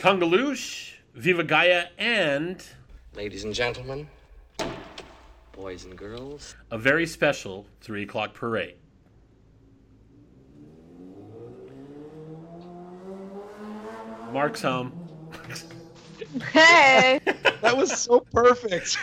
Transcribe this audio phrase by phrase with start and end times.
[0.00, 2.64] Kungaloosh, Viva Gaia, and
[3.14, 4.08] Ladies and gentlemen,
[5.52, 8.76] boys and girls, a very special 3 o'clock parade.
[14.32, 14.92] Mark's home.
[16.52, 17.20] Hey,
[17.60, 18.96] That was so perfect.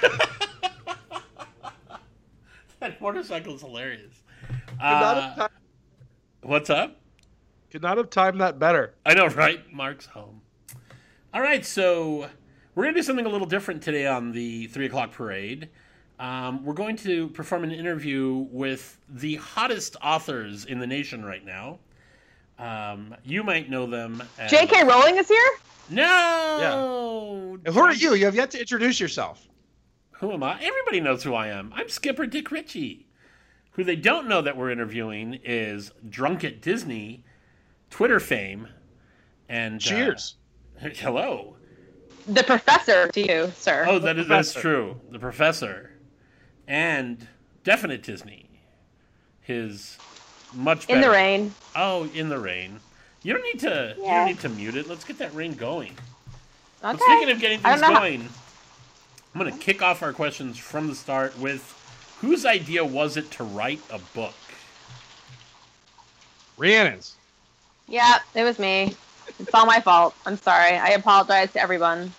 [2.79, 4.23] that motorcycle is hilarious.
[4.47, 5.53] Could not, have Uh, ti-
[6.43, 6.99] what's up?
[7.69, 8.95] could not have timed that better.
[9.05, 9.59] I know, right?
[9.73, 10.41] Mark's home.
[11.37, 12.27] All right, so
[12.73, 15.69] we're going to do something a little different today on the 3 o'clock parade.
[16.17, 21.45] Um, we're going to perform an interview with the hottest authors in the nation right
[21.45, 21.77] now.
[22.57, 24.23] Um, you might know them.
[24.39, 24.49] As...
[24.49, 24.83] J.K.
[24.85, 25.49] Rowling is here.
[25.91, 27.59] No!
[27.63, 27.71] Yeah.
[27.71, 28.15] Who are you?
[28.15, 29.47] You have yet to introduce yourself.
[30.13, 30.59] Who am I?
[30.59, 31.71] Everybody knows who I am.
[31.75, 33.05] I'm Skipper Dick Ritchie.
[33.73, 37.23] Who they don't know that we're interviewing is Drunk at Disney,
[37.91, 38.69] Twitter fame,
[39.47, 40.36] and uh, Cheers.
[40.95, 41.55] hello.
[42.27, 43.85] The professor to you, sir.
[43.87, 44.99] Oh, that is that's true.
[45.11, 45.91] The professor,
[46.67, 47.25] and
[47.63, 48.49] definite Disney.
[49.41, 49.97] His
[50.53, 50.97] much better.
[50.99, 51.53] in the rain.
[51.75, 52.79] Oh, in the rain.
[53.23, 53.95] You don't need to.
[53.97, 54.17] You Yeah.
[54.19, 54.87] don't need to mute it.
[54.87, 55.97] Let's get that rain going.
[56.81, 57.03] But Okay.
[57.05, 58.29] speaking of getting things don't how- going,
[59.33, 61.73] I'm going to kick off our questions from the start with
[62.19, 64.33] whose idea was it to write a book?
[66.57, 67.15] Rhiannon's.
[67.87, 68.95] Yeah, it was me.
[69.39, 70.15] It's all my fault.
[70.25, 70.77] I'm sorry.
[70.77, 72.11] I apologize to everyone.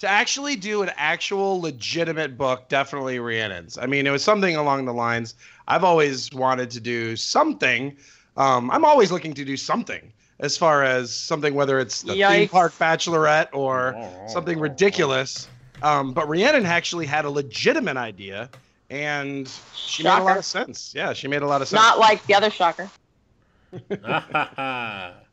[0.00, 3.78] To actually do an actual legitimate book, definitely Rhiannon's.
[3.78, 5.34] I mean, it was something along the lines.
[5.66, 7.96] I've always wanted to do something.
[8.36, 12.48] Um, I'm always looking to do something as far as something, whether it's the theme
[12.48, 13.96] park bachelorette or
[14.28, 15.48] something ridiculous.
[15.82, 18.50] Um, but Rhiannon actually had a legitimate idea,
[18.90, 20.92] and she made a lot of sense.
[20.94, 21.80] Yeah, she made a lot of sense.
[21.80, 22.88] Not like the other shocker.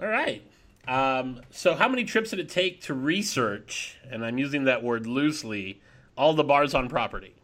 [0.00, 0.42] All right.
[0.88, 5.06] Um, so, how many trips did it take to research, and I'm using that word
[5.06, 5.80] loosely,
[6.16, 7.34] all the bars on property?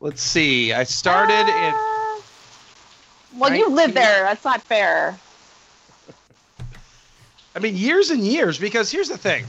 [0.00, 0.72] Let's see.
[0.72, 1.74] I started in.
[1.74, 2.20] Uh,
[3.36, 4.22] Well, you live there.
[4.24, 5.16] That's not fair.
[7.54, 8.58] I mean, years and years.
[8.58, 9.44] Because here's the thing,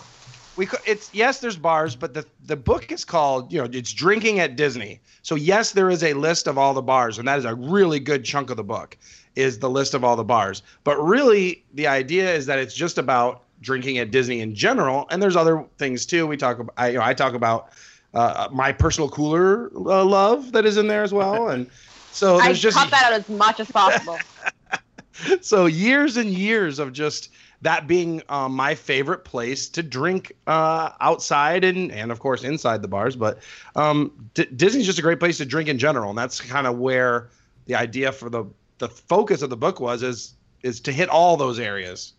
[0.58, 3.94] we co- it's yes, there's bars, but the the book is called you know it's
[3.94, 5.02] drinking at Disney.
[5.24, 8.00] So yes, there is a list of all the bars, and that is a really
[8.00, 8.96] good chunk of the book
[9.36, 10.64] is the list of all the bars.
[10.84, 15.22] But really, the idea is that it's just about drinking at Disney in general, and
[15.22, 16.28] there's other things too.
[16.28, 17.70] We talk about I you know I talk about
[18.14, 21.70] uh, my personal cooler uh, love that is in there as well, and
[22.12, 24.18] so I just cut that out as much as possible.
[25.42, 27.30] so years and years of just
[27.62, 32.82] that being um, my favorite place to drink uh, outside and and of course inside
[32.82, 33.40] the bars but
[33.76, 36.78] um, D- disney's just a great place to drink in general and that's kind of
[36.78, 37.30] where
[37.66, 38.46] the idea for the
[38.80, 42.14] the focus of the book was is is to hit all those areas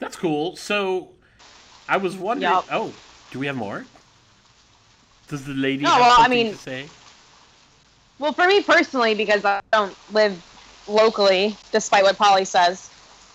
[0.00, 0.54] That's cool.
[0.56, 1.14] So,
[1.88, 2.52] I was wondering.
[2.52, 2.66] Yup.
[2.70, 2.94] Oh,
[3.30, 3.84] do we have more?
[5.28, 6.90] Does the lady No, have well, I something mean- to say?
[8.20, 10.40] well, for me personally, because I don't live
[10.86, 12.90] locally, despite what Polly says,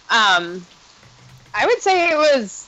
[0.09, 0.65] um,
[1.53, 2.67] I would say it was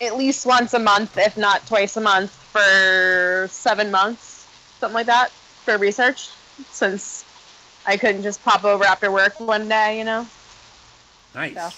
[0.00, 4.46] at least once a month, if not twice a month, for seven months,
[4.80, 5.30] something like that,
[5.64, 6.28] for research,
[6.70, 7.24] since
[7.90, 10.24] I couldn't just pop over after work one day, you know.
[11.34, 11.54] Nice.
[11.54, 11.70] Yeah.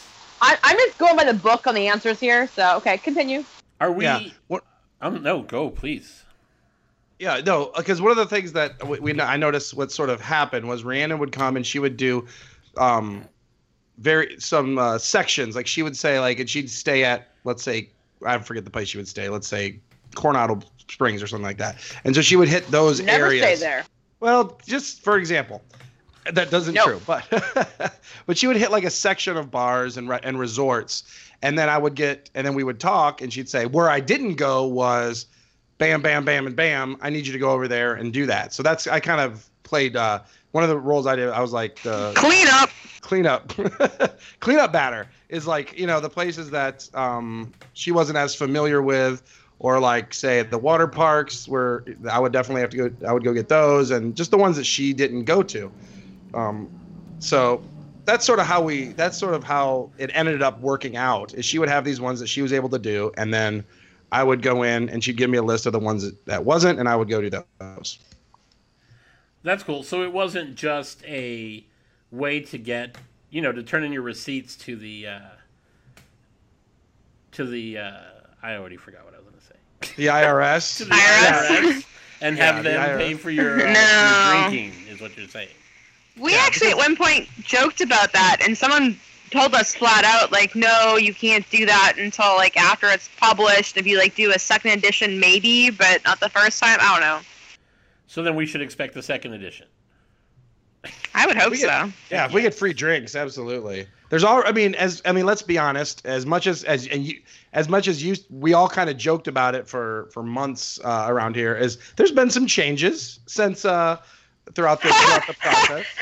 [0.43, 3.45] I, I'm just going by the book on the answers here, so okay, continue.
[3.81, 4.05] Are we?
[4.05, 4.63] yeah what
[5.01, 6.25] Um, no, go please.
[7.19, 10.21] Yeah, no, because one of the things that we, we I noticed what sort of
[10.21, 12.27] happened was Rhiannon would come and she would do
[12.77, 13.25] um
[13.97, 17.89] very some uh, sections like she would say like and she'd stay at let's say
[18.27, 19.79] I forget the place she would stay let's say
[20.15, 23.43] Coronado Springs or something like that and so she would hit those areas.
[23.43, 23.85] Never stay there.
[24.21, 25.63] Well, just for example,
[26.33, 26.85] that doesn't No.
[26.85, 27.25] true, but
[28.27, 31.05] but she would hit like a section of bars and re- and resorts,
[31.43, 34.01] and then I would get and then we would talk, and she'd say where I
[34.01, 35.27] didn't go was,
[35.79, 36.97] bam, bam, bam, and bam.
[37.01, 38.53] I need you to go over there and do that.
[38.53, 40.21] So that's I kind of played uh,
[40.53, 41.29] one of the roles I did.
[41.29, 42.71] I was like the Clean up.
[43.01, 43.53] cleanup
[44.41, 49.23] cleanup batter is like you know the places that um, she wasn't as familiar with
[49.59, 53.23] or like say the water parks where i would definitely have to go i would
[53.25, 55.71] go get those and just the ones that she didn't go to
[56.35, 56.69] um,
[57.19, 57.63] so
[58.05, 61.45] that's sort of how we that's sort of how it ended up working out is
[61.45, 63.65] she would have these ones that she was able to do and then
[64.11, 66.45] i would go in and she'd give me a list of the ones that, that
[66.45, 67.99] wasn't and i would go do those
[69.45, 69.83] That's cool.
[69.83, 71.65] So it wasn't just a
[72.13, 72.97] way to get,
[73.31, 75.19] you know, to turn in your receipts to the, uh,
[77.33, 77.93] to the, uh,
[78.43, 79.95] I already forgot what I was going to say.
[79.97, 81.59] the irs To the IRS.
[81.63, 81.87] IRS
[82.21, 82.99] and Yeah, have the them IRS.
[82.99, 84.33] pay for your, uh, No.
[84.35, 85.49] your drinking, is what you're saying.
[86.19, 88.99] We actually at one point joked about that, and someone
[89.31, 93.77] told us flat out, like, no, you can't do that until like after it's published.
[93.77, 96.79] If you like do a second edition, maybe, but not the first time.
[96.81, 97.21] I don't know.
[98.07, 99.67] So then we should expect the second edition.
[101.15, 101.91] I would hope We so.
[102.11, 103.87] Yeah, if we get free drinks, absolutely.
[104.09, 104.43] There's all.
[104.45, 106.05] I mean, as I mean, let's be honest.
[106.05, 107.21] As much as as and you,
[107.53, 111.07] as much as you, we all kind of joked about it for for months uh,
[111.09, 111.55] around here.
[111.55, 113.99] Is there's been some changes since uh
[114.55, 115.87] throughout the throughout the process.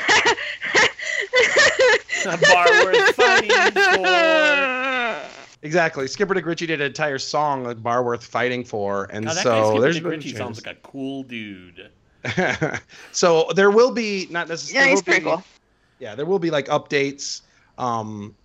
[2.23, 5.27] A bar worth fighting for.
[5.63, 6.07] Exactly.
[6.07, 9.43] Skipper Dick Ritchie did an entire song, a bar worth fighting for, and Now that
[9.43, 10.37] guy so Skipper there's Dick been Ritchie changes.
[10.37, 11.89] sounds like a cool dude.
[13.11, 14.85] so there will be not necessarily.
[14.87, 15.43] yeah, he's pretty cool.
[15.99, 17.41] yeah there will be like updates
[17.79, 18.35] um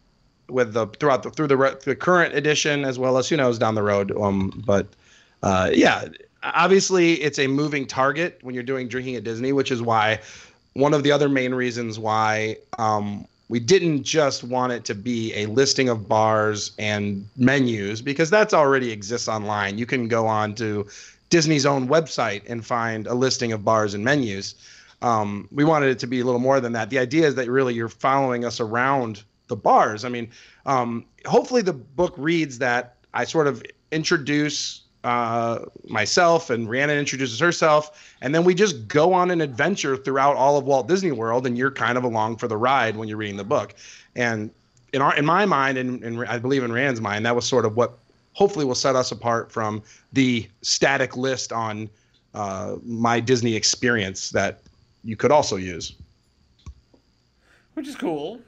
[0.48, 3.58] with the throughout the through the re- the current edition as well as who knows
[3.58, 4.86] down the road um but
[5.42, 6.06] uh yeah
[6.42, 10.18] obviously it's a moving target when you're doing drinking at disney which is why
[10.74, 15.32] one of the other main reasons why um we didn't just want it to be
[15.34, 20.54] a listing of bars and menus because that's already exists online you can go on
[20.54, 20.86] to
[21.30, 24.54] disney's own website and find a listing of bars and menus
[25.02, 26.90] um, we wanted it to be a little more than that.
[26.90, 30.04] The idea is that really you're following us around the bars.
[30.04, 30.30] I mean,
[30.64, 33.62] um, hopefully the book reads that I sort of
[33.92, 39.96] introduce uh, myself and Rhiannon introduces herself, and then we just go on an adventure
[39.96, 43.06] throughout all of Walt Disney World, and you're kind of along for the ride when
[43.06, 43.74] you're reading the book.
[44.16, 44.50] And
[44.92, 47.64] in our, in my mind, and, and I believe in Rand's mind, that was sort
[47.64, 47.96] of what
[48.32, 49.80] hopefully will set us apart from
[50.12, 51.88] the static list on
[52.34, 54.58] uh, my Disney experience that
[55.04, 55.92] you could also use.
[57.74, 58.40] Which is cool.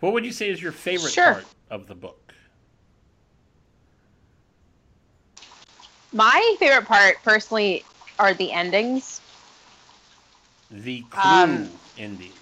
[0.00, 1.32] What would you say is your favorite Sure.
[1.32, 2.21] part of the book?
[6.12, 7.84] My favorite part, personally,
[8.18, 9.20] are the endings.
[10.70, 12.32] The clue Um, ending.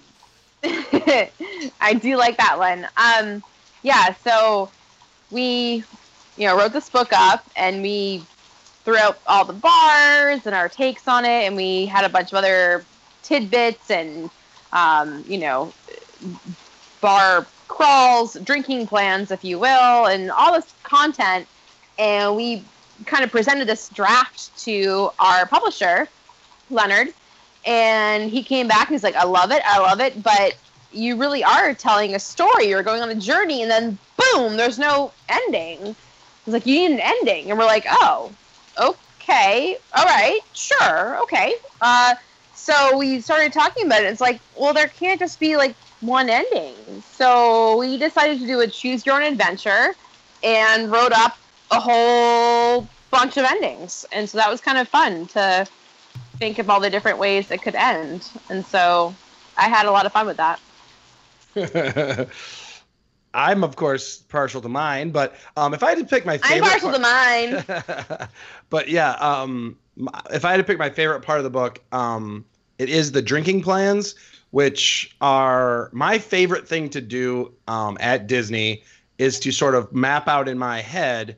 [0.63, 2.87] I do like that one.
[2.97, 3.43] Um,
[3.83, 4.69] yeah, so
[5.31, 5.83] we,
[6.37, 8.23] you know, wrote this book up and we
[8.83, 12.31] threw out all the bars and our takes on it, and we had a bunch
[12.31, 12.85] of other
[13.23, 14.29] tidbits and,
[14.73, 15.71] um, you know,
[17.01, 21.47] bar crawls, drinking plans, if you will, and all this content.
[21.97, 22.63] And we
[23.05, 26.07] kind of presented this draft to our publisher,
[26.69, 27.13] Leonard,
[27.65, 30.55] and he came back and he's like, I love it, I love it, but
[30.91, 32.67] you really are telling a story.
[32.67, 35.95] You're going on a journey, and then boom, there's no ending.
[36.45, 38.31] He's like, you need an ending, and we're like, oh,
[38.79, 41.53] okay, all right, sure, okay.
[41.79, 42.15] Uh,
[42.55, 44.07] so we started talking about it.
[44.07, 46.75] It's like, well, there can't just be like one ending.
[47.13, 49.93] So we decided to do a choose your own adventure,
[50.43, 51.37] and wrote up
[51.71, 54.05] a whole bunch of endings.
[54.11, 55.67] And so that was kind of fun to
[56.37, 58.29] think of all the different ways it could end.
[58.49, 59.13] And so
[59.57, 60.59] I had a lot of fun with that.
[63.33, 66.65] I'm of course partial to mine, but um, if I had to pick my favorite,
[66.65, 67.87] I'm partial to part-
[68.19, 68.27] mine.
[68.69, 69.77] but yeah, um,
[70.33, 72.43] if I had to pick my favorite part of the book, um,
[72.77, 74.15] it is the drinking plans,
[74.49, 78.83] which are my favorite thing to do um, at Disney
[79.17, 81.37] is to sort of map out in my head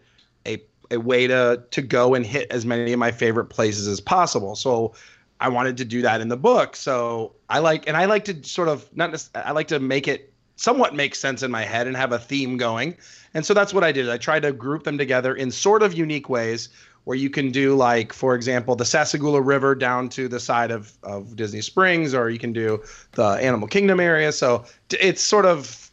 [0.93, 4.55] a way to to go and hit as many of my favorite places as possible.
[4.55, 4.93] So
[5.39, 6.75] I wanted to do that in the book.
[6.75, 10.31] So I like and I like to sort of not I like to make it
[10.55, 12.95] somewhat make sense in my head and have a theme going.
[13.33, 14.09] And so that's what I did.
[14.09, 16.69] I tried to group them together in sort of unique ways
[17.05, 20.93] where you can do like for example the Sassagoula River down to the side of
[21.03, 22.81] of Disney Springs or you can do
[23.13, 24.31] the Animal Kingdom area.
[24.31, 25.91] So it's sort of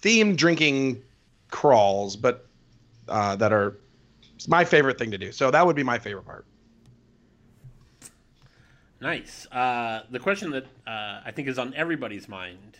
[0.00, 1.02] themed drinking
[1.50, 2.46] crawls but
[3.08, 3.76] uh, that are
[4.42, 5.30] it's my favorite thing to do.
[5.30, 6.44] So that would be my favorite part.
[9.00, 9.46] Nice.
[9.52, 12.78] Uh, the question that uh, I think is on everybody's mind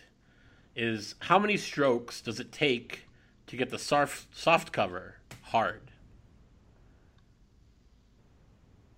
[0.75, 3.05] is how many strokes does it take
[3.47, 5.79] to get the soft, soft cover hard?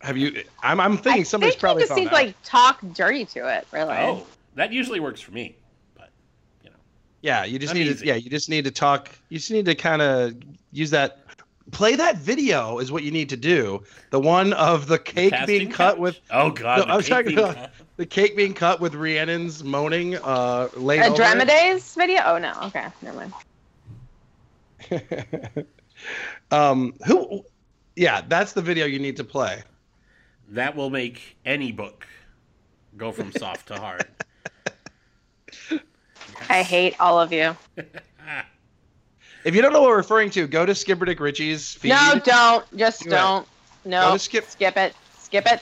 [0.01, 2.13] Have you I'm I'm thinking I somebody's think probably he just found seems out.
[2.13, 3.95] like talk dirty to it, really.
[3.95, 5.55] Oh, that usually works for me.
[5.95, 6.09] But
[6.63, 6.75] you know,
[7.21, 7.99] Yeah, you just I'm need easy.
[8.01, 10.35] to yeah, you just need to talk you just need to kind of
[10.71, 11.24] use that
[11.71, 13.83] play that video is what you need to do.
[14.11, 15.99] The one of the cake casting being cut couch?
[15.99, 17.71] with oh god, No, the I'm cake talking about- cut.
[17.97, 21.45] the cake being cut with Rhiannon's moaning uh laid A over
[21.95, 22.21] video?
[22.25, 22.53] Oh, no.
[22.63, 23.33] Okay, never mind.
[26.51, 27.43] um who
[27.95, 29.63] yeah, that's the video you need to play.
[30.49, 32.05] that will make any book
[32.97, 34.05] go from soft to hard.
[36.49, 37.55] I hate all of you.
[39.45, 41.89] If you don't know what we're referring to, go to Skipper Dick Ritchie's feed.
[41.89, 42.65] No, don't.
[42.77, 43.11] Just Do it.
[43.11, 43.47] don't.
[43.83, 44.13] Go No.
[44.13, 44.95] to Skip Skip it.
[45.19, 45.61] Skip it.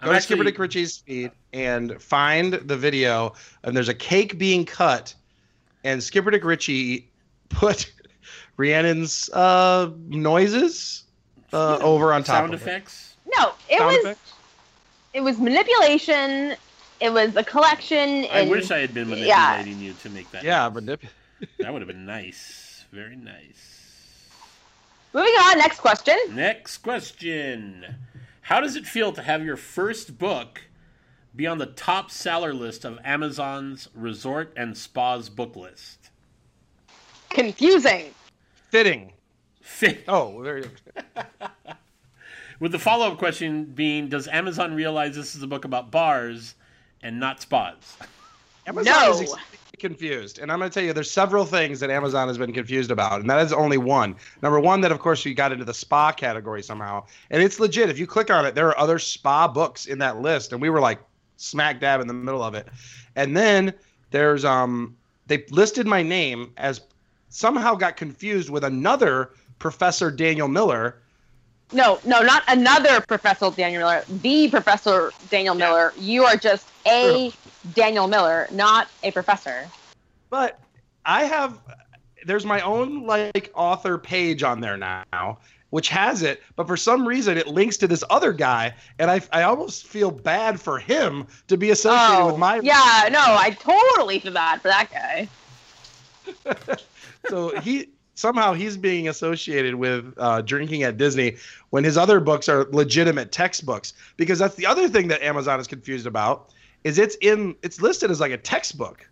[0.00, 3.32] I'm Go to Skipper actually- Dick Ritchie's feed and find the video.
[3.62, 5.14] And there's a cake being cut,
[5.84, 7.08] and Skipper Dick Ritchie
[7.48, 7.90] put
[8.58, 11.04] Rhiannon's uh, noises
[11.52, 12.64] uh, over on top Sound of it.
[12.64, 13.14] effects.
[13.38, 14.32] No, it Sound was effects?
[15.14, 16.56] it was manipulation.
[17.00, 18.08] It was a collection.
[18.32, 19.52] I and- wish I had been yeah.
[19.52, 20.42] manipulating you to make that.
[20.42, 20.82] Yeah, noise.
[20.82, 21.08] manip-
[21.60, 22.64] that would have been nice.
[22.92, 24.28] Very nice.
[25.12, 26.16] Moving on, next question.
[26.30, 27.84] Next question.
[28.42, 30.62] How does it feel to have your first book
[31.34, 36.10] be on the top seller list of Amazon's resort and spas book list?
[37.30, 38.14] Confusing.
[38.70, 39.12] fitting.
[39.60, 40.04] Fit.
[40.06, 40.70] Oh, there you
[41.14, 41.22] go.
[42.60, 46.54] With the follow up question being Does Amazon realize this is a book about bars
[47.02, 47.74] and not spas?
[48.66, 49.10] Amazon No.
[49.10, 52.38] is extremely confused, and I'm going to tell you, there's several things that Amazon has
[52.38, 54.16] been confused about, and that is only one.
[54.42, 57.90] Number one, that of course you got into the spa category somehow, and it's legit.
[57.90, 60.70] If you click on it, there are other spa books in that list, and we
[60.70, 61.00] were like
[61.36, 62.68] smack dab in the middle of it.
[63.14, 63.74] And then
[64.10, 66.80] there's um, they listed my name as
[67.28, 71.00] somehow got confused with another Professor Daniel Miller.
[71.72, 74.04] No, no, not another Professor Daniel Miller.
[74.08, 75.92] The Professor Daniel Miller.
[75.98, 77.32] You are just a
[77.74, 79.66] Daniel Miller, not a professor.
[80.30, 80.60] But
[81.04, 81.58] I have
[82.24, 85.38] there's my own like author page on there now,
[85.70, 89.20] which has it, but for some reason it links to this other guy, and I
[89.32, 93.50] I almost feel bad for him to be associated Oh, with my yeah, no, I
[93.58, 95.28] totally feel bad for that guy.
[97.28, 101.36] so he somehow he's being associated with uh, drinking at Disney
[101.70, 105.66] when his other books are legitimate textbooks because that's the other thing that Amazon is
[105.68, 106.50] confused about
[106.82, 109.08] is it's in it's listed as like a textbook.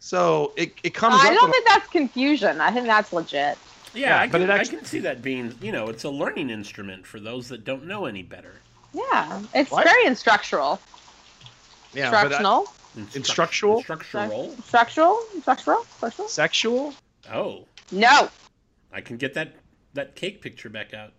[0.00, 2.60] So it, it comes I up don't when- think that's confusion.
[2.60, 3.56] I think that's legit.
[3.92, 6.10] Yeah, Yeah, I, but can, actually- I can see that being, you know, it's a
[6.10, 8.54] learning instrument for those that don't know any better.
[8.92, 9.84] Yeah, it's What?
[9.84, 10.80] very instructional.
[11.92, 12.66] yeah, but I- Instructional.
[12.96, 13.84] Instruct- Instructural?
[13.84, 14.62] Instructural?
[14.64, 15.20] Structural?
[15.42, 15.84] Structural?
[15.96, 16.28] Structural?
[16.28, 16.94] sexual.
[17.32, 18.28] Oh, No.
[18.92, 19.54] I can get that
[19.94, 21.12] that cake picture back out.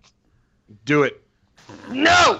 [0.85, 1.21] Do it.
[1.89, 2.39] No.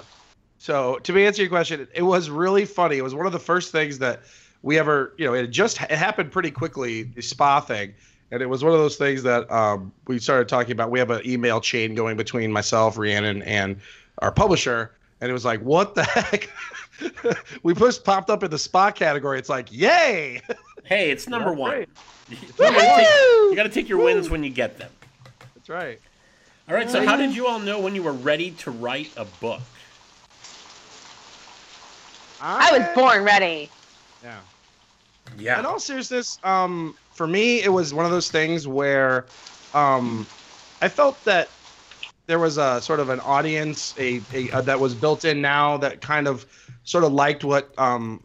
[0.58, 2.96] So to answer your question, it was really funny.
[2.96, 4.22] It was one of the first things that
[4.62, 7.02] we ever, you know, it just it happened pretty quickly.
[7.02, 7.94] The spa thing,
[8.30, 10.90] and it was one of those things that um, we started talking about.
[10.90, 13.80] We have an email chain going between myself, Rhiannon, and
[14.18, 14.92] our publisher,
[15.22, 16.50] and it was like, what the heck?
[17.62, 19.38] we pushed popped up in the spot category.
[19.38, 20.42] It's like, yay!
[20.82, 21.70] Hey, it's number That's one.
[21.70, 21.88] right.
[22.28, 23.50] You gotta, take, Woo!
[23.50, 24.90] you gotta take your wins when you get them.
[25.54, 26.00] That's right.
[26.68, 29.24] All right, so how did you all know when you were ready to write a
[29.24, 29.60] book?
[32.40, 33.70] I was born ready.
[34.24, 34.40] Yeah.
[35.38, 35.60] Yeah.
[35.60, 39.26] In all seriousness, um, for me, it was one of those things where
[39.72, 40.26] um,
[40.80, 41.48] I felt that
[42.26, 45.76] there was a sort of an audience a, a, a that was built in now
[45.78, 46.46] that kind of
[46.84, 48.22] sort of liked what um,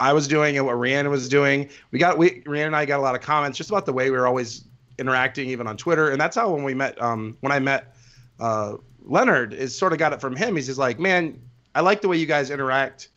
[0.00, 1.68] I was doing and what Rhiannon was doing.
[1.90, 4.10] We got we Rhiannon and I got a lot of comments just about the way
[4.10, 4.64] we were always
[4.98, 7.94] interacting, even on Twitter, and that's how when we met um, when I met
[8.40, 10.56] uh, Leonard is sort of got it from him.
[10.56, 11.40] He's just like, man,
[11.74, 13.08] I like the way you guys interact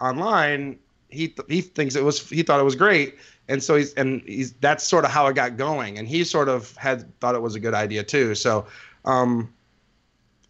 [0.00, 0.78] online.
[1.08, 3.16] He th- he thinks it was he thought it was great,
[3.48, 5.98] and so he's and he's that's sort of how it got going.
[5.98, 8.34] And he sort of had thought it was a good idea too.
[8.34, 8.66] So,
[9.04, 9.52] um,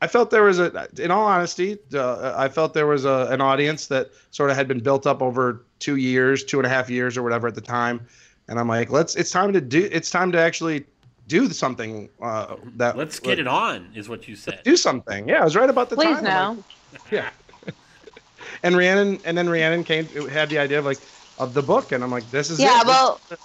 [0.03, 3.41] I felt there was a, in all honesty, uh, I felt there was a, an
[3.41, 6.91] audience that sort of had been built up over two years, two and a half
[6.91, 8.07] years or whatever at the time,
[8.49, 10.85] and I'm like, let's it's time to do it's time to actually
[11.29, 14.61] do something uh, that Let's get it on, is what you said.
[14.65, 15.29] do something.
[15.29, 16.27] Yeah, I was right about the Please time.
[16.27, 16.65] I'm no.
[16.93, 17.31] like, yeah.
[18.63, 21.01] and Rhiannon, and then Rhiannon came had the idea of like
[21.39, 22.87] of the book, and I'm like, this is Yeah, it.
[22.87, 23.39] well, This-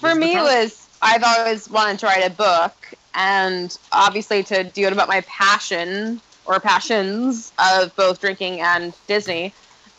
[0.00, 4.64] for is me, it was I've always wanted to write a book, and obviously to
[4.64, 9.52] do it about my passion or passions of both drinking and Disney.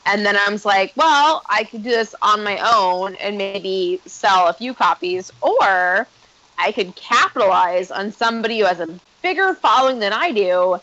[0.05, 4.01] And then I was like, well, I could do this on my own and maybe
[4.05, 6.07] sell a few copies, or
[6.57, 8.87] I could capitalize on somebody who has a
[9.21, 10.79] bigger following than I do.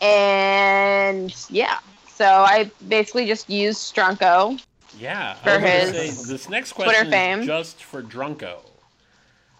[0.00, 4.62] And yeah, so I basically just used Drunko.
[4.98, 5.34] Yeah.
[5.34, 7.42] For his say, this next Twitter question fame.
[7.42, 8.58] just for Drunko.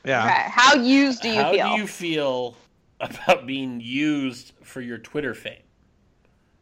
[0.04, 0.24] Yeah.
[0.24, 1.66] Okay, how used do you How feel?
[1.66, 2.56] How do you feel
[3.00, 5.62] about being used for your Twitter fame?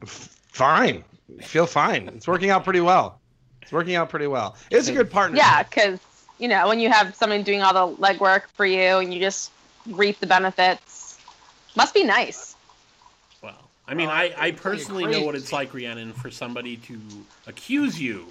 [0.05, 1.05] Fine.
[1.41, 2.09] Feel fine.
[2.09, 3.21] It's working out pretty well.
[3.63, 4.57] It's working out pretty well.
[4.71, 5.37] It's a good partner.
[5.37, 6.01] Yeah, because
[6.39, 9.53] you know when you have someone doing all the legwork for you and you just
[9.87, 11.19] reap the benefits,
[11.77, 12.57] must be nice.
[13.43, 17.01] Well, I mean, I, I personally know what it's like, Rhiannon, for somebody to
[17.47, 18.27] accuse you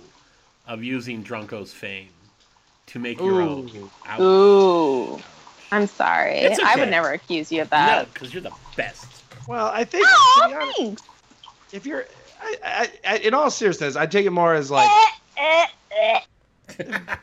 [0.67, 2.09] of using Drunko's fame
[2.89, 3.69] to make your own.
[3.69, 3.89] Ooh.
[4.05, 4.19] Ouch.
[4.19, 5.21] Ooh,
[5.71, 6.37] I'm sorry.
[6.39, 7.87] It's I would never accuse you of that.
[7.87, 8.13] No, that.
[8.13, 9.05] because you're the best.
[9.47, 11.03] Well, I think Oh, be honest, thanks.
[11.71, 12.05] if you're,
[12.41, 15.05] I, I, I, in all seriousness, I take it more as like, Eh,
[15.37, 15.65] eh,
[16.01, 16.19] eh.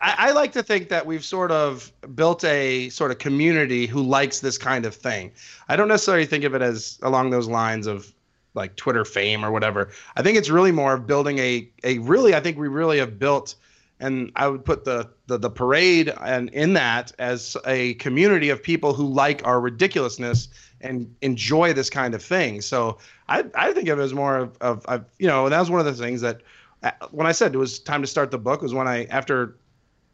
[0.03, 4.03] I, I like to think that we've sort of built a sort of community who
[4.03, 5.33] likes this kind of thing.
[5.69, 8.13] I don't necessarily think of it as along those lines of
[8.55, 9.91] like Twitter fame or whatever.
[10.17, 12.35] I think it's really more of building a a really.
[12.35, 13.55] I think we really have built,
[14.00, 18.62] and I would put the the, the parade and in that as a community of
[18.62, 20.49] people who like our ridiculousness
[20.81, 22.61] and enjoy this kind of thing.
[22.61, 22.99] So
[23.29, 25.81] I I think of it as more of, of, of you know that was one
[25.81, 26.43] of the things that
[26.83, 29.43] uh, when I said it was time to start the book was when I after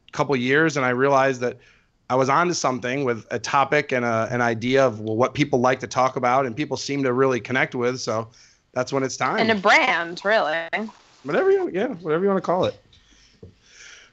[0.09, 1.59] a couple years and I realized that
[2.09, 5.61] I was onto something with a topic and a, an idea of well, what people
[5.61, 8.01] like to talk about and people seem to really connect with.
[8.01, 8.29] So
[8.75, 9.39] that's when it's time.
[9.39, 10.69] And a brand, really.
[11.25, 12.79] Whatever you yeah, whatever you want to call it.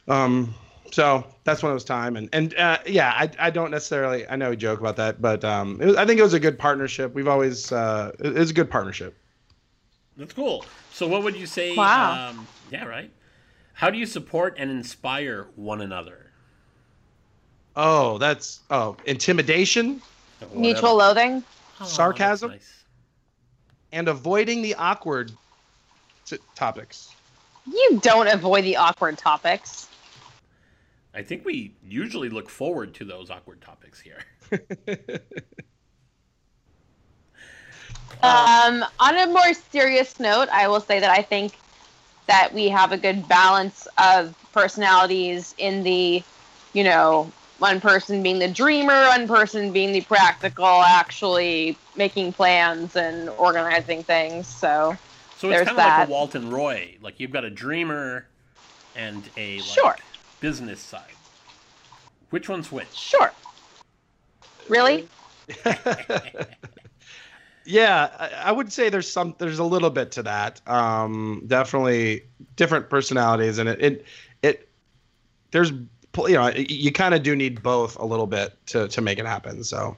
[0.09, 0.53] Um,
[0.91, 4.35] so that's when it was time, and and uh, yeah, I, I don't necessarily I
[4.35, 6.57] know we joke about that, but um, it was, I think it was a good
[6.57, 7.13] partnership.
[7.13, 9.15] We've always uh, it, it a good partnership.
[10.17, 10.65] That's cool.
[10.91, 11.75] So, what would you say?
[11.75, 12.29] Wow.
[12.31, 13.11] Um, yeah, right.
[13.73, 16.31] How do you support and inspire one another?
[17.75, 20.01] Oh, that's oh intimidation
[20.53, 21.43] Mutual loathing.
[21.79, 22.51] Oh, sarcasm?
[22.51, 22.83] that's nice.
[23.91, 25.31] and avoiding the awkward
[26.25, 27.13] t- topics.
[27.71, 29.87] You don't avoid the awkward topics.
[31.19, 34.19] I think we usually look forward to those awkward topics here.
[38.21, 41.53] Um, on a more serious note, I will say that I think
[42.27, 46.21] that we have a good balance of personalities in the,
[46.73, 52.97] you know, one person being the dreamer, one person being the practical, actually making plans
[52.97, 54.47] and organizing things.
[54.47, 54.95] So,
[55.37, 56.09] So it's kind of like that.
[56.09, 56.97] a Walton Roy.
[57.01, 58.27] Like you've got a dreamer
[58.95, 59.95] and a like, Sure.
[60.39, 61.03] Business side.
[62.29, 62.91] Which one's which?
[62.93, 63.31] sure.
[64.67, 65.07] Really?
[67.65, 70.61] yeah, I, I would say there's some there's a little bit to that.
[70.67, 72.23] Um, definitely
[72.55, 74.05] different personalities, and it it,
[74.43, 74.69] it
[75.51, 79.17] there's you know you kind of do need both a little bit to to make
[79.17, 79.63] it happen.
[79.63, 79.97] So,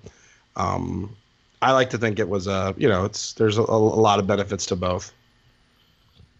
[0.55, 1.15] um,
[1.61, 4.27] I like to think it was a you know it's there's a, a lot of
[4.27, 5.13] benefits to both.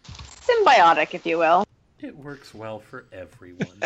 [0.04, 1.66] Symbiotic, if you will.
[2.02, 3.80] It works well for everyone.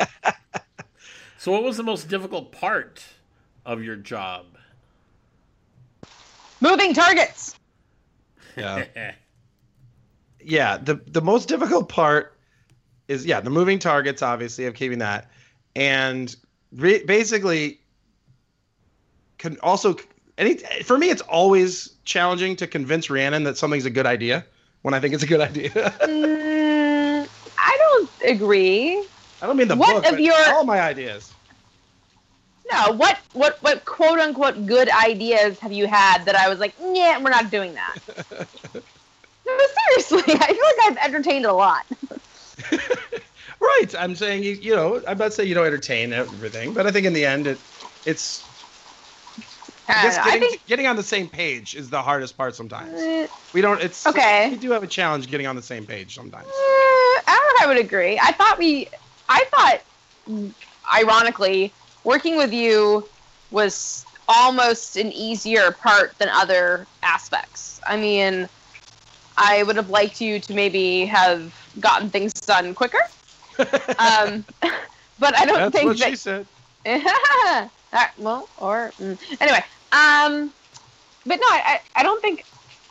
[1.39, 3.05] so, what was the most difficult part
[3.65, 4.47] of your job?
[6.61, 7.55] Moving targets.
[8.57, 9.13] Yeah.
[10.47, 12.39] yeah the the most difficult part
[13.09, 15.29] is yeah the moving targets obviously of keeping that
[15.75, 16.37] and
[16.73, 17.81] re- basically
[19.39, 19.97] can also
[20.39, 24.47] any for me it's always challenging to convince Rhiannon that something's a good idea
[24.83, 25.71] when I think it's a good idea.
[25.71, 26.76] Mm,
[27.77, 29.07] I don't agree.
[29.41, 31.33] I don't mean the What book, of your- all my ideas.
[32.73, 36.75] No, what what what quote unquote good ideas have you had that I was like,
[36.95, 37.97] yeah, we're not doing that.
[39.47, 39.59] no,
[39.95, 41.85] seriously, I feel like I've entertained a lot.
[43.61, 46.91] right, I'm saying you you know I'm not saying you don't entertain everything, but I
[46.91, 47.61] think in the end it
[48.05, 48.51] it's
[49.89, 50.27] I guess don't.
[50.27, 53.01] I getting, think getting on the same page is the hardest part sometimes.
[53.01, 53.81] eh, We don't.
[53.81, 54.51] It's Okay.
[54.51, 56.47] We do have a challenge getting on the same page sometimes.
[56.47, 57.63] eh, I don't.
[57.63, 58.19] I would agree.
[58.21, 58.89] I thought we,
[59.29, 60.51] I thought,
[60.93, 61.73] ironically,
[62.05, 63.07] working with you
[63.51, 67.81] was almost an easier part than other aspects.
[67.87, 68.49] I mean,
[69.37, 72.99] I would have liked you to maybe have gotten things done quicker.
[73.99, 74.45] Um,
[75.19, 76.47] but I don't That's think what that she said.
[76.87, 79.19] Alright, well, or mm.
[79.41, 79.65] anyway,
[79.97, 80.53] um,
[81.27, 82.45] but no, I, I don't think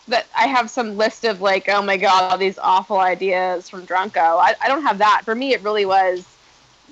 [0.08, 3.86] that I have some list of like, oh my god, all these awful ideas from
[3.86, 4.39] Drunko.
[4.39, 5.22] I, I don't have that.
[5.26, 6.26] For me, it really was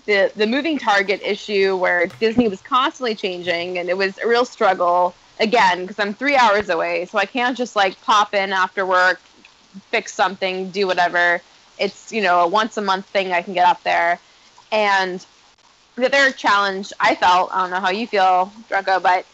[0.05, 4.45] the the moving target issue where Disney was constantly changing, and it was a real
[4.45, 5.13] struggle.
[5.39, 9.19] Again, because I'm three hours away, so I can't just like pop in after work,
[9.89, 11.41] fix something, do whatever.
[11.79, 14.19] It's you know a once a month thing I can get up there,
[14.71, 15.25] and
[15.95, 19.25] the other challenge I felt, I don't know how you feel, Drunko, but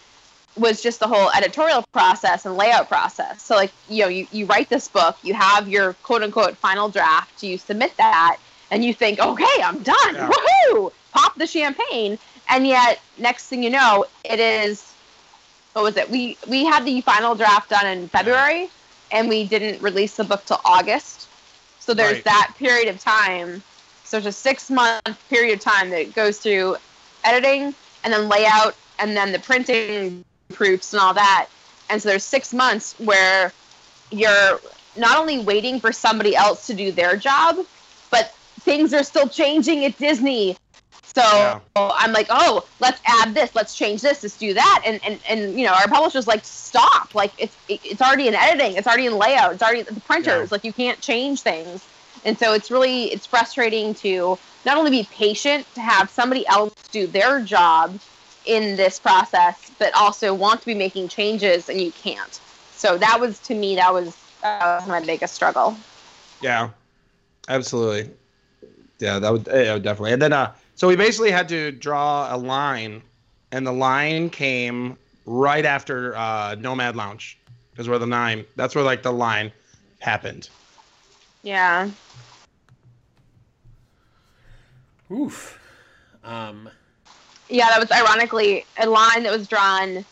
[0.58, 3.42] was just the whole editorial process and layout process.
[3.42, 6.90] So like, you know, you, you write this book, you have your quote unquote final
[6.90, 8.38] draft, you submit that,
[8.72, 10.16] and you think, okay, I'm done.
[10.16, 10.30] Yeah.
[10.30, 10.92] Woohoo!
[11.12, 12.18] Pop the champagne.
[12.50, 14.94] And yet next thing you know, it is
[15.74, 16.10] what was it?
[16.10, 18.70] We we had the final draft done in February
[19.12, 21.28] and we didn't release the book till August.
[21.80, 22.24] So there's Right.
[22.26, 23.64] that period of time
[24.10, 26.78] so it's a six month period of time that goes through
[27.24, 31.48] editing and then layout and then the printing proofs and all that.
[31.90, 33.52] And so there's six months where
[34.12, 34.60] you're
[34.98, 37.58] not only waiting for somebody else to do their job,
[38.12, 38.32] but
[38.62, 40.58] things are still changing at Disney.
[41.04, 41.60] So Yeah.
[41.76, 45.60] I'm like, oh, let's add this, let's change this, let's do that, and and, and
[45.60, 49.08] you know, our publisher's like, stop, like it's it- it's already in editing, it's already
[49.08, 50.56] in layout, it's already the printers, Yeah.
[50.56, 51.84] like you can't change things,
[52.26, 56.74] and so it's really it's frustrating to not only be patient to have somebody else
[56.92, 57.98] do their job
[58.50, 62.42] in this process, but also want to be making changes and you can't.
[62.74, 65.78] So that was to me that was, that was my biggest struggle.
[66.42, 66.70] Yeah,
[67.48, 68.12] absolutely.
[68.98, 70.14] Yeah, that would yeah, definitely.
[70.14, 73.04] And then, uh, so we basically had to draw a line,
[73.52, 77.38] and the line came right after uh, Nomad Lounge,
[77.78, 78.46] is where the nine.
[78.56, 79.52] That's where like the line
[80.00, 80.50] happened.
[81.44, 81.90] Yeah.
[85.12, 85.60] Oof.
[86.24, 86.70] Um,
[87.50, 90.06] Yeah, that was ironically a line that was drawn.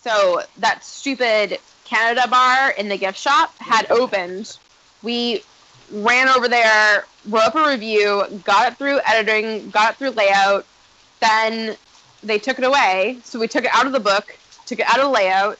[0.00, 4.56] So that stupid Canada bar in the gift shop had opened.
[5.02, 5.42] We
[5.90, 10.66] ran over there, wrote up a review, got it through editing, got it through layout.
[11.20, 11.76] Then
[12.22, 13.18] they took it away.
[13.24, 15.58] So we took it out of the book, took it out of the layout,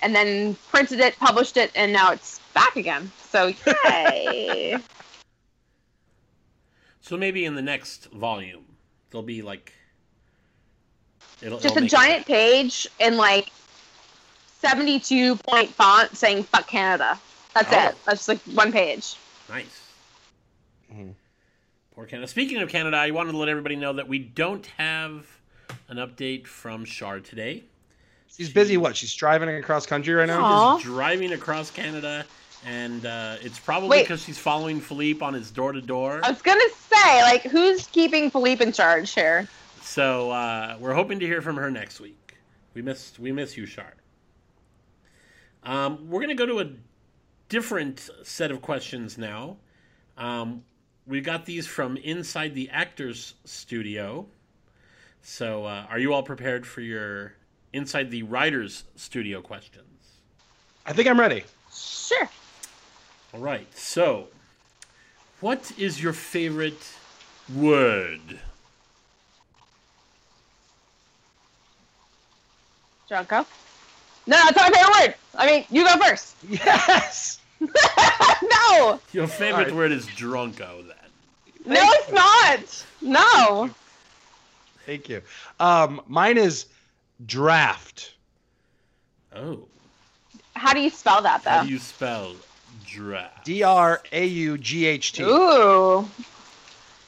[0.00, 3.10] and then printed it, published it, and now it's back again.
[3.30, 3.52] So
[3.84, 4.76] yay!
[7.00, 8.64] so maybe in the next volume,
[9.10, 9.72] there'll be like.
[11.44, 13.50] It'll, just it'll a make it giant page in like
[14.60, 17.18] 72 point font saying fuck Canada.
[17.54, 17.88] That's Oh.
[17.88, 17.94] it.
[18.06, 19.14] That's just like one page.
[19.48, 19.82] Nice.
[20.92, 21.14] Mhm.
[21.94, 22.26] Poor Canada.
[22.28, 25.26] Speaking of Canada, I wanted to let everybody know that we don't have
[25.88, 27.62] an update from Shar today.
[28.34, 28.76] She's busy.
[28.76, 28.96] What?
[28.96, 30.42] She's driving across country right now.
[30.42, 30.76] Aw.
[30.78, 32.24] She's driving across Canada,
[32.66, 36.20] and uh, it's probably because she's following Philippe on his door to door.
[36.24, 39.46] I was gonna say, like, who's keeping Philippe in charge here?
[39.84, 42.38] So uh, we're hoping to hear from her next week.
[42.72, 43.92] We missed we miss you, Shar.
[45.62, 46.70] Um, we're gonna go to a
[47.50, 49.58] different set of questions now.
[50.16, 50.64] Um,
[51.06, 54.26] we got these from inside the actors studio.
[55.20, 57.34] So uh, are you all prepared for your
[57.74, 60.22] inside the writers studio questions?
[60.86, 61.44] I think I'm ready.
[61.72, 62.28] Sure.
[63.34, 63.68] All right.
[63.76, 64.28] So,
[65.40, 66.90] what is your favorite
[67.54, 68.40] word?
[73.14, 73.46] Drunko.
[74.26, 75.14] No, that's not my favorite word.
[75.36, 76.34] I mean, you go first.
[76.48, 77.38] Yes.
[77.60, 79.74] no, Your favorite All right.
[79.74, 80.86] word is drunko.
[80.86, 80.96] Then.
[81.66, 82.84] no, it's not.
[83.00, 83.70] No.
[84.86, 85.22] Thank you.
[85.60, 86.66] Um, mine is
[87.24, 88.14] draft.
[89.34, 89.60] Oh,
[90.56, 91.50] How do you spell that though?
[91.50, 92.34] how do you spell
[92.86, 93.44] draft?
[93.44, 95.22] D R A U G H T.
[95.22, 96.08] Ooh,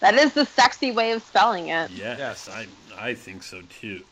[0.00, 1.90] that is the sexy way of spelling it.
[1.90, 2.48] Yes, Yes.
[2.48, 2.66] I
[2.98, 4.02] I think so too.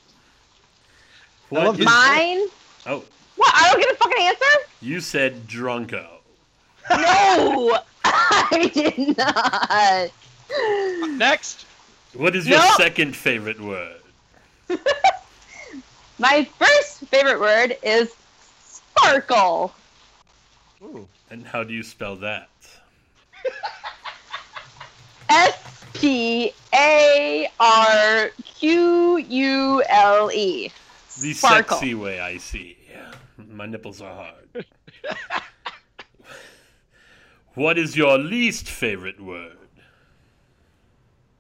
[1.55, 2.47] I love What is, Mine.
[2.87, 3.05] oh,
[3.37, 3.53] What?
[3.55, 4.67] I don't get a fucking answer.
[4.81, 6.07] you said drunko.
[6.90, 10.11] No, I did not.
[11.19, 11.67] Next.
[12.14, 12.71] What is your No.
[12.77, 14.01] second favorite word?
[16.19, 18.12] My first favorite word is
[18.62, 19.73] sparkle.
[20.83, 21.09] Ooh.
[21.31, 22.49] And how do you spell that?
[25.31, 30.71] S P A R Q U L E.
[31.20, 31.77] The Sparkle.
[31.79, 32.77] sexy way I see.
[33.37, 34.66] My nipples are hard.
[37.55, 39.57] what is your least favorite word?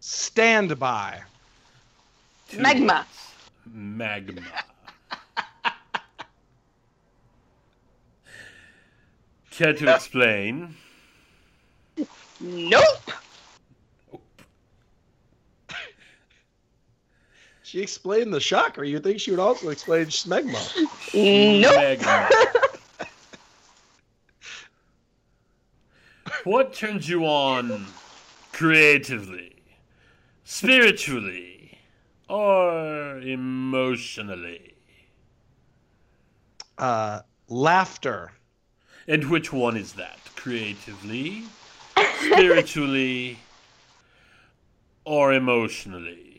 [0.00, 1.22] Standby.
[2.48, 2.94] Two Magma.
[2.94, 3.08] words.
[3.72, 4.42] Magma.
[9.50, 10.74] Care to explain?
[12.40, 12.82] Nope.
[17.74, 18.84] She explained the shocker.
[18.84, 20.62] You think she would also explain smegma?
[21.12, 21.74] Nope.
[21.74, 22.28] Magma.
[26.44, 27.84] what turns you on
[28.52, 29.56] creatively,
[30.44, 31.76] spiritually,
[32.28, 34.76] or emotionally?
[36.78, 38.30] Uh, laughter.
[39.08, 40.20] And which one is that?
[40.36, 41.42] Creatively,
[42.20, 43.40] spiritually,
[45.04, 46.33] or emotionally?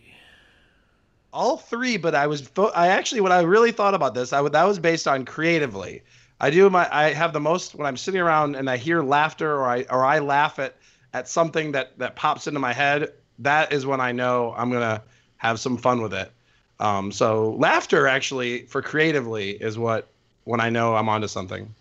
[1.36, 4.54] All three, but I was I actually when I really thought about this, I would
[4.54, 6.02] that was based on creatively.
[6.40, 9.54] I do my I have the most when I'm sitting around and I hear laughter
[9.54, 10.78] or I or I laugh at
[11.14, 13.12] at something that that pops into my head.
[13.40, 15.04] That is when I know I'm gonna
[15.36, 16.32] have some fun with it.
[16.80, 20.08] Um, so laughter actually for creatively is what
[20.46, 21.76] when I know I'm onto something.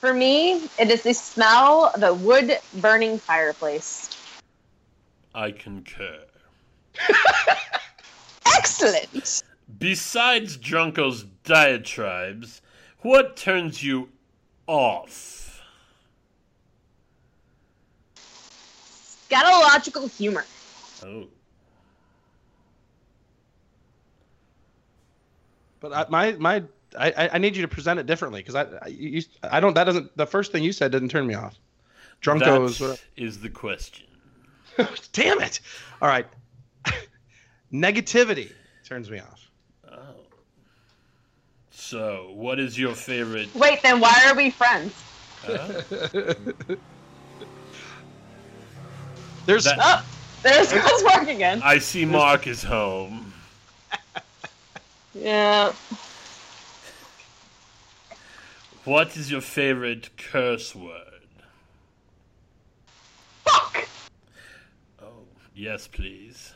[0.00, 4.08] For me, it is the smell of a wood burning fireplace.
[5.34, 6.29] I concur.
[8.56, 9.42] Excellent.
[9.78, 12.60] Besides Drunko's diatribes,
[13.00, 14.08] what turns you
[14.66, 15.62] off?
[19.30, 20.44] Scatological humor.
[21.04, 21.26] Oh.
[25.80, 26.62] But I, my my
[26.98, 29.74] I, I- I need you to present it differently because I I, you, I don't
[29.74, 31.56] that doesn't the first thing you said didn't turn me off.
[32.20, 32.78] drunkos.
[32.78, 34.06] That is the question.
[35.12, 35.60] Damn it!
[36.02, 36.26] All right.
[37.72, 38.52] Negativity
[38.86, 39.50] turns me off.
[39.90, 39.96] Oh.
[41.70, 43.54] So, what is your favorite?
[43.54, 44.92] Wait, then why are we friends?
[45.46, 45.82] uh,
[49.46, 50.04] There's That- Oh,
[50.42, 51.60] there's Chris Mark again.
[51.64, 53.32] I see Mark is home.
[55.12, 55.72] Yeah.
[58.84, 60.94] What is your favorite curse word?
[63.44, 63.88] Fuck.
[65.02, 66.52] Oh, yes, please.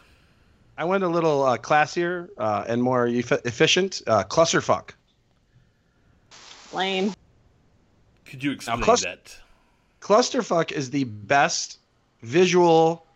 [0.76, 4.02] I went a little uh, classier uh, and more eff- efficient.
[4.06, 4.90] Uh, clusterfuck.
[6.72, 7.12] Lame.
[8.24, 9.36] Could you explain clus- that?
[10.00, 11.78] Clusterfuck is the best
[12.22, 13.06] visual.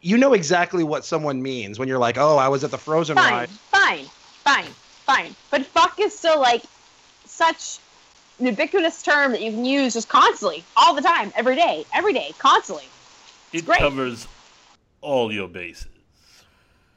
[0.00, 3.16] You know exactly what someone means when you're like, "Oh, I was at the Frozen
[3.16, 4.04] Fine, ride." fine,
[4.44, 4.64] fine,
[5.04, 5.36] fine.
[5.50, 6.62] But fuck is still like
[7.24, 7.78] such
[8.38, 12.12] an ubiquitous term that you can use just constantly, all the time, every day, every
[12.12, 12.84] day, constantly.
[13.52, 13.78] It great.
[13.78, 14.26] covers
[15.00, 15.86] all your bases.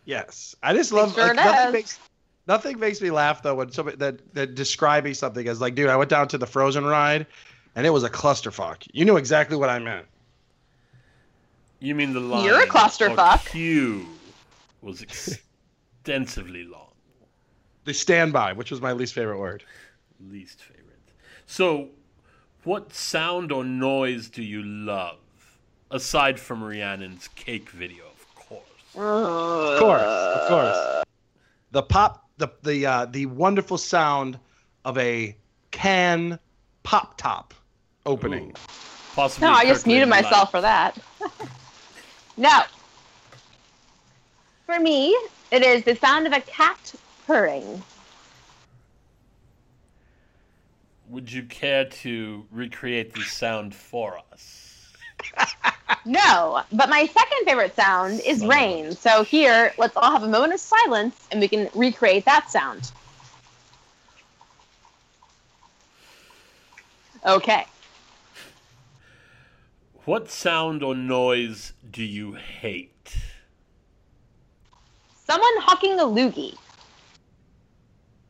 [0.05, 1.13] Yes, I just love.
[1.13, 1.99] sure like, nothing makes
[2.47, 5.95] nothing makes me laugh though when somebody that that describing something as like, dude, I
[5.95, 7.27] went down to the Frozen ride,
[7.75, 8.87] and it was a clusterfuck.
[8.93, 10.07] You knew exactly what I meant.
[11.79, 12.45] You mean the line?
[12.45, 13.45] You're a clusterfuck.
[13.45, 14.07] or Q
[14.81, 16.87] was extensively long.
[17.85, 19.63] The standby, which was my least favorite word.
[20.29, 20.81] Least favorite.
[21.47, 21.89] So,
[22.63, 25.17] what sound or noise do you love
[25.89, 28.11] aside from Rhiannon's cake video,
[28.95, 30.01] of course?
[30.01, 31.04] Of course.
[31.71, 34.39] The pop, the the uh, the wonderful sound
[34.86, 35.36] of a
[35.71, 36.39] can
[36.84, 37.54] pop top
[38.06, 38.49] opening.
[38.49, 38.71] Ooh.
[39.15, 39.47] Possibly.
[39.47, 40.97] No, I just muted myself for that.
[42.38, 42.63] no.
[44.65, 45.10] For me,
[45.51, 46.93] it is the sound of a cat
[47.27, 47.84] purring.
[51.10, 54.93] Would you care to recreate the sound for us?
[56.06, 58.93] No, but my second favorite sound is rain.
[58.93, 62.91] So here, let's all have a moment of silence and we can recreate that sound.
[67.25, 67.65] Okay.
[70.06, 73.15] What sound or noise do you hate?
[75.25, 76.58] Someone hucking a loogie.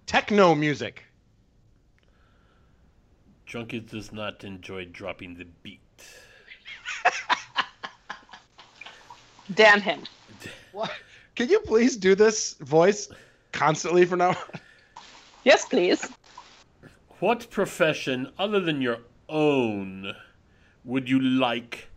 [0.05, 1.05] Techno music.
[3.45, 5.79] Drunkard does not enjoy dropping the beat.
[9.53, 10.03] Damn him.
[10.71, 10.91] What?
[11.35, 13.09] Can you please do this voice
[13.51, 14.35] constantly for now?
[15.43, 16.07] Yes, please.
[17.19, 20.15] What profession other than your own
[20.85, 21.89] would you like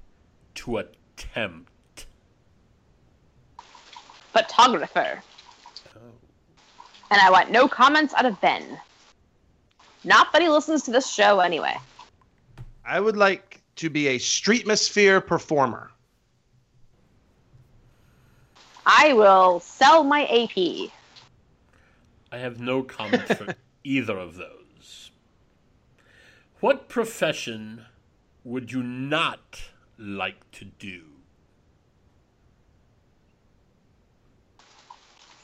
[0.55, 2.07] to attempt?
[4.33, 5.23] Photographer.
[5.97, 6.01] Oh.
[7.11, 8.79] And I want no comments out of Ben.
[10.05, 11.77] Not that he listens to this show anyway.
[12.85, 15.91] I would like to be a streetmosphere performer.
[18.87, 20.91] I will sell my AP.
[22.31, 25.11] I have no comment for either of those.
[26.61, 27.85] What profession
[28.45, 29.63] would you not
[29.99, 31.03] like to do?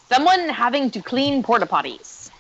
[0.09, 2.31] Someone having to clean porta potties.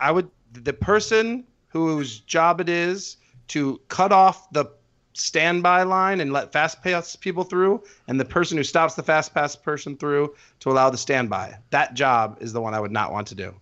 [0.00, 3.16] I would the person whose job it is
[3.48, 4.66] to cut off the
[5.14, 9.32] standby line and let fast pass people through, and the person who stops the fast
[9.32, 11.56] pass person through to allow the standby.
[11.70, 13.54] That job is the one I would not want to do.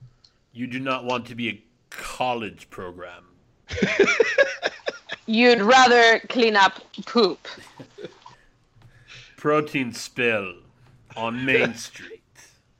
[0.53, 3.25] You do not want to be a college program.
[5.27, 7.47] You'd rather clean up poop.
[9.37, 10.55] Protein spill
[11.17, 12.23] on Main Street.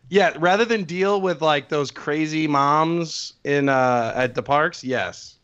[0.09, 5.39] Yeah, rather than deal with like those crazy moms in uh at the parks, yes.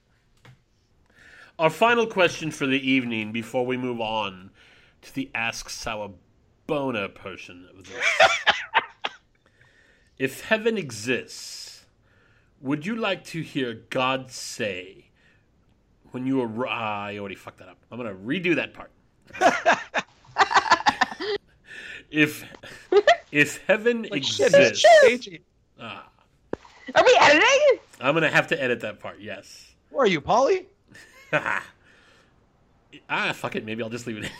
[1.58, 4.50] Our final question for the evening before we move on
[5.02, 9.12] to the Ask Sawabona portion of this.
[10.18, 11.84] if heaven exists,
[12.60, 15.10] would you like to hear God say
[16.12, 16.70] when you arrive?
[16.70, 17.78] Ah, I already fucked that up.
[17.90, 18.92] I'm going to redo that part.
[22.08, 22.44] if
[23.32, 24.84] if heaven exists,
[25.80, 26.08] ah,
[26.94, 27.80] Are we editing?
[28.00, 29.18] I'm going to have to edit that part.
[29.18, 29.72] Yes.
[29.90, 30.68] Who are you, Polly?
[33.08, 33.64] ah, fuck it.
[33.64, 34.30] Maybe I'll just leave it in.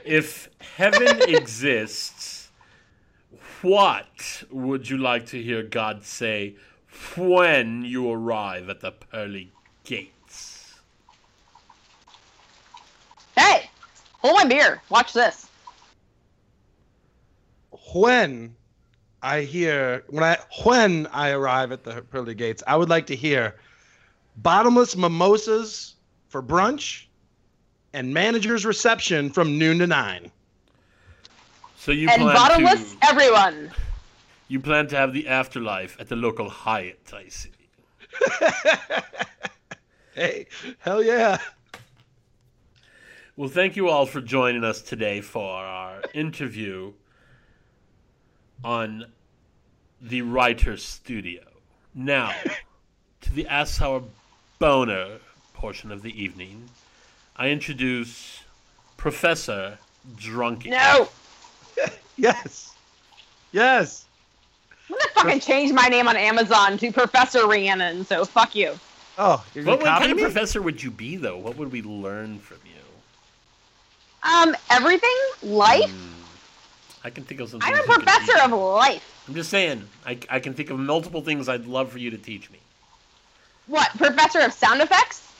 [0.04, 2.50] if heaven exists,
[3.62, 6.56] what would you like to hear God say
[7.16, 9.50] when you arrive at the pearly
[9.84, 10.80] gates?
[13.36, 13.70] Hey,
[14.20, 14.82] hold my beer.
[14.88, 15.48] Watch this.
[17.92, 18.56] When
[19.22, 23.16] I hear when I when I arrive at the pearly gates, I would like to
[23.16, 23.56] hear
[24.42, 25.94] bottomless mimosas
[26.28, 27.06] for brunch,
[27.92, 30.30] and manager's reception from noon to nine.
[31.76, 33.70] So you and plan bottomless, to everyone.
[34.48, 37.50] you plan to have the afterlife at the local Hyatt, I see.
[40.18, 40.48] Hey,
[40.80, 41.38] hell yeah.
[43.36, 46.94] Well, thank you all for joining us today for our interview
[48.64, 49.12] on
[50.00, 51.44] the Writer's Studio.
[51.94, 52.32] Now,
[53.20, 54.02] to the Ask Our
[54.58, 55.18] Boner
[55.54, 56.68] portion of the evening,
[57.36, 58.40] I introduce
[58.96, 59.78] Professor
[60.16, 60.70] Drunky.
[60.70, 61.08] No.
[62.20, 62.74] Yes.
[63.52, 64.04] Yes.
[64.90, 68.76] I'm gonna fucking change my name on Amazon to Professor Rhiannon, so fuck you.
[69.16, 71.36] Oh, you're What, gonna what copy kind of professor would you be, though?
[71.38, 74.28] What would we learn from you?
[74.28, 75.16] Um, everything?
[75.44, 75.94] Life?
[77.04, 77.60] I can think of some.
[77.62, 79.24] I'm a professor of life.
[79.28, 79.84] I'm just saying.
[80.04, 82.58] I, I can think of multiple things I'd love for you to teach me.
[83.68, 83.90] What?
[83.96, 85.32] Professor of sound effects?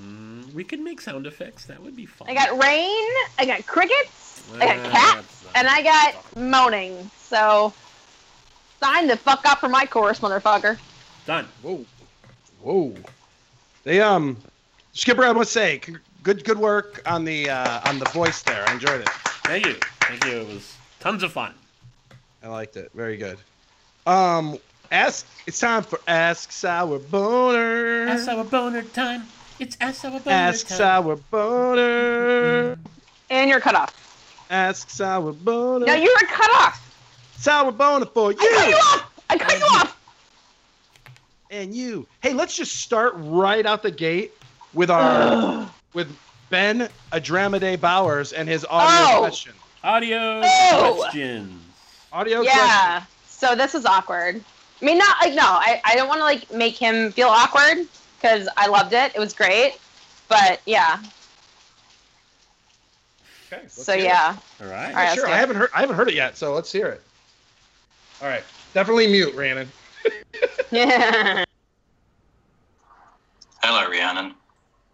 [0.00, 1.66] Mm, we could make sound effects.
[1.66, 2.30] That would be fun.
[2.30, 7.10] I got rain, I got crickets, I got Uh, cats, and I got moaning.
[7.20, 7.72] So,
[8.80, 10.78] sign the fuck up for my chorus, motherfucker.
[11.26, 11.46] Done.
[11.62, 11.84] Whoa.
[12.62, 12.94] Whoa.
[13.84, 14.36] They um
[14.92, 15.80] Skipper, I must say,
[16.22, 18.66] good good work on the uh on the voice there.
[18.68, 19.08] I enjoyed it.
[19.44, 19.74] Thank you.
[20.02, 20.40] Thank you.
[20.42, 21.52] It was tons of fun.
[22.42, 22.90] I liked it.
[22.94, 23.38] Very good.
[24.06, 24.58] Um
[24.92, 28.06] ask it's time for Ask Sour Boner.
[28.08, 29.24] Ask our boner time.
[29.58, 30.78] It's ask our boner Ask time.
[30.78, 32.78] Sour Boner.
[33.30, 34.46] And you're cut off.
[34.50, 35.86] Ask Sour Boner.
[35.86, 36.78] Now you're cut off.
[37.38, 38.38] Sour Boner for you.
[38.40, 39.12] I cut you you off.
[39.30, 39.98] I cut you off.
[41.50, 42.06] and you.
[42.22, 44.32] Hey, let's just start right out the gate
[44.74, 46.14] with our with
[46.50, 49.20] Ben Adramide Bowers and his audio Oh.
[49.20, 49.54] question.
[49.82, 50.94] Audio Oh.
[50.98, 51.60] questions.
[52.12, 52.58] Audio question.
[52.62, 53.02] Yeah.
[53.26, 54.44] So this is awkward.
[54.82, 55.42] I mean, not like no.
[55.42, 57.86] I, I don't want to like make him feel awkward
[58.20, 59.12] because I loved it.
[59.14, 59.78] It was great.
[60.28, 60.98] But yeah.
[63.52, 64.06] Okay, So hear it.
[64.06, 64.36] yeah.
[64.60, 64.88] All right.
[64.88, 65.14] All right.
[65.14, 65.28] sure.
[65.28, 65.70] I haven't heard.
[65.74, 67.00] I haven't heard it yet, so let's hear it.
[68.20, 69.68] All right, definitely mute, Rhiannon.
[70.70, 71.44] Yeah.
[73.62, 74.34] Hello, Rhiannon.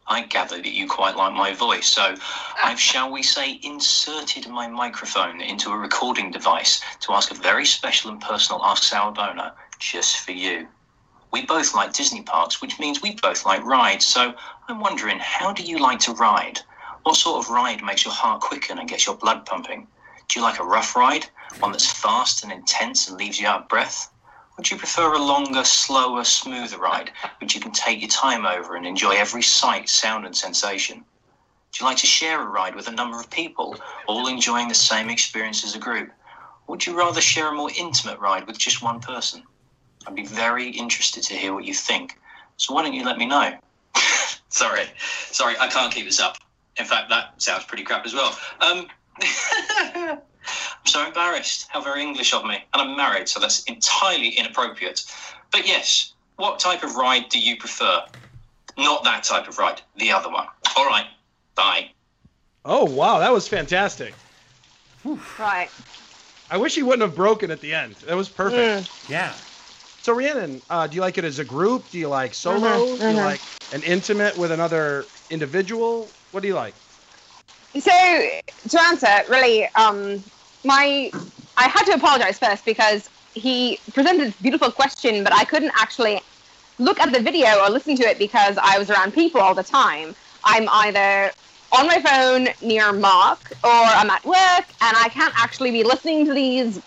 [0.07, 2.14] I gather that you quite like my voice, so
[2.64, 7.66] I've, shall we say, inserted my microphone into a recording device to ask a very
[7.66, 10.69] special and personal Ask Sour Boner just for you.
[11.31, 14.35] We both like Disney parks, which means we both like rides, so
[14.69, 16.61] I'm wondering, how do you like to ride?
[17.03, 19.87] What sort of ride makes your heart quicken and gets your blood pumping?
[20.29, 21.27] Do you like a rough ride,
[21.61, 24.11] one that's fast and intense and leaves you out of breath?
[24.59, 28.45] Or do you prefer a longer, slower, smoother ride, which you can take your time
[28.45, 31.05] over and enjoy every sight, sound, and sensation?
[31.73, 34.75] Do you like to share a ride with a number of people, all enjoying the
[34.75, 36.11] same experience as a group?
[36.67, 39.45] Or would you rather share a more intimate ride with just one person?
[40.09, 42.18] I'd be very interested to hear what you think.
[42.57, 43.59] So why don't you let me know?
[44.49, 44.85] sorry,
[45.31, 46.38] sorry, I can't keep this up.
[46.79, 48.35] In fact, that sounds pretty crap as well.
[48.62, 48.87] Um,
[49.21, 51.66] I'm so embarrassed.
[51.68, 52.55] How very English of me.
[52.73, 55.05] And I'm married, so that's entirely inappropriate.
[55.53, 58.03] But yes, what type of ride do you prefer?
[58.79, 60.47] Not that type of ride, the other one.
[60.75, 61.07] All right,
[61.55, 61.90] bye.
[62.64, 64.14] Oh wow, that was fantastic.
[65.38, 65.68] right.
[66.51, 67.97] I wish he wouldn't have broken at the end.
[68.07, 68.88] That was perfect.
[68.88, 69.11] Mm.
[69.11, 69.35] Yeah.
[70.01, 71.89] So Rhiannon, uh, do you like it as a group?
[71.89, 72.81] Do you like solo?
[72.81, 73.25] Mhm, Do you mhm.
[73.25, 76.17] like an intimate with another individual?
[76.31, 76.77] What do you like?
[77.79, 80.25] So to answer, really, um,
[80.65, 81.13] my
[81.57, 86.21] I had to apologize first because he presented this beautiful question, but I couldn't actually
[86.79, 89.65] look at the video or listen to it because I was around people all the
[89.65, 90.15] time.
[90.45, 91.33] I'm either
[91.73, 96.25] on my phone near Mark or I'm at work and I can't actually be listening
[96.27, 96.81] to these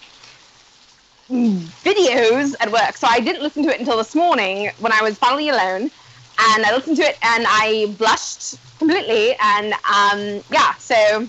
[1.31, 2.97] videos at work.
[2.97, 5.91] So I didn't listen to it until this morning when I was finally alone.
[6.39, 9.35] And I listened to it and I blushed completely.
[9.39, 11.27] And um, yeah, so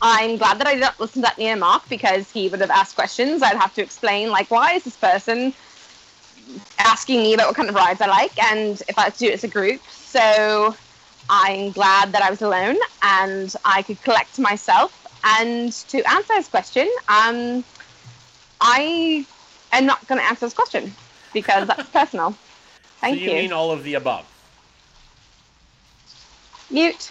[0.00, 2.94] I'm glad that I didn't listen to that near Mark because he would have asked
[2.96, 3.42] questions.
[3.42, 5.54] I'd have to explain, like, why is this person
[6.78, 9.44] asking me about what kind of rides I like and if I do it as
[9.44, 9.82] a group.
[9.88, 10.76] So
[11.28, 14.92] I'm glad that I was alone and I could collect myself.
[15.24, 17.64] And to answer his question, um,
[18.62, 19.26] I
[19.72, 20.92] am not going to answer this question
[21.34, 22.34] because that's personal.
[23.00, 23.36] Thank so you, you.
[23.36, 24.24] mean all of the above?
[26.70, 27.10] Mute.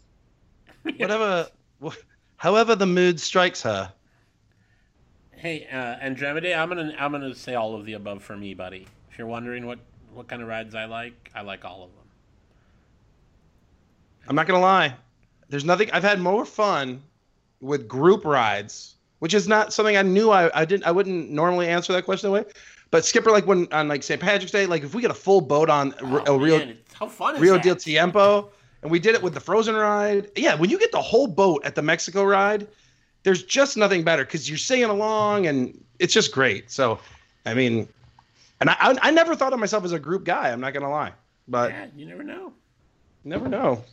[0.97, 1.47] Whatever,
[1.83, 1.95] wh-
[2.37, 3.91] however the mood strikes her.
[5.31, 8.87] Hey, uh, Andromeda, I'm gonna I'm gonna say all of the above for me, buddy.
[9.11, 9.79] If you're wondering what
[10.13, 12.05] what kind of rides I like, I like all of them.
[14.27, 14.95] I'm not gonna lie.
[15.49, 15.89] There's nothing.
[15.91, 17.01] I've had more fun
[17.59, 21.67] with group rides which is not something I knew I, I didn't I wouldn't normally
[21.67, 22.51] answer that question that way.
[22.89, 24.19] But Skipper, like when on like St.
[24.19, 27.07] Patrick's Day, like if we get a full boat on Oh, a real man, how
[27.07, 27.63] fun is Rio that?
[27.63, 28.49] del Tiempo,
[28.81, 30.29] and we did it with the Frozen ride.
[30.35, 32.67] Yeah, when you get the whole boat at the Mexico ride,
[33.23, 36.71] there's just nothing better because you're singing along and it's just great.
[36.71, 36.99] So,
[37.45, 37.87] I mean,
[38.59, 40.49] and I I, I never thought of myself as a group guy.
[40.51, 41.13] I'm not gonna lie,
[41.47, 42.51] but Yeah, you never know.
[43.23, 43.83] never know.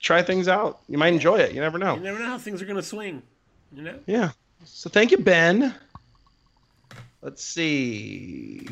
[0.00, 0.80] Try things out.
[0.88, 1.52] You might enjoy it.
[1.52, 1.94] You never know.
[1.94, 3.22] You never know how things are gonna swing.
[3.72, 3.98] You know.
[4.06, 4.30] Yeah.
[4.64, 5.74] So thank you, Ben.
[7.20, 8.66] Let's see.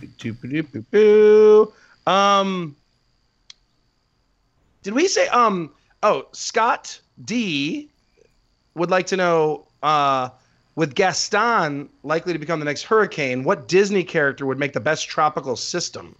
[2.06, 2.76] Um.
[4.82, 5.70] Did we say um?
[6.02, 7.90] Oh, Scott D
[8.74, 10.30] would like to know uh,
[10.74, 15.08] with Gaston likely to become the next hurricane, what Disney character would make the best
[15.08, 16.16] tropical system?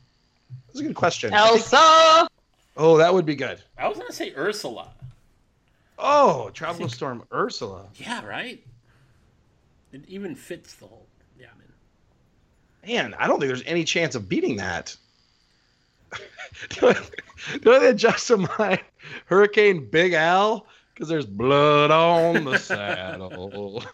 [0.66, 1.32] That's a good question.
[1.32, 2.28] Elsa.
[2.76, 3.60] oh, that would be good.
[3.78, 4.88] I was gonna say Ursula.
[5.98, 7.86] Oh, tropical storm Ursula.
[7.96, 8.62] Yeah, right.
[9.92, 11.06] It even fits the whole.
[11.38, 11.68] Yeah, man.
[12.86, 14.96] Man, I don't think there's any chance of beating that.
[16.80, 16.94] Do
[17.72, 18.76] I they justify
[19.26, 20.66] Hurricane Big Al?
[20.92, 23.82] Because there's blood on the saddle,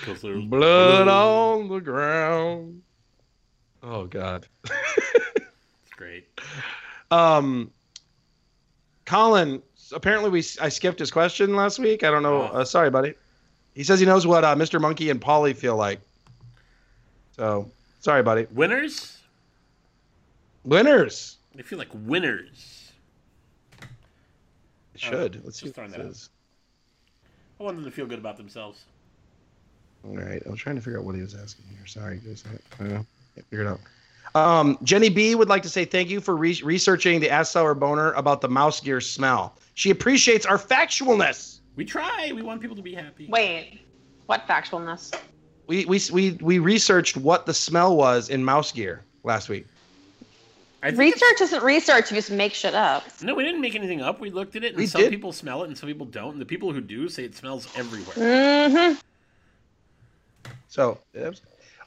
[0.00, 2.82] Because there's blood on the ground.
[3.82, 4.46] Oh God.
[4.64, 6.28] It's great.
[7.12, 7.72] Um,
[9.04, 9.60] Colin.
[9.92, 12.04] Apparently, we I skipped his question last week.
[12.04, 12.42] I don't know.
[12.42, 12.58] Oh.
[12.58, 13.14] Uh, sorry, buddy.
[13.80, 14.78] He says he knows what uh, Mr.
[14.78, 16.02] Monkey and Polly feel like.
[17.34, 17.70] So
[18.00, 18.46] sorry, buddy.
[18.52, 19.16] Winners.
[20.64, 21.38] Winners.
[21.54, 22.92] They feel like winners.
[24.92, 25.42] It should.
[25.46, 26.28] Let's just see what throwing this that out.
[27.58, 28.84] I want them to feel good about themselves.
[30.04, 31.86] All right, I was trying to figure out what he was asking here.
[31.86, 32.44] Sorry, guys.
[32.52, 33.06] I, I can't
[33.48, 33.80] figure it out.
[34.34, 37.74] Um, Jenny B would like to say thank you for re- researching the Ass Sour
[37.74, 39.56] Boner about the mouse gear smell.
[39.72, 41.59] She appreciates our factualness.
[41.80, 42.30] We try.
[42.34, 43.26] We want people to be happy.
[43.30, 43.80] Wait,
[44.26, 45.18] what factualness?
[45.66, 49.64] We, we, we, we researched what the smell was in mouse gear last week.
[50.82, 52.10] I think it's- Research isn't research.
[52.10, 53.04] You just make shit up.
[53.22, 54.20] No, we didn't make anything up.
[54.20, 55.10] We looked at it, and We some did.
[55.10, 56.32] people smell it, and some people don't.
[56.32, 58.14] And the people who do say it smells everywhere.
[58.14, 58.98] Mm-hmm.
[60.68, 61.32] So, well,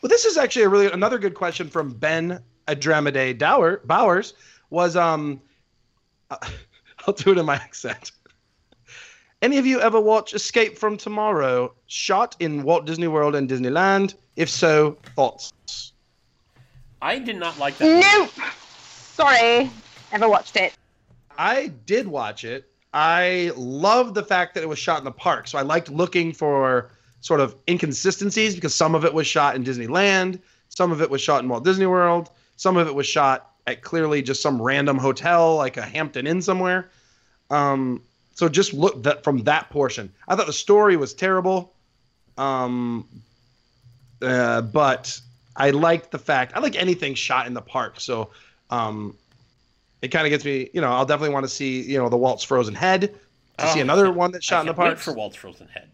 [0.10, 4.34] this is actually a really another good question from Ben Adramide Dower Bowers.
[4.72, 5.40] Was um,
[6.32, 8.12] I'll do it in my accent.
[9.44, 14.14] Any of you ever watch Escape from Tomorrow, shot in Walt Disney World and Disneyland?
[14.38, 15.52] If so, thoughts?
[17.02, 17.84] I did not like that.
[17.84, 18.08] movie.
[18.10, 18.32] Nope.
[18.80, 19.70] Sorry.
[20.14, 20.74] Never watched it.
[21.38, 22.70] I did watch it.
[22.94, 25.50] I love the fact that it was shot in the park.
[25.50, 29.64] So I liked looking for sort of inconsistencies because some of it was shot in
[29.66, 30.40] Disneyland,
[30.70, 33.82] some of it was shot in Walt Disney World, some of it was shot at
[33.82, 36.92] clearly just some random hotel like a Hampton Inn somewhere.
[37.50, 38.04] Um,
[38.34, 40.12] so just look that from that portion.
[40.28, 41.74] I thought the story was terrible.
[42.38, 43.08] Um,
[44.22, 45.20] uh, but
[45.56, 48.00] I liked the fact I like anything shot in the park.
[48.00, 48.30] So
[48.70, 49.16] um,
[50.02, 52.18] it kind of gets me, you know, I'll definitely want to see, you know, the
[52.18, 53.14] Walt's Frozen Head
[53.60, 54.98] to see Oh, another one that's shot in the park.
[54.98, 55.90] for Walt's Frozen Head.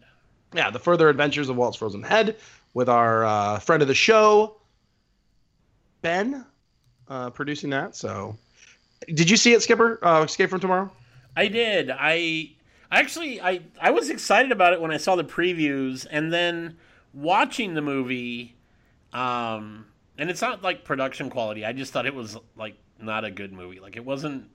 [0.54, 2.36] yeah, the further adventures of Walt's Frozen Head
[2.72, 4.56] with our uh, friend of the show,
[6.02, 6.46] Ben,
[7.08, 7.94] uh, producing that.
[7.96, 8.36] So,
[9.12, 9.98] did you see it, Skipper?
[10.02, 10.90] Uh, Escape from Tomorrow?
[11.36, 11.90] I did.
[11.90, 12.52] I
[12.90, 16.76] actually I I was excited about it when I saw the previews, and then
[17.12, 18.54] watching the movie.
[19.12, 19.86] Um,
[20.18, 21.64] and it's not like production quality.
[21.64, 23.80] I just thought it was like not a good movie.
[23.80, 24.48] Like it wasn't.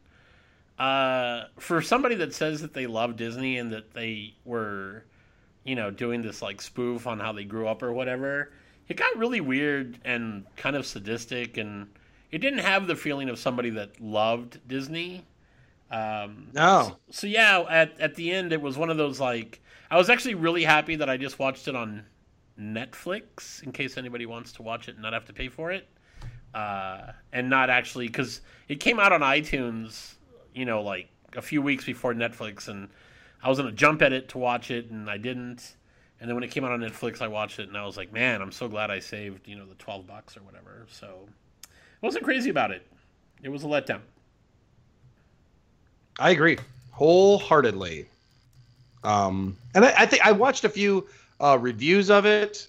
[0.77, 5.05] Uh, for somebody that says that they love Disney and that they were,
[5.63, 8.51] you know, doing this like spoof on how they grew up or whatever,
[8.89, 11.87] it got really weird and kind of sadistic, and
[12.31, 15.23] it didn't have the feeling of somebody that loved Disney.
[15.91, 16.97] Um, No.
[17.11, 19.61] so yeah, at at the end, it was one of those like
[19.91, 22.05] I was actually really happy that I just watched it on
[22.59, 25.87] Netflix in case anybody wants to watch it and not have to pay for it,
[26.53, 30.15] uh, and not actually because it came out on iTunes,
[30.53, 32.89] you know, like a few weeks before Netflix, and
[33.43, 35.75] I was gonna jump at it to watch it, and I didn't.
[36.19, 38.11] And then when it came out on Netflix, I watched it, and I was like,
[38.13, 40.87] man, I'm so glad I saved, you know, the twelve bucks or whatever.
[40.89, 41.27] So
[41.63, 42.87] I wasn't crazy about it.
[43.43, 44.01] It was a letdown.
[46.19, 46.57] I agree
[46.95, 48.05] wholeheartedly.
[49.03, 51.07] Um, and I, I think I watched a few
[51.41, 52.67] uh, reviews of it.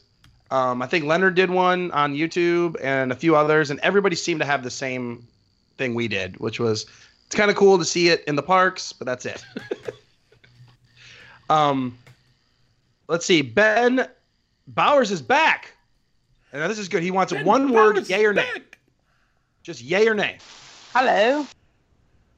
[0.50, 4.40] Um, I think Leonard did one on YouTube and a few others, and everybody seemed
[4.40, 5.26] to have the same
[5.76, 6.86] thing we did, which was
[7.26, 9.44] it's kind of cool to see it in the parks, but that's it.
[11.50, 11.96] um,
[13.08, 13.42] let's see.
[13.42, 14.08] Ben
[14.68, 15.72] Bowers is back.
[16.52, 17.02] And now this is good.
[17.02, 18.48] He wants Ben one word, yay or nay.
[18.54, 18.78] back.
[19.62, 20.38] Just yay or nay.
[20.92, 21.46] Hello.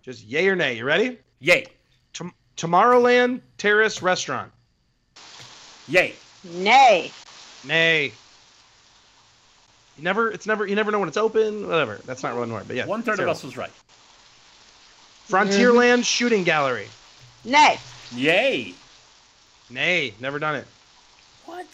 [0.09, 0.78] Just yay or nay.
[0.78, 1.18] You ready?
[1.40, 1.66] Yay.
[2.14, 4.50] Tom- Tomorrowland Terrace Restaurant.
[5.86, 6.14] Yay.
[6.44, 7.12] Nay.
[7.66, 8.12] Nay.
[9.98, 10.30] You never.
[10.30, 10.66] It's never.
[10.66, 11.68] You never know when it's open.
[11.68, 12.00] Whatever.
[12.06, 12.68] That's not really important.
[12.68, 12.86] But yeah.
[12.86, 13.70] One third of us was right.
[15.28, 16.88] Frontierland Shooting Gallery.
[17.44, 17.78] Nay.
[18.14, 18.72] Yay!
[19.68, 20.14] Nay.
[20.20, 20.66] Never done it.
[21.44, 21.66] What?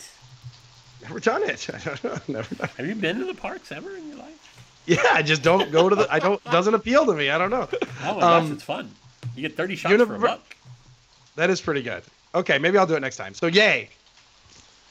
[1.02, 1.68] Never done it.
[1.72, 2.18] I don't know.
[2.26, 2.68] Never done.
[2.68, 2.76] It.
[2.78, 4.54] Have you been to the parks ever in your life?
[4.86, 4.98] Yeah.
[5.12, 6.06] I just don't go to the.
[6.12, 6.42] I don't.
[6.44, 7.30] Doesn't appeal to me.
[7.30, 7.68] I don't know.
[8.02, 8.90] Oh my gosh, Um, it's fun.
[9.34, 10.56] You get 30 shots for a buck.
[11.36, 12.02] That is pretty good.
[12.34, 13.32] Okay, maybe I'll do it next time.
[13.34, 13.88] So yay.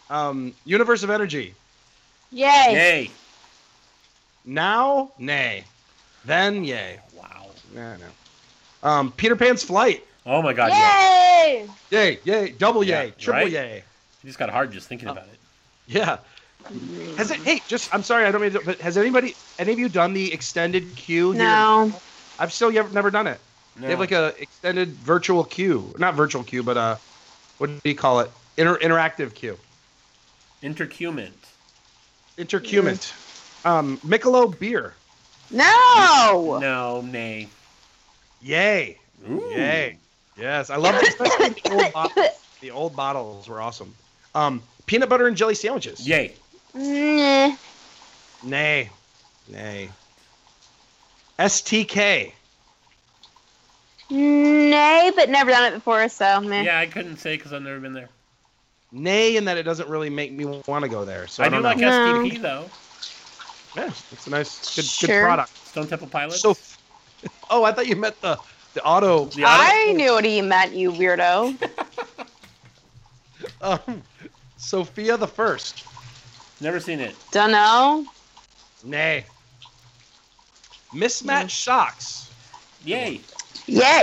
[0.09, 1.53] Um, Universe of Energy.
[2.31, 2.47] Yay.
[2.71, 3.11] Yay!
[4.45, 5.63] Now, nay.
[6.25, 6.99] Then, yay.
[7.15, 7.47] Wow.
[7.73, 8.05] Nah, no.
[8.81, 10.05] Um, Peter Pan's Flight.
[10.25, 11.67] Oh my god, yay!
[11.91, 12.09] Yay.
[12.13, 13.51] Yay, yay, double Yeah, yay, triple right?
[13.51, 13.83] yay.
[14.23, 15.39] You just got hard just thinking about it.
[15.87, 16.17] Yeah.
[17.17, 17.39] Has it?
[17.41, 20.13] Hey, just I'm sorry, I don't mean to, but has anybody, any of you done
[20.13, 21.43] the extended queue here?
[21.43, 21.93] No.
[22.39, 23.39] I've still never, never done it.
[23.75, 23.83] No.
[23.87, 26.95] They have like a extended virtual queue, not virtual queue, but uh,
[27.57, 28.29] what do you call it?
[28.57, 29.57] Inter- interactive queue,
[30.61, 31.31] Intercumant.
[32.37, 33.13] intercumant.
[33.65, 34.93] Um, Michelob beer.
[35.51, 36.59] No.
[36.61, 37.47] No, nay.
[38.41, 38.97] Yay,
[39.29, 39.43] Ooh.
[39.55, 39.97] yay.
[40.37, 42.29] Yes, I love especially the old bottles.
[42.61, 43.93] The old bottles were awesome.
[44.35, 46.07] Um, peanut butter and jelly sandwiches.
[46.07, 46.33] Yay.
[46.73, 47.55] Nah.
[48.43, 48.89] Nay.
[49.49, 49.89] Nay.
[51.39, 52.33] STK.
[54.09, 56.63] Nay, but never done it before, so meh.
[56.63, 58.09] Yeah, I couldn't say because I've never been there.
[58.91, 61.27] Nay, in that it doesn't really make me want to go there.
[61.27, 62.21] So I, I, do don't like know.
[62.21, 62.29] No.
[62.29, 62.69] STP though.
[63.75, 65.49] Yeah, it's a nice, good, good product.
[65.67, 66.41] Stone Temple Pilots.
[66.41, 66.55] So,
[67.49, 68.37] oh, I thought you meant the
[68.75, 69.25] the auto.
[69.25, 71.57] The auto- I knew what he meant, you weirdo.
[73.61, 74.03] Um,
[74.57, 75.85] Sofia the First.
[76.61, 77.15] Never seen it.
[77.31, 78.05] Dunno.
[78.83, 79.25] Nay.
[80.93, 82.29] Mismatched socks.
[82.85, 83.21] Yay!
[83.65, 84.01] Yay.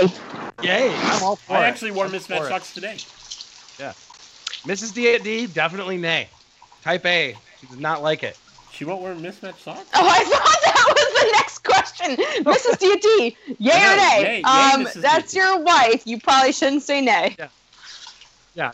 [0.63, 0.93] Yay!
[0.95, 1.69] I'm all for I it.
[1.69, 2.51] actually wore I'm mismatched for it.
[2.51, 2.97] socks today.
[3.79, 3.93] Yeah.
[4.65, 4.93] Mrs.
[5.23, 6.27] D definitely nay.
[6.83, 7.35] Type A.
[7.59, 8.37] She does not like it.
[8.71, 9.87] She won't wear mismatched socks.
[9.93, 12.15] Oh, I thought that was the next question.
[12.43, 12.79] Mrs.
[12.79, 14.21] D&D, yay or know, nay?
[14.21, 15.01] yay, yay, um, Mrs.
[15.01, 15.45] that's D&D.
[15.45, 16.07] your wife.
[16.07, 17.35] You probably shouldn't say nay.
[17.37, 17.49] Yeah,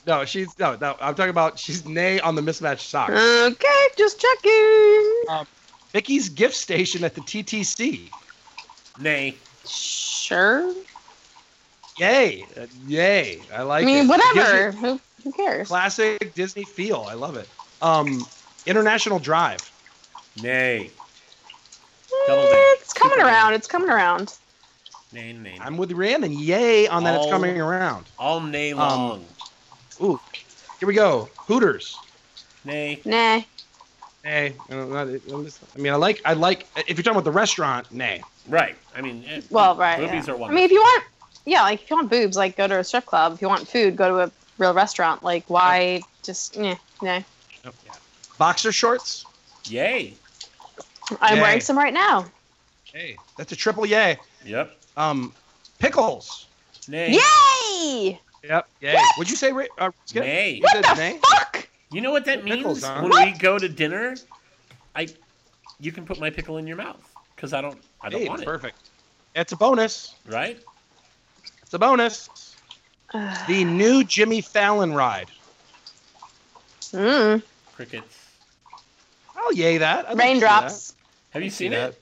[0.06, 0.96] no, she's no, no.
[1.00, 3.14] I'm talking about she's nay on the mismatched socks.
[3.14, 5.46] Okay, just checking.
[5.94, 8.10] Vicky's gift station at the TTC.
[9.00, 9.36] Nay.
[9.68, 10.74] Sure.
[11.98, 13.40] Yay, uh, yay!
[13.54, 13.86] I like it.
[13.86, 14.08] I mean, it.
[14.08, 14.72] whatever.
[14.72, 15.68] Gives Who, who cares?
[15.68, 17.06] Classic Disney feel.
[17.10, 17.50] I love it.
[17.82, 18.24] Um,
[18.68, 19.60] International Drive.
[20.44, 20.86] Nay.
[20.86, 20.90] Eh,
[22.28, 22.44] Double.
[22.46, 23.32] It's coming Super nay.
[23.32, 23.54] around.
[23.54, 24.36] It's coming around.
[25.12, 25.58] Nay, nay.
[25.60, 26.34] I'm with Rhiannon.
[26.34, 27.16] Yay on that.
[27.16, 28.06] It's coming around.
[28.20, 29.26] All nay Um, long.
[30.02, 30.20] Ooh,
[30.80, 31.30] here we go.
[31.38, 31.98] Hooters.
[32.66, 33.00] nay.
[33.06, 33.42] Nah.
[34.24, 34.54] Nay.
[34.70, 36.22] I don't I'm just- I mean, I like.
[36.26, 36.68] I like.
[36.76, 38.22] If you're talking about the restaurant, nay.
[38.48, 38.76] Right.
[38.96, 40.00] I mean, eh, Well, right.
[40.00, 40.34] Boobies yeah.
[40.34, 40.52] are one.
[40.52, 41.04] I mean, if you want,
[41.46, 43.34] yeah, like if you want boobs, like go to a strip club.
[43.34, 45.24] If you want food, go to a real restaurant.
[45.24, 47.22] Like, why just, nah, nah.
[47.66, 47.94] Oh, yeah.
[48.38, 49.26] Boxer shorts.
[49.66, 50.14] Yay.
[51.22, 51.42] I'm Yay.
[51.42, 52.26] wearing some right now.
[52.86, 54.18] Hey, that's a triple yay.
[54.46, 54.76] Yep.
[54.98, 55.34] Um,
[55.80, 56.48] pickles.
[56.90, 57.20] Nay.
[57.20, 58.20] Yay!
[58.48, 58.68] Yep.
[58.82, 58.94] Yay.
[58.96, 59.18] What?
[59.18, 59.52] Would you say?
[59.52, 60.24] Ra- Uh, Skip?
[60.24, 60.52] Nay.
[60.56, 61.20] You What said the nay?
[61.30, 61.68] fuck?
[61.92, 62.58] You know what that means?
[62.58, 63.00] Pickles, huh?
[63.02, 63.26] When What?
[63.34, 64.16] we go to dinner,
[64.96, 65.08] I,
[65.80, 67.02] you can put my pickle in your mouth
[67.36, 68.46] because I don't, I don't Hey, want it.
[68.46, 68.78] perfect.
[69.36, 70.16] It's a bonus.
[70.28, 70.60] Right?
[71.62, 72.30] It's a bonus.
[73.48, 75.30] The new Jimmy Fallon ride.
[76.92, 77.42] Mm.
[77.74, 78.18] Crickets.
[79.36, 80.10] I'll yay that.
[80.10, 80.96] I'd like to see Raindrops.
[81.32, 81.56] Have you that.
[81.56, 81.80] seen See it?
[81.92, 81.96] that.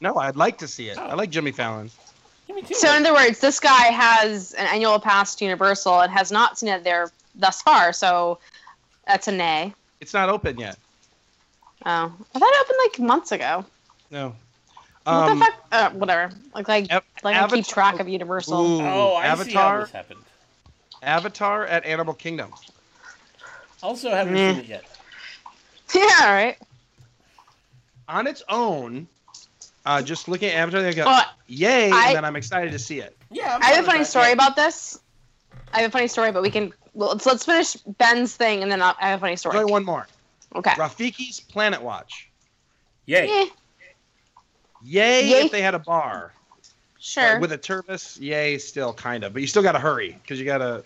[0.00, 0.96] No, I'd like to see it.
[0.98, 1.02] Oh.
[1.02, 1.90] I like Jimmy Fallon.
[2.48, 2.74] Yeah, me too.
[2.74, 6.58] So, in other words, this guy has an annual pass to Universal and has not
[6.58, 7.92] seen it there thus far.
[7.92, 8.38] So,
[9.06, 9.74] that's a nay.
[10.00, 10.76] It's not open yet.
[11.84, 13.64] Oh, I thought it opened like months ago.
[14.10, 14.34] No.
[15.04, 15.54] what Um, the fuck?
[15.72, 16.32] Uh, whatever.
[16.54, 18.54] Like, like, Av- like I keep track of Universal.
[18.60, 19.80] Ooh, oh, I see how Avatar.
[19.80, 20.20] this happened.
[21.02, 22.52] Avatar at Animal Kingdom.
[23.82, 24.52] Also, haven't Meh.
[24.54, 24.84] seen it yet.
[25.94, 26.58] Yeah, right.
[28.08, 29.06] On its own,
[29.86, 32.78] uh, just looking at Avatar, I go, Well, yay, I- and then I'm excited to
[32.78, 33.16] see it.
[33.30, 33.54] Yeah.
[33.56, 34.04] I'm have a funny that.
[34.06, 34.32] story Yeah.
[34.32, 34.98] about this.
[35.72, 36.72] I have a funny story, but we can.
[36.94, 39.58] Well, let's let's finish Ben's thing, and then I'll, I have a funny story.
[39.58, 40.06] only one more.
[40.56, 40.70] Okay.
[40.72, 42.28] Rafiki's Planet Watch.
[43.06, 43.28] Yay.
[43.28, 43.46] Eh,
[44.84, 45.44] Yay, Yay.
[45.44, 46.32] if they had a bar.
[46.98, 47.38] sure.
[47.40, 50.44] With a turbis, yay, still kind of, but you still got to hurry because you
[50.44, 50.84] got to.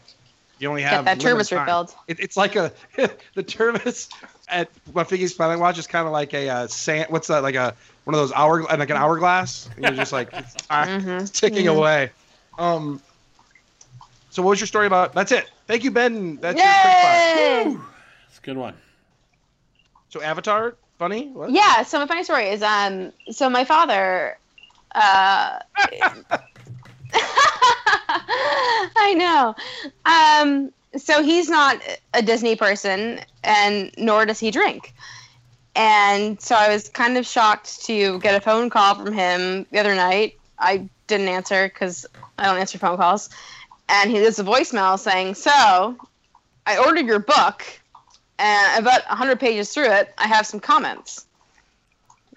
[0.59, 1.59] You only have Get have that limited turbis time.
[1.61, 1.95] refilled.
[2.09, 2.73] It, it's like a
[3.35, 4.09] the turbis
[4.49, 7.07] at Rafiki's Planet Watch is kind of like a uh, sand.
[7.11, 7.43] What's that?
[7.43, 7.75] Like a
[8.05, 9.69] one of those hour like an hourglass.
[9.77, 11.21] And you're just like it's time- Mhm.
[11.23, 11.77] it's ticking Mhm.
[11.77, 12.11] away.
[12.59, 13.01] Um.
[14.31, 15.13] So what was your story about?
[15.15, 15.49] That's it.
[15.67, 16.37] Thank you, Ben.
[16.41, 17.81] That's your quick fire.
[18.29, 18.75] It's a good one.
[20.09, 21.29] So Avatar, funny.
[21.29, 21.51] What?
[21.51, 21.83] Yeah.
[21.83, 24.39] So my funny story is, um, so my father,
[24.95, 25.59] uh,
[28.97, 29.55] I know,
[30.05, 31.81] um, so he's not
[32.15, 34.95] a Disney person, and nor does he drink.
[35.75, 39.79] And so I was kind of shocked to get a phone call from him the
[39.79, 40.39] other night.
[40.59, 42.07] I didn't answer because
[42.39, 43.31] I don't answer phone calls.
[43.89, 45.97] And he leaves a voicemail saying, So,
[46.67, 47.65] I ordered your book,
[48.39, 51.27] and about 100 pages through it, I have some comments.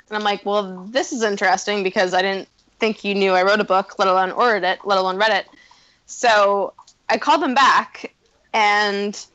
[0.07, 2.47] And I'm like, Well, this is interesting because I didn't
[2.79, 5.47] think you knew I wrote a book, let alone ordered it, let alone read it.
[6.05, 6.73] So
[7.09, 8.13] I called him back,
[8.53, 9.25] and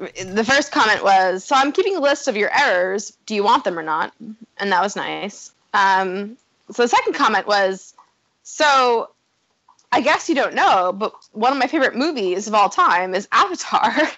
[0.00, 3.12] the first comment was, "So I'm keeping a list of your errors.
[3.26, 4.12] Do you want them or not?"
[4.58, 5.52] And that was nice.
[5.74, 6.36] Um,
[6.70, 7.94] so the second comment was,
[8.42, 9.10] "So
[9.92, 13.28] I guess you don't know, but one of my favorite movies of all time is
[13.32, 14.10] Avatar."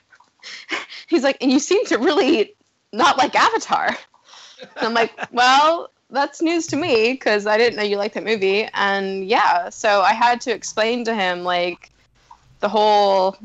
[1.09, 2.55] He's like, "And you seem to really
[2.93, 3.97] not like Avatar."
[4.77, 8.23] And I'm like, "Well." That's news to me because I didn't know you liked that
[8.25, 8.69] movie.
[8.75, 11.91] And yeah, so I had to explain to him, like,
[12.61, 13.39] the whole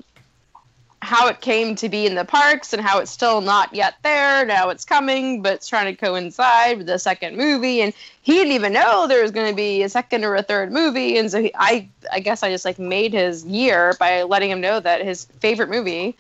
[1.08, 4.46] how it came to be in the parks and how it's still not yet there.
[4.46, 7.82] Now it's coming, but it's trying to coincide with the second movie.
[7.82, 7.94] And
[8.24, 11.18] he didn't even know there was going to be a second or a third movie.
[11.18, 14.60] And so he, I, I guess I just like made his year by letting him
[14.60, 16.14] know that his favorite movie.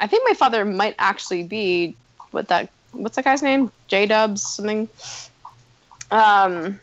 [0.00, 1.94] I think my father might actually be
[2.32, 3.70] what that what's that guy's name?
[3.86, 4.88] J Dubs something.
[6.10, 6.80] Um,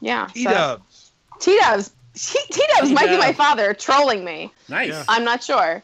[0.00, 0.26] yeah.
[0.34, 1.12] T Dubs.
[1.38, 1.92] T Dubs.
[2.14, 4.52] T Dubs might be my father trolling me.
[4.68, 4.88] Nice.
[4.88, 5.04] Yeah.
[5.06, 5.80] I'm not sure.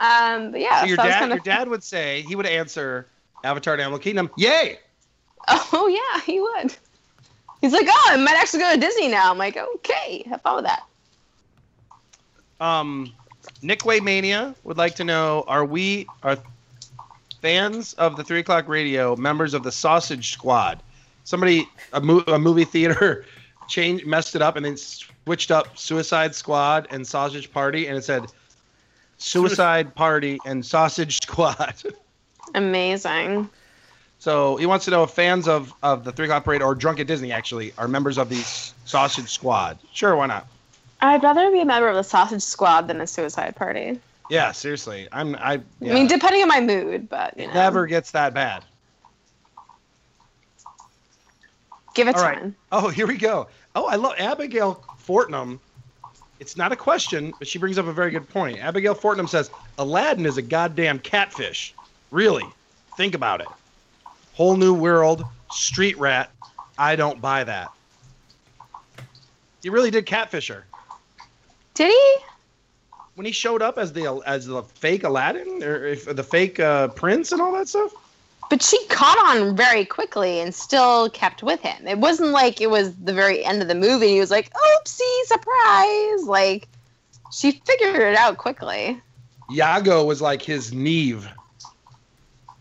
[0.00, 3.06] Um, but yeah, So your so dad, your of, dad would say he would answer
[3.44, 4.30] Avatar: and Animal Kingdom.
[4.36, 4.78] Yay!
[5.72, 6.76] Oh yeah, he would.
[7.60, 9.30] He's like, oh, I might actually go to Disney now.
[9.30, 10.82] I'm like, okay, have fun with that.
[12.60, 13.12] Um,
[13.62, 16.36] Nick Way Mania would like to know: Are we are
[17.40, 20.82] fans of the Three O'clock Radio members of the Sausage Squad?
[21.24, 23.24] Somebody a, mo- a movie theater
[23.68, 28.04] changed messed it up and then switched up Suicide Squad and Sausage Party, and it
[28.04, 28.26] said
[29.20, 31.74] Suicide Party and Sausage Squad.
[32.54, 33.48] Amazing.
[34.18, 37.00] So he wants to know if fans of, of the Three O'clock Parade or Drunk
[37.00, 38.42] at Disney actually are members of the
[38.84, 39.78] Sausage Squad.
[39.92, 40.46] Sure, why not?
[41.00, 44.00] I'd rather be a member of the Sausage Squad than a Suicide Party.
[44.28, 45.08] Yeah, seriously.
[45.12, 45.60] I'm I.
[45.80, 45.92] Yeah.
[45.92, 48.64] I mean, depending on my mood, but you it know, never gets that bad.
[51.94, 52.38] give it All right.
[52.38, 52.56] time.
[52.72, 53.48] Oh, here we go.
[53.74, 55.60] Oh, I love Abigail Fortnum.
[56.40, 58.58] It's not a question, but she brings up a very good point.
[58.58, 61.74] Abigail Fortnum says Aladdin is a goddamn catfish.
[62.10, 62.46] Really?
[62.96, 63.48] Think about it.
[64.32, 66.30] Whole new world, street rat.
[66.78, 67.70] I don't buy that.
[69.62, 70.64] He really did catfish her.
[71.74, 72.24] Did he?
[73.20, 76.88] when he showed up as the as the fake Aladdin or if, the fake uh,
[76.88, 77.92] prince and all that stuff.
[78.50, 81.86] But she caught on very quickly and still kept with him.
[81.86, 84.08] It wasn't like it was the very end of the movie.
[84.08, 86.68] He was like, "Oopsie, surprise!" Like
[87.32, 89.00] she figured it out quickly.
[89.52, 91.28] Iago was like his Neve.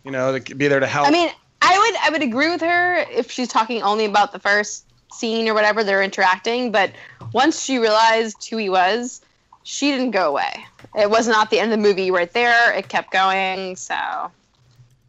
[0.04, 1.08] You know, to be there to help.
[1.08, 1.30] I mean,
[1.62, 5.48] I would I would agree with her if she's talking only about the first scene
[5.50, 6.72] or whatever they're interacting.
[6.72, 6.92] But
[7.34, 9.22] once she realized who he was,
[9.64, 10.66] she didn't go away.
[10.96, 12.74] It was not the end of the movie right there.
[12.74, 13.76] It kept going.
[13.76, 14.32] So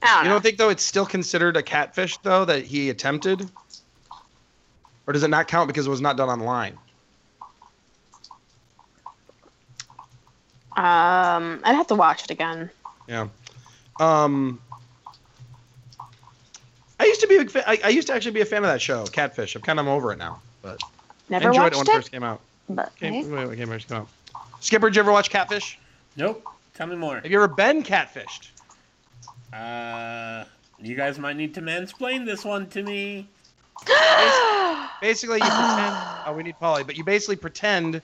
[0.03, 0.35] don't you know.
[0.35, 3.49] don't think though it's still considered a catfish though that he attempted,
[5.07, 6.79] or does it not count because it was not done online?
[10.77, 12.71] um, I'd have to watch it again.
[13.09, 13.29] Yeah.
[13.99, 14.61] Um.
[16.99, 17.65] I used to be a big fan.
[17.67, 19.57] I, I used to actually be a fan of that show, Catfish.
[19.57, 20.81] I'm kind of over it now, but
[21.31, 22.41] Never I enjoyed watched it when it, it first came out.
[22.69, 23.25] but Came, hey.
[23.25, 24.09] when it came first came out.
[24.61, 25.79] Skipper, did you ever watch Catfish?
[26.17, 26.45] Nope.
[26.75, 27.17] Tell me more.
[27.17, 28.49] Have you ever been catfished?
[29.53, 30.45] Uh,
[30.79, 33.29] you guys might need to mansplain this one to me.
[35.01, 35.97] Basically, you pretend.
[36.27, 38.03] Oh, we need Polly, but you basically pretend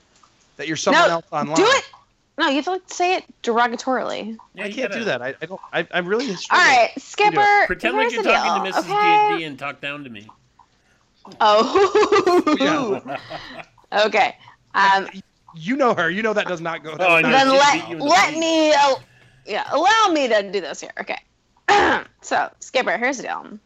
[0.57, 1.55] that you're someone no, else online.
[1.55, 1.91] do it.
[2.39, 4.37] No, you have to like, say it derogatorily.
[4.53, 5.21] Yeah, I can't gotta do that.
[5.21, 5.61] I, I don't.
[5.71, 6.29] I, I'm really.
[6.29, 6.67] All struggling.
[6.67, 7.65] right, Skipper.
[7.67, 8.91] Pretend like you're talking deal, to Mrs.
[8.91, 9.37] Okay?
[9.37, 10.27] D&D and talk down to me.
[11.41, 13.17] Oh.
[14.05, 14.37] okay.
[14.73, 15.09] Um,
[15.59, 16.09] You know her.
[16.09, 16.95] You know that does not go.
[16.99, 18.95] Oh, I then let beat you in the let me uh,
[19.45, 21.17] yeah allow me to do this here okay
[22.21, 23.59] so skipper here's the deal all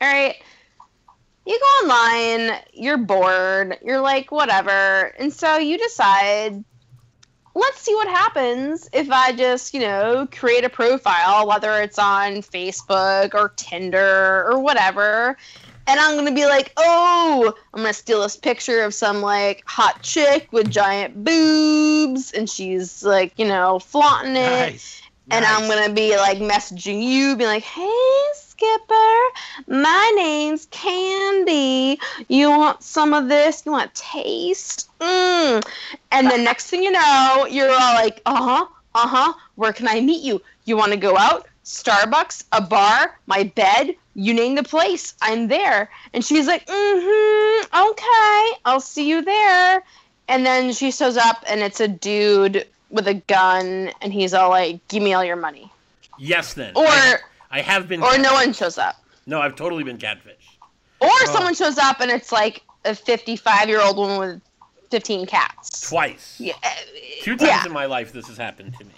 [0.00, 0.36] right
[1.46, 6.64] you go online you're bored you're like whatever and so you decide
[7.54, 12.36] let's see what happens if i just you know create a profile whether it's on
[12.36, 15.36] facebook or tinder or whatever
[15.86, 20.02] and I'm gonna be like, oh, I'm gonna steal this picture of some like hot
[20.02, 24.72] chick with giant boobs, and she's like, you know, flaunting it.
[24.72, 25.02] Nice.
[25.30, 29.18] And I'm gonna be like messaging you, be like, hey, Skipper,
[29.66, 31.98] my name's Candy.
[32.28, 33.64] You want some of this?
[33.66, 34.90] You want a taste?
[35.00, 35.62] Mm.
[36.12, 39.32] And the next thing you know, you're all like, uh huh, Uh huh.
[39.56, 40.40] Where can I meet you?
[40.64, 41.46] You want to go out?
[41.64, 45.14] Starbucks, a bar, my bed, you name the place.
[45.22, 45.90] I'm there.
[46.12, 49.82] And she's like, mm hmm, okay, I'll see you there.
[50.28, 54.50] And then she shows up, and it's a dude with a gun, and he's all
[54.50, 55.70] like, give me all your money.
[56.16, 56.72] Yes, then.
[56.76, 57.16] Or, I,
[57.50, 58.02] I have been.
[58.02, 58.96] or no one shows up.
[59.26, 60.58] No, I've totally been catfished.
[61.00, 61.30] Or oh.
[61.32, 64.40] someone shows up, and it's like a 55 year old woman with
[64.90, 65.88] 15 cats.
[65.88, 66.36] Twice.
[66.38, 66.54] Yeah.
[66.62, 66.70] Uh,
[67.22, 67.66] Two times Yeah.
[67.66, 68.92] in my life this has happened to me.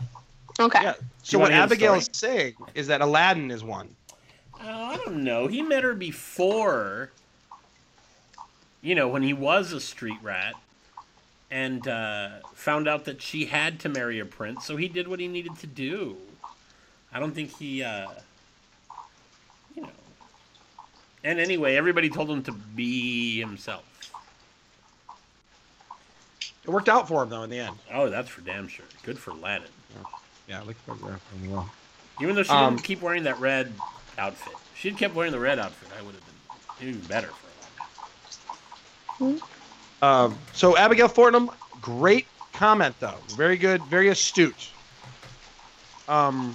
[0.61, 0.82] Okay.
[0.82, 0.94] Yeah.
[1.22, 3.94] So what wanna hear the Abigail is saying is that Aladdin is one.
[4.61, 5.47] Oh, I don't know.
[5.47, 7.11] He met her before,
[8.82, 10.55] you know, when he was a street rat,
[11.57, 15.18] and uh, found out that she had to marry a prince, so he did what
[15.18, 16.18] he needed to do.
[17.11, 18.09] I don't think he, uh,
[19.74, 19.88] you know.
[21.24, 23.84] And anyway, everybody told him to be himself.
[26.62, 27.76] It worked out for him though in the end.
[27.90, 28.84] Oh, that's for damn sure.
[29.02, 29.68] Good for Aladdin.
[30.46, 31.70] Yeah, look like that from well.
[32.20, 33.72] Even though she Um, didn't keep wearing that red
[34.18, 34.52] outfit.
[34.74, 36.24] She'd kept wearing the red outfit, I would have
[36.78, 39.40] been even better for Aladdin.
[40.03, 43.14] Um, so Abigail Fortnum, great comment though.
[43.30, 44.70] Very good, very astute.
[46.09, 46.55] Um,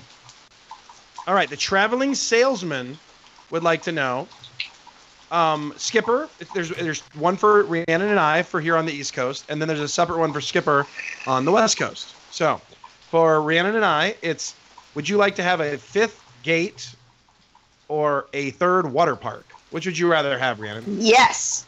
[1.27, 2.97] all right, the traveling salesman
[3.49, 4.27] would like to know.
[5.31, 9.45] Um, Skipper, there's there's one for Rhiannon and I for here on the East Coast,
[9.47, 10.85] and then there's a separate one for Skipper
[11.25, 12.13] on the West Coast.
[12.31, 12.59] So,
[13.09, 14.55] for Rhiannon and I, it's
[14.93, 16.93] would you like to have a fifth gate
[17.87, 19.45] or a third water park?
[19.69, 20.83] Which would you rather have, Rhiannon?
[20.99, 21.65] Yes.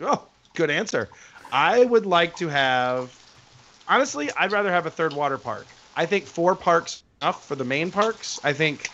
[0.00, 0.22] Oh,
[0.60, 1.10] good answer.
[1.50, 3.16] I would like to have.
[3.88, 5.74] Honestly, I'd rather have a third water park.
[5.96, 8.38] I think four parks enough for the main parks.
[8.44, 8.90] I think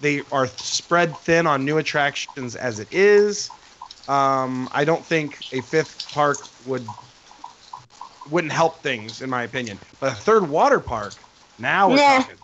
[0.00, 3.52] they are spread thin on new attractions as it is.
[4.08, 6.92] Um, I don't think a fifth park would
[8.28, 9.78] wouldn't help things, in my opinion.
[10.00, 11.24] But a third water park,
[11.58, 12.18] now we're Nah.
[12.18, 12.38] talking.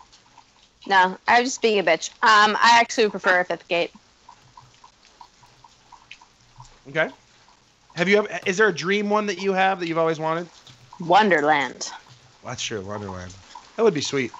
[0.87, 2.09] No, I was just being a bitch.
[2.23, 3.91] Um, I actually would prefer a fifth gate.
[6.89, 7.11] Okay.
[7.95, 8.19] Have you?
[8.19, 10.47] Ever, is there a dream one that you have that you've always wanted?
[10.99, 11.89] Wonderland.
[12.43, 12.81] Well, that's true.
[12.81, 13.33] Wonderland.
[13.75, 14.31] That would be sweet.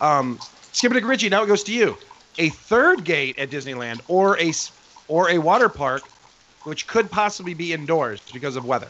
[0.00, 0.38] Um,
[0.72, 1.28] Skip it to Richie.
[1.28, 1.96] Now it goes to you.
[2.38, 4.52] A third gate at Disneyland, or a
[5.08, 6.02] or a water park,
[6.62, 8.88] which could possibly be indoors because of weather.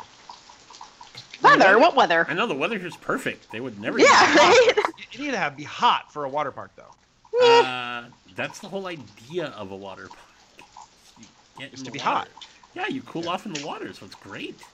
[1.43, 1.79] Weather?
[1.79, 2.27] What weather?
[2.29, 3.51] I know the weather here's perfect.
[3.53, 3.99] They would never.
[3.99, 4.73] Yeah, right?
[4.77, 7.41] You, you need to have be hot for a water park, though.
[7.41, 10.19] Uh, that's the whole idea of a water park.
[11.19, 11.27] You
[11.59, 12.11] get Is to be water.
[12.11, 12.29] hot.
[12.79, 14.65] Yeah, you cool off in the water, so it's great.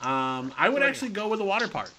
[0.00, 1.92] Um, I would actually go with a water park.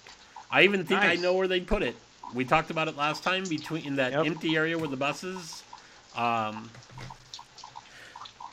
[0.50, 1.96] I even think I know where they'd put it.
[2.32, 4.24] We talked about it last time between in that Yep.
[4.26, 5.62] empty area where the buses.
[6.16, 6.70] Um,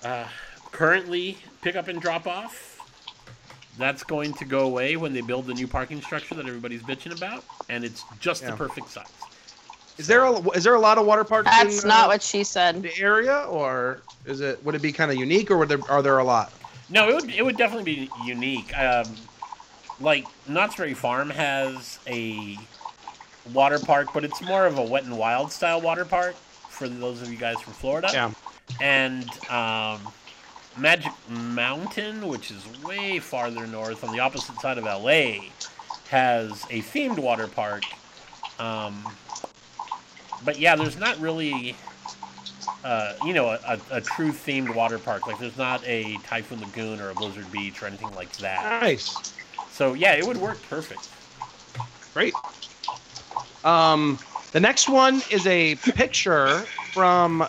[0.03, 0.25] uh,
[0.71, 2.83] currently, pick up and drop off.
[3.77, 7.13] That's going to go away when they build the new parking structure that everybody's bitching
[7.13, 9.05] about, and it's just the perfect size.
[9.97, 12.21] Is there a is there a lot of water parks That's in not uh, what
[12.21, 12.83] she said.
[12.83, 16.01] the area, or is it would it be kind of unique, or would there, are
[16.01, 16.51] there a lot?
[16.91, 18.77] No, it would it would definitely be unique.
[18.77, 19.05] Um,
[19.99, 22.57] like Knott's Berry Farm has a
[23.53, 26.35] water park, but it's more of a wet and wild style water park
[26.69, 28.09] for those of you guys from Florida.
[28.11, 28.31] Yeah.
[28.81, 30.01] And um,
[30.77, 35.45] Magic Mountain, which is way farther north on the opposite side of LA,
[36.09, 37.83] has a themed water park.
[38.59, 39.03] Um,
[40.43, 41.75] but yeah, there's not really
[42.84, 45.27] uh, you know, a, a, a true themed water park.
[45.27, 48.82] Like, there's not a Typhoon Lagoon or a Blizzard Beach or anything like that.
[48.82, 49.34] Nice.
[49.71, 51.09] So, yeah, it would work perfect.
[52.13, 52.34] Great.
[53.63, 54.19] Um,
[54.51, 56.59] the next one is a picture
[56.93, 57.47] from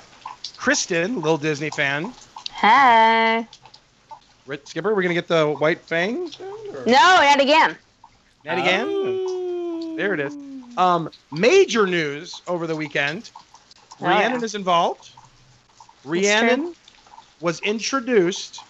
[0.56, 2.12] Kristen, little Disney fan.
[2.52, 3.46] Hey.
[4.46, 6.30] Rit Skipper, we're gonna get the white fang.
[6.40, 6.84] Or...
[6.86, 7.76] No, not again.
[8.44, 8.86] Not again.
[8.88, 9.96] Oh.
[9.96, 10.36] There it is.
[10.76, 13.30] Um, major news over the weekend.
[14.00, 14.44] Oh, Rhiannon yeah.
[14.44, 15.10] is involved.
[16.04, 16.74] Rhiannon
[17.40, 18.62] was introduced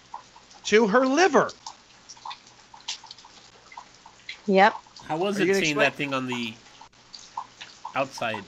[0.65, 1.51] to her liver.
[4.45, 4.75] Yep.
[5.07, 6.53] How was Are you it seeing explain- that thing on the
[7.95, 8.43] outside?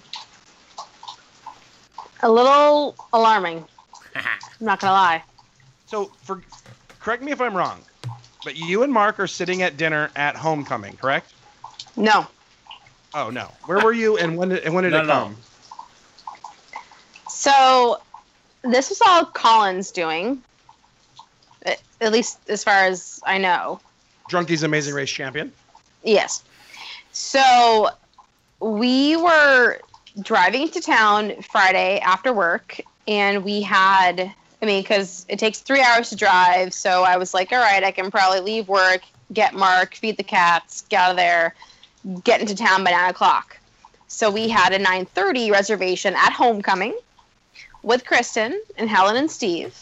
[2.21, 3.65] A little alarming.
[4.15, 4.23] I'm
[4.59, 5.23] not gonna lie.
[5.85, 6.41] So, for
[6.99, 7.81] correct me if I'm wrong,
[8.43, 11.33] but you and Mark are sitting at dinner at homecoming, correct?
[11.95, 12.25] No.
[13.13, 13.51] Oh no.
[13.65, 15.25] Where were you, and when did and when did Not it at all.
[15.25, 15.37] come?
[17.27, 18.01] So
[18.67, 20.41] this was all Colin's doing.
[22.01, 23.79] At least as far as I know.
[24.29, 25.51] Drunkie's Amazing Race champion.
[26.03, 26.43] Yes.
[27.11, 27.89] So
[28.59, 29.79] we were
[30.21, 35.81] driving to town Friday after work, and we had, I mean, because it takes three
[35.81, 36.73] hours to drive.
[36.73, 39.01] So I was like, all right, I can probably leave work,
[39.33, 41.55] get Mark, feed the cats, get out of there,
[42.23, 43.57] get into town by nine o'clock.
[44.07, 46.95] So we had a 9:30 reservation at Homecoming
[47.85, 49.79] with Kristen and Helen and Steve.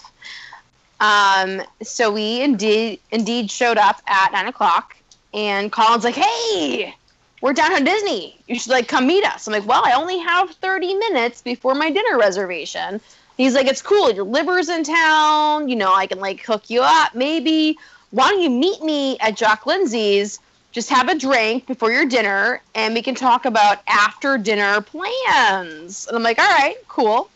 [0.99, 4.95] Um, so we indeed indeed showed up at nine o'clock,
[5.33, 6.95] and Colin's like, "Hey,
[7.41, 8.39] we're down downtown Disney.
[8.47, 11.73] You should like come meet us." I'm like, "Well, I only have 30 minutes before
[11.75, 13.01] my dinner reservation."
[13.37, 14.11] He's like, "It's cool.
[14.11, 15.67] Your liver's in town.
[15.67, 17.15] You know, I can like hook you up.
[17.15, 17.77] Maybe
[18.11, 20.39] why don't you meet me at Jock Lindsay's?"
[20.73, 26.07] Just have a drink before your dinner, and we can talk about after dinner plans.
[26.07, 27.29] And I'm like, all right, cool.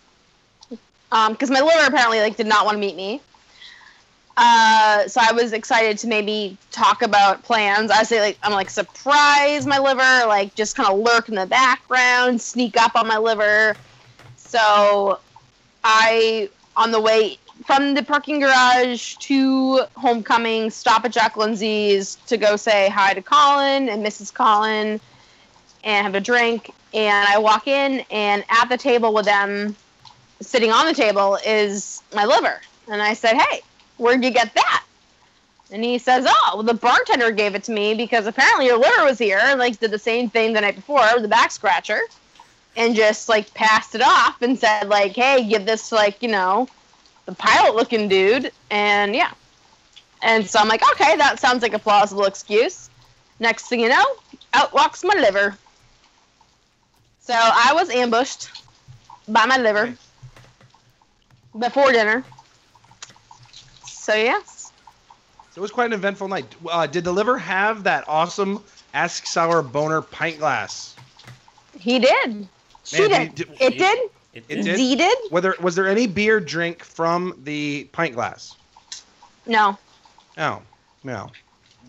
[1.12, 3.22] Um, because my liver apparently like did not want to meet me.
[4.36, 7.89] Uh, so I was excited to maybe talk about plans.
[7.89, 11.47] I say like I'm like surprise my liver, like just kind of lurk in the
[11.47, 13.76] background, sneak up on my liver.
[14.36, 15.20] So
[15.84, 22.38] I on the way from the parking garage to homecoming, stop at Jock Lindsay's to
[22.38, 24.32] go say hi to Colin and Mrs.
[24.32, 24.99] Colin
[25.84, 26.74] and have a drink.
[26.93, 29.76] And I walk in, and at the table with them,
[30.42, 32.62] sitting on the table, is my liver.
[32.90, 33.62] And I said, Hey,
[33.98, 34.84] where'd you get that?
[35.72, 39.04] And he says, Oh, well, the bartender gave it to me because apparently your liver
[39.04, 42.00] was here and like did the same thing the night before, the back scratcher,
[42.76, 46.68] and just like passed it off and said, like, hey, give this like, you know,
[47.26, 48.52] the pilot looking dude.
[48.70, 49.32] And yeah.
[50.22, 52.90] And so I'm like, okay, that sounds like a plausible excuse.
[53.40, 54.06] Next thing you know,
[54.54, 55.56] out walks my liver.
[57.20, 58.50] So I was ambushed
[59.28, 59.96] by my liver
[61.60, 62.24] before dinner.
[63.86, 64.72] So yes.
[65.51, 66.45] So it was quite an eventful night.
[66.70, 70.95] Uh, did the liver have that awesome Ask Sour Boner pint glass?
[71.80, 72.47] He did.
[72.84, 73.36] She Man, did.
[73.36, 73.99] did- It did.
[74.34, 74.66] It It did.
[74.66, 74.78] did?
[74.78, 75.18] Z did.
[75.30, 78.55] Whether was there any beer drink from the pint glass?
[79.45, 79.78] No.
[80.38, 80.62] No,
[81.03, 81.32] no.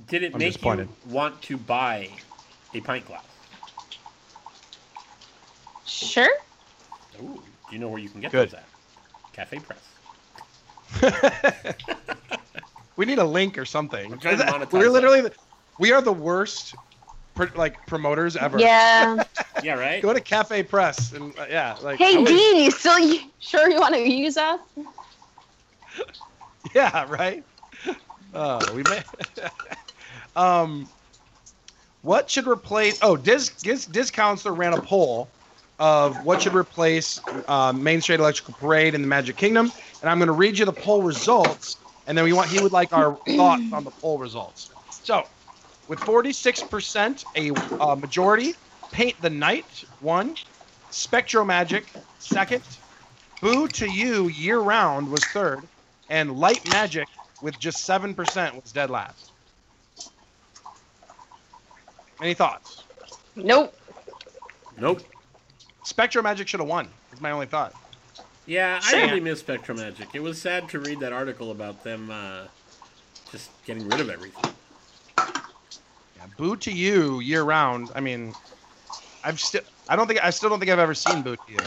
[0.08, 2.08] Did it I'm make you want to buy
[2.74, 3.24] a pint glass?
[5.84, 6.28] Sure.
[7.20, 8.48] Ooh, do you know where you can get Good.
[8.50, 8.67] those at?
[9.38, 9.78] Cafe Press.
[12.96, 14.12] we need a link or something.
[14.12, 15.32] I'm trying to monetize We're literally, the-
[15.78, 16.74] we are the worst,
[17.36, 18.58] pr- like promoters ever.
[18.58, 19.22] Yeah.
[19.62, 20.00] Yeah, right.
[20.00, 23.20] Go to Cafe Press and uh, yeah, like hey, I wish- Dean, you still you,
[23.40, 24.60] sure you want to use us?
[26.74, 27.42] Yeah, right.
[28.34, 29.02] Uh, we may.
[30.36, 30.86] um,
[32.02, 32.98] what should replace?
[33.02, 35.28] Oh, Diz, Diz Diz Counselor ran a poll
[35.78, 39.72] of what should replace uh, Main Street Electrical Parade in the Magic Kingdom,
[40.02, 41.76] and I'm going to read you the poll results,
[42.06, 44.70] and then we want he would like our thoughts on the poll results.
[44.90, 45.24] So,
[45.86, 48.54] with 46%, a uh, majority,
[48.92, 50.36] Paint the Night one,
[50.90, 52.62] Spectro Magic second,
[53.40, 55.68] Boo to You Year Round was third,
[56.08, 57.08] and Light Magic
[57.40, 59.32] with just 7% was dead last.
[62.20, 62.84] Any thoughts?
[63.36, 63.74] Nope.
[64.76, 65.02] Nope.
[65.88, 66.86] Spectro Magic should have won.
[67.14, 67.74] Is my only thought.
[68.44, 70.08] Yeah, I really miss Spectro Magic.
[70.12, 72.42] It was sad to read that article about them uh,
[73.32, 74.52] just getting rid of everything.
[75.16, 77.90] Yeah, Boo to You year round.
[77.94, 78.34] I mean,
[79.24, 81.58] I've still I don't think I still don't think I've ever seen Boo to You.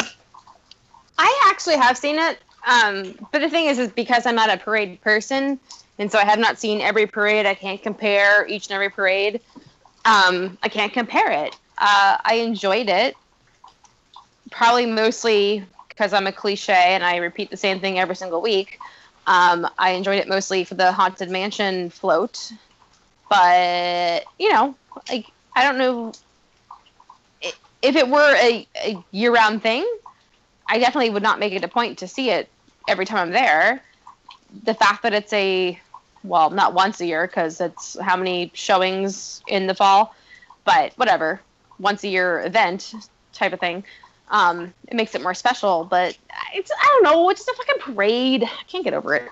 [1.18, 2.40] I actually have seen it.
[2.68, 5.60] Um, but the thing is, is because I'm not a parade person,
[5.98, 7.48] and so I have not seen every parade.
[7.48, 9.42] I can't compare each and every parade.
[10.06, 11.56] Um, I can't compare it.
[11.80, 13.16] Uh, I enjoyed it,
[14.52, 18.80] probably mostly because I'm a cliche and I repeat the same thing every single week.
[19.28, 22.52] Um, I enjoyed it mostly for the haunted mansion float,
[23.30, 24.76] but you know,
[25.10, 26.14] like I don't know
[27.82, 29.86] if it were a, a year-round thing.
[30.68, 32.52] I definitely would not make it a point to see it
[32.88, 33.84] every time I'm there.
[34.64, 35.80] The fact that it's a,
[36.24, 40.14] well, not once a year because it's how many showings in the fall,
[40.66, 41.41] but whatever,
[41.80, 43.84] once a year event type of thing.
[44.32, 46.18] Um, it makes it more special, but
[46.54, 48.44] it's I don't know, it's just a fucking parade.
[48.44, 49.30] I can't get over it.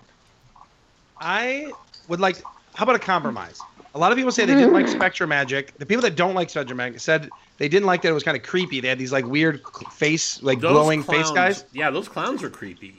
[1.20, 1.72] I
[2.08, 2.38] would like.
[2.76, 3.60] How about a compromise?
[3.96, 5.76] A lot of people say they didn't like Spectro Magic.
[5.78, 8.38] The people that don't like Spectro Magic said they didn't like that it was kind
[8.38, 8.80] of creepy.
[8.80, 9.62] They had these like weird
[9.94, 11.66] face, like Those glowing clowns, face guys.
[11.74, 12.96] Yeah, those clowns are creepy.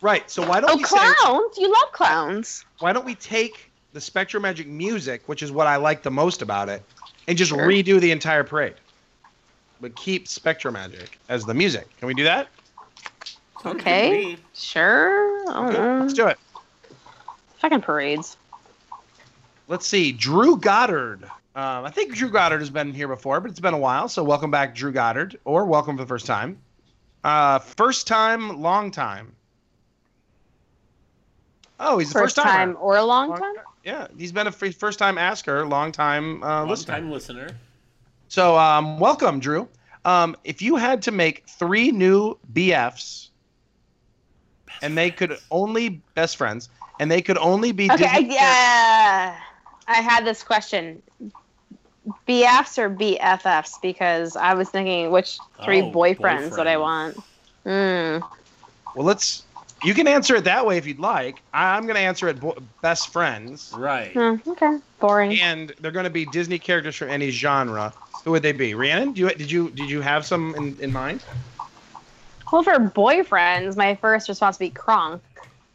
[0.00, 0.30] Right.
[0.30, 1.58] So why don't Oh, we say clowns!
[1.58, 2.64] You love clowns.
[2.78, 6.40] why don't we take the Spectro Magic music, which is what I like the most
[6.40, 6.82] about it,
[7.26, 7.66] and just Sure.
[7.66, 8.74] redo the entire parade,
[9.80, 11.86] but keep Spectro Magic as the music?
[11.98, 12.48] Can we do that?
[13.62, 14.36] Sounds good to Okay.
[14.54, 15.50] Sure.
[15.50, 16.00] I.
[16.00, 16.38] Let's do it.
[17.58, 18.36] Fucking parades.
[19.66, 20.12] Let's see.
[20.12, 21.24] Drew Goddard.
[21.54, 24.08] Um, I think Drew Goddard has been here before, but it's been a while.
[24.08, 26.56] So welcome back, Drew Goddard, or welcome for the first time.
[27.24, 29.32] Uh, first time, long time.
[31.80, 33.54] Oh, he's the First first, time or a long Long- time?
[33.84, 36.94] Yeah, he's been a first time asker, long time uh, Long listener.
[36.94, 37.48] time listener.
[38.28, 39.68] So um, welcome, Drew.
[40.04, 43.30] Um, if you had to make three new BFs,
[44.66, 46.68] Best and they could only best friends,
[47.00, 49.36] and they could only be Okay, Disney yeah.
[49.86, 51.02] I had this question.
[52.26, 53.80] BFs or BFFs?
[53.80, 57.16] Because I was thinking which three Oh, boyfriends would I want?
[57.64, 58.18] Hmm.
[58.94, 59.44] Well, let's.
[59.82, 61.42] You can answer it that way if you'd like.
[61.52, 64.12] I- I'm going to answer it bo- best friends, Right.
[64.12, 64.78] Hmm, okay.
[65.00, 65.38] Boring.
[65.40, 67.94] and they're going to be Disney characters from any genre.
[68.28, 68.74] Who would they be?
[68.74, 71.24] Rhiannon, do you, did you did you have some in, in mind?
[72.52, 75.22] Well, for boyfriends, my first response would be Kronk,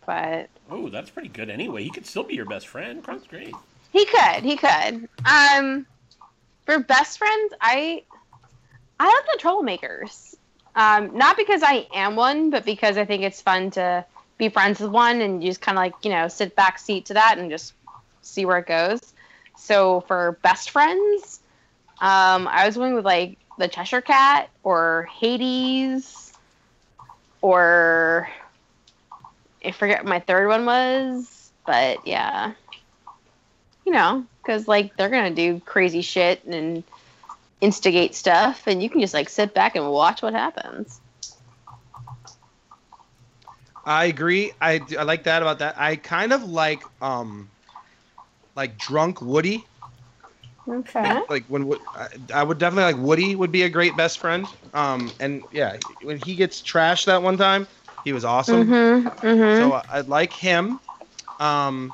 [0.06, 1.84] but Oh, that's pretty good anyway.
[1.84, 3.04] He could still be your best friend.
[3.04, 3.56] Kronk's great.
[3.92, 4.44] he could.
[4.44, 5.10] He could.
[5.26, 5.88] Um,
[6.68, 8.04] for best friends, I
[9.00, 10.36] I like the troublemakers.
[10.76, 14.06] Um, not because I am one, but because I think it's fun to
[14.38, 17.06] be friends with one and you just kind of like you know sit back seat
[17.06, 17.74] to that and just
[18.22, 19.02] see where it goes.
[19.58, 21.40] So for best friends,
[22.04, 26.34] um, I was going with like the Cheshire Cat or Hades
[27.42, 28.28] or
[29.64, 32.52] I forget my third one was, but yeah,
[33.86, 36.84] you know, because like they're gonna do crazy shit and
[37.62, 41.00] instigate stuff, and you can just like sit back and watch what happens.
[43.86, 44.52] I agree.
[44.60, 45.76] I, I like that about that.
[45.78, 47.48] I kind of like um,
[48.58, 49.66] like drunk Woody.
[50.68, 51.22] Okay.
[51.30, 54.48] Like when I, I would definitely like Woody would be a great best friend.
[54.74, 57.68] Um, and yeah, when he gets trashed that one time,
[58.04, 58.68] he was awesome.
[58.68, 59.08] Mm-hmm.
[59.26, 59.60] Mm-hmm.
[59.60, 60.80] So I, I like him.
[61.40, 61.94] Um,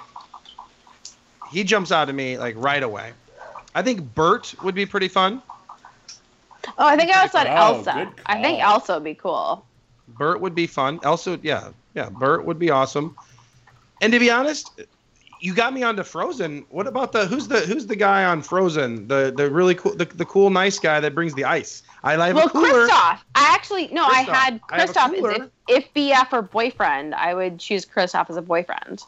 [1.43, 3.13] he jumps out at me like right away.
[3.75, 5.41] I think Bert would be pretty fun.
[6.77, 7.91] oh, I think I also had Oh, Elsa.
[7.93, 8.61] good I think call.
[8.61, 9.65] Elsa would be cool.
[10.07, 10.99] Bert would be fun.
[11.03, 13.15] Also, yeah, yeah, Bert would be awesome.
[14.01, 14.79] And to be honest,
[15.39, 16.65] you got me onto Frozen.
[16.69, 19.07] What about the who's the who's the guy on Frozen?
[19.07, 21.83] The the really cool the, the cool nice guy that brings the ice.
[22.03, 22.49] I like well.
[22.49, 23.19] Kristoff.
[23.35, 25.13] I actually no, I had I have Kristoff.
[25.13, 29.03] As if, if BF or boyfriend, I would choose Kristoff as a boyfriend.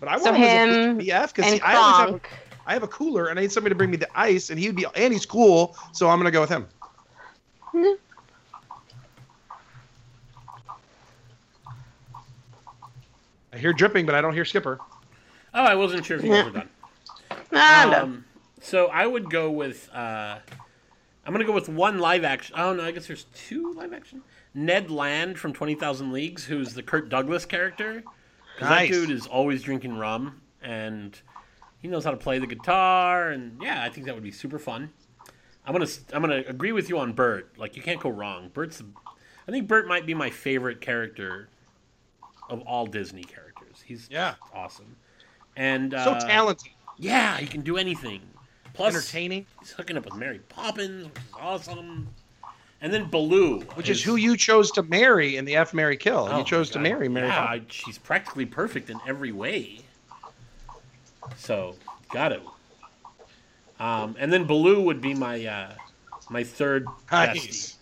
[0.00, 2.20] But I want So him, him BF because I always have a,
[2.66, 4.76] I have a cooler and I need somebody to bring me the ice and he'd
[4.76, 6.66] be and he's cool, so I'm gonna go with him.
[7.62, 7.94] Hmm.
[13.52, 14.78] I hear dripping, but I don't hear Skipper.
[15.58, 16.68] Oh, I wasn't sure if you guys were done.
[17.50, 17.94] Nah, I'm.
[17.94, 18.24] Um,
[18.60, 19.90] so I would go with.
[19.92, 20.38] Uh,
[21.26, 22.54] I'm gonna go with one live action.
[22.58, 24.22] Oh no, I guess there's two live action.
[24.54, 28.02] Ned Land from Twenty Thousand Leagues, who's the Kirk Douglas character.
[28.58, 28.88] 'Cause Nice.
[28.90, 31.20] That dude is always drinking rum, and
[31.80, 34.58] he knows how to play the guitar, and yeah, I think that would be super
[34.58, 34.90] fun.
[35.66, 37.52] I'm gonna I'm gonna agree with you on Bert.
[37.58, 38.50] Like you can't go wrong.
[38.54, 38.80] Bert's.
[39.46, 41.48] I think Bert might be my favorite character
[42.48, 43.82] of all Disney characters.
[43.84, 44.34] He's Yeah.
[44.54, 44.96] awesome,
[45.58, 48.22] and So uh, talented, yeah, he can do anything.
[48.72, 52.08] Plus, entertaining, he's hooking up with Mary Poppins, which is awesome.
[52.80, 56.28] And then Baloo, which is who you chose to marry in the F Mary Kill.
[56.30, 57.26] Oh you chose to marry Mary.
[57.26, 57.66] Yeah, Poppins.
[57.68, 59.80] I, she's practically perfect in every way.
[61.36, 61.74] So,
[62.12, 62.40] got it.
[63.80, 65.72] Um, and then Baloo would be my uh,
[66.30, 67.74] my third bestie.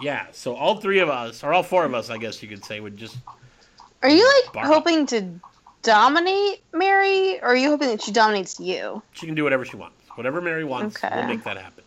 [0.00, 2.64] Yeah, so all three of us, or all four of us, I guess you could
[2.64, 3.18] say, would just
[4.02, 4.74] Are you like Barney.
[4.74, 5.28] hoping to
[5.82, 9.02] dominate Mary, or are you hoping that she dominates you?
[9.12, 9.96] she can do whatever she wants.
[10.16, 11.14] Whatever Mary wants, Okay.
[11.16, 11.84] we'll make that happen.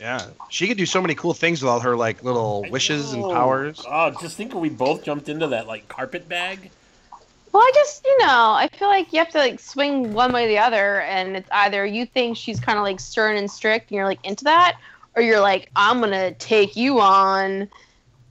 [0.00, 3.12] Yeah, she could do so many cool things with all her like little I wishes
[3.12, 3.84] and powers.
[3.88, 6.70] Oh, just think if we both jumped into that like carpet bag.
[7.52, 10.46] Well, I just, you know, I feel like you have to like swing one way
[10.46, 13.90] or the other, and it's either you think she's kind of like stern and strict,
[13.90, 14.76] and you're like into that,
[15.14, 17.68] or you're like, I'm gonna take you on,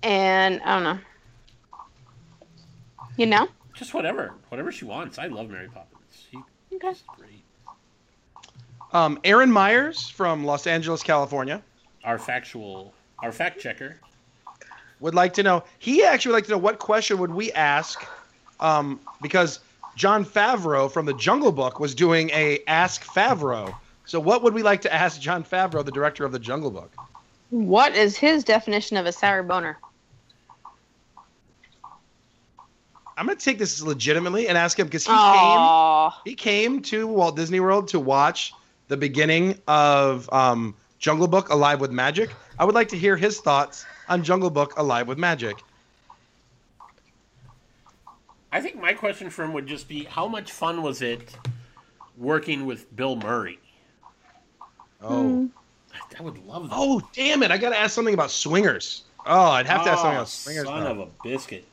[0.03, 0.99] and I don't know.
[3.15, 3.47] You know?
[3.73, 5.17] Just whatever, whatever she wants.
[5.17, 5.99] I love Mary Poppins.
[6.29, 6.37] She,
[6.75, 6.89] Okay.
[6.93, 7.43] she's great.
[8.91, 11.59] Um, Aaron Myers from Los Angeles, California,
[12.03, 12.93] Our factual,
[13.23, 13.97] our fact checker.
[14.99, 15.63] would like to know.
[15.79, 18.05] He actually would like to know what question would we ask,
[18.59, 19.59] um, because
[19.95, 23.73] Jon Favreau from the Jungle Book was doing a Ask Favreau.
[24.05, 26.91] So what would we like to ask Jon Favreau, the director of the Jungle Book?
[27.49, 29.79] What is his definition of a sour boner?
[33.17, 36.11] I'm gonna take this legitimately and ask him because he came.
[36.25, 38.53] He came to Walt Disney World to watch
[38.87, 42.31] the beginning of um, Jungle Book Alive with Magic.
[42.59, 45.57] I would like to hear his thoughts on Jungle Book Alive with Magic.
[48.51, 51.35] I think my question for him would just be, how much fun was it
[52.17, 53.57] working with Bill Murray?
[55.01, 55.49] Oh.
[55.93, 56.75] I, I would love that.
[56.75, 57.49] Oh, damn it.
[57.49, 59.03] I got to ask something about swingers.
[59.25, 60.65] Oh, I'd have to ask something Oh, about swingers.
[60.67, 60.91] Son now.
[60.91, 61.65] of a biscuit.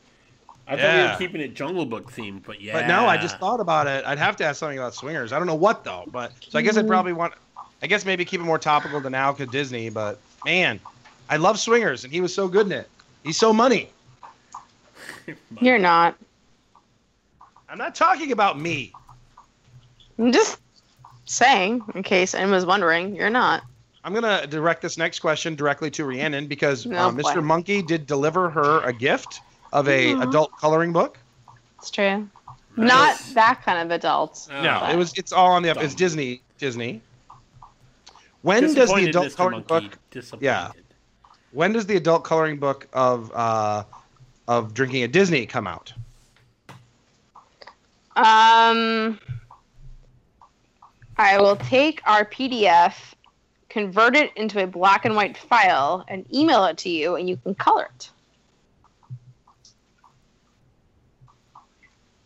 [0.70, 2.74] I thought we were keeping it Jungle Book themed, but yeah.
[2.74, 4.04] But no, I just thought about it.
[4.06, 5.32] I'd have to ask something about swingers.
[5.32, 7.34] I don't know what though, but so I guess I'd probably want.
[7.82, 9.90] I guess maybe keep it more topical than now because Disney.
[9.90, 10.78] But man,
[11.28, 12.88] I love swingers, and he was so good in it.
[13.24, 13.90] He's so money.
[15.60, 16.16] You're not.
[17.68, 18.92] I'm not talking about me.
[20.18, 20.60] I'm just
[21.24, 23.62] saying, in case anyone was wondering, you're not.
[24.02, 27.10] I'm gonna direct this next question directly to Rhiannon because No, uh.
[27.12, 27.42] Mr.
[27.42, 29.40] Monkey did deliver her a gift
[29.72, 30.28] of a Aw.
[30.28, 31.18] adult coloring book.
[31.78, 32.28] It's true.
[32.76, 34.48] Not that kind of adult.
[34.50, 35.12] No, it was.
[35.16, 35.70] It's all on the.
[35.80, 36.42] It's Disney.
[36.58, 37.02] Disney.
[38.42, 39.36] When does the adult Mr.
[39.36, 39.90] coloring Monkey.
[40.12, 40.40] book?
[40.40, 40.70] Yeah.
[41.52, 43.84] When does the adult coloring book of uh,
[44.48, 45.92] of drinking at Disney come out?
[48.16, 49.18] Um,
[51.16, 52.94] I will take our PDF,
[53.68, 57.36] convert it into a black and white file, and email it to you, and you
[57.36, 58.10] can color it.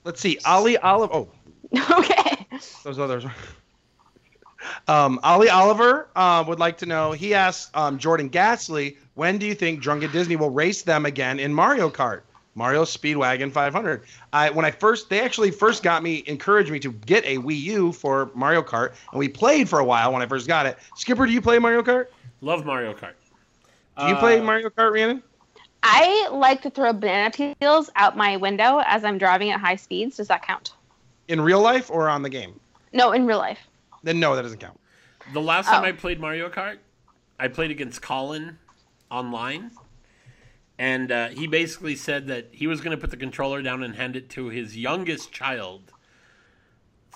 [0.05, 0.39] Let's see.
[0.45, 1.13] Ali Oliver.
[1.15, 1.29] Oh,
[1.99, 2.47] okay.
[2.85, 3.25] those others.
[4.89, 7.13] Um, Ali Oliver uh, would like to know.
[7.13, 11.39] He asked um, Jordan Gasly, when do you think Drunken Disney will race them again
[11.39, 12.23] in Mario Kart?
[12.55, 14.05] Mario Speedwagon 500.
[14.33, 17.61] I when I first they actually first got me encouraged me to get a Wii
[17.61, 20.79] U for Mario Kart, and we played for a while when I first got it.
[20.95, 22.07] Skipper, do you play Mario Kart?
[22.41, 23.15] Love Mario Kart.
[23.99, 25.23] Do you play Uh, Mario Kart, Rhiannon?
[25.87, 30.17] I like to throw banana peels out my window as I'm driving at high speeds.
[30.17, 30.73] Does that count?
[31.29, 32.59] In real life or on the game?
[32.95, 33.59] No, in real life.
[34.03, 34.81] Then no, that doesn't count.
[35.35, 35.87] The last time Oh.
[35.87, 36.79] I played Mario Kart,
[37.39, 38.59] I played against Colin
[39.11, 39.73] online,
[40.79, 43.95] and uh, he basically said that he was going to put the controller down and
[43.95, 45.93] hand it to his youngest child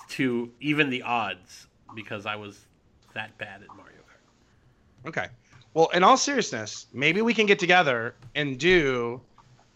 [0.09, 2.65] to even the odds because I was
[3.15, 5.07] that bad at Mario Kart.
[5.09, 5.27] Okay.
[5.73, 9.21] Well, in all seriousness, maybe we can get together and do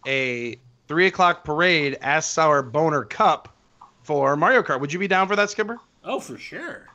[0.07, 3.55] a three o'clock parade Ass Sour Boner Cup
[4.03, 4.79] for Mario Kart.
[4.81, 5.77] Would you be down for that, Skipper?
[6.03, 6.87] Oh, for sure.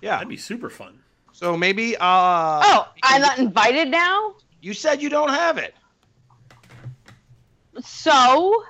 [0.00, 0.16] Yeah.
[0.16, 0.98] That'd be super fun.
[1.32, 1.96] So maybe.
[1.96, 4.34] Uh, Oh, I'm not invited now?
[4.60, 5.74] You said you don't have it.
[7.84, 8.64] So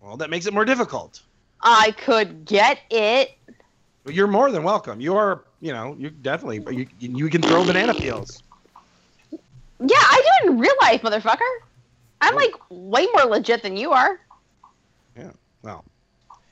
[0.00, 1.22] Well, that makes it more difficult.
[1.60, 3.30] I could get it.
[4.06, 5.00] You're more than welcome.
[5.00, 6.60] You are, you know, you definitely.
[6.76, 8.42] You, you can throw banana peels.
[9.30, 11.38] Yeah, I do it in real life, motherfucker.
[12.20, 14.20] I'm like way more legit than you are.
[15.16, 15.30] Yeah.
[15.62, 15.84] Well,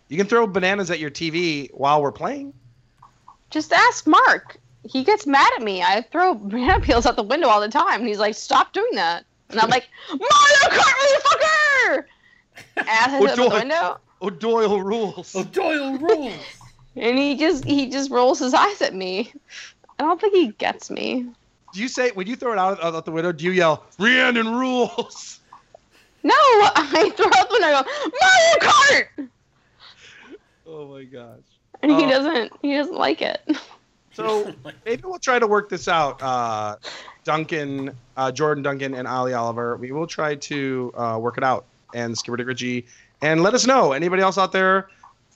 [0.08, 2.54] you can throw bananas at your TV while we're playing.
[3.50, 4.56] Just ask Mark.
[4.84, 5.82] He gets mad at me.
[5.82, 8.94] I throw banana peels out the window all the time, and he's like, "Stop doing
[8.94, 12.04] that." And I'm like, "Mario Kart, motherfucker!"
[12.76, 13.58] Ass hits it out the Doyle.
[13.58, 15.34] window, O'Doyle rules.
[15.34, 16.59] Oh, Doyle rules.
[16.97, 19.32] And he just he just rolls his eyes at me.
[19.99, 21.26] I don't think he gets me.
[21.72, 23.32] Do you say when you throw it out, out the window?
[23.32, 25.41] Do you yell Rhiannon rules?
[26.22, 27.68] No, I throw it out the window.
[27.78, 29.28] and go, Mario Kart,
[30.66, 31.38] Oh my gosh.
[31.82, 32.09] and he Oh.
[32.11, 32.53] doesn't.
[32.62, 33.41] He doesn't like it.
[34.12, 34.53] So
[34.84, 36.20] maybe we'll try to work this out.
[36.20, 36.76] Uh,
[37.24, 39.76] Duncan, uh, Jordan Duncan, and Ali Oliver.
[39.76, 41.64] We will try to uh, work it out.
[41.95, 42.86] And Skipper Dick Ritchie.
[43.22, 43.93] And let us know.
[43.93, 44.88] Anybody else out there?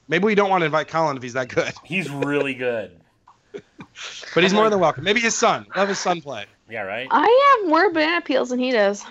[0.09, 1.73] Maybe we don't want to invite Colin if he's that good.
[1.85, 3.01] He's really good.
[4.35, 5.05] But he's more than welcome.
[5.05, 5.67] Maybe his son.
[5.75, 6.47] Have his son play.
[6.69, 7.07] Yeah, right?
[7.11, 9.05] I have more banana peels than he does.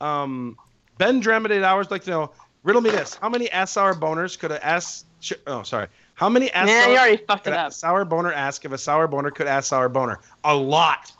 [0.00, 0.58] Um,
[0.98, 2.30] ben Dramidate Hours like to know.
[2.64, 5.04] Riddle me this: How many ass sour boners could a ass?
[5.20, 5.86] Sh- oh, sorry.
[6.14, 7.72] How many ass Man, sour, you already fucked could it a up.
[7.72, 10.18] sour boner ask if a sour boner could ask sour boner?
[10.44, 11.12] A lot.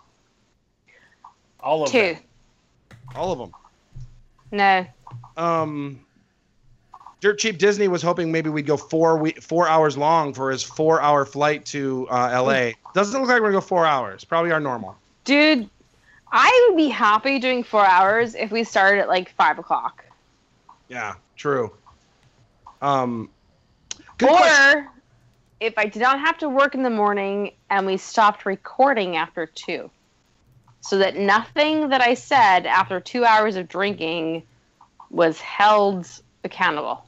[1.61, 2.15] All of Two.
[2.15, 2.17] them.
[3.15, 3.53] All of them.
[4.51, 4.87] No.
[5.37, 6.01] um
[7.23, 10.65] Dirt Cheap Disney was hoping maybe we'd go four we- four hours long for his
[10.65, 12.75] four hour flight to uh, L.A.
[12.95, 14.25] Doesn't look like we're gonna go four hours.
[14.25, 14.97] Probably our normal.
[15.23, 15.71] Dude,
[16.33, 20.05] I would be happy doing four hours if we started at like five o'clock.
[20.89, 21.73] Yeah, true.
[22.83, 23.31] Um,
[24.19, 24.89] good or question.
[25.61, 29.47] if I did not have to work in the morning and we stopped recording after
[29.47, 29.89] two.
[30.81, 34.43] So that nothing that I said after two hours of drinking
[35.11, 36.09] was held
[36.43, 37.05] accountable.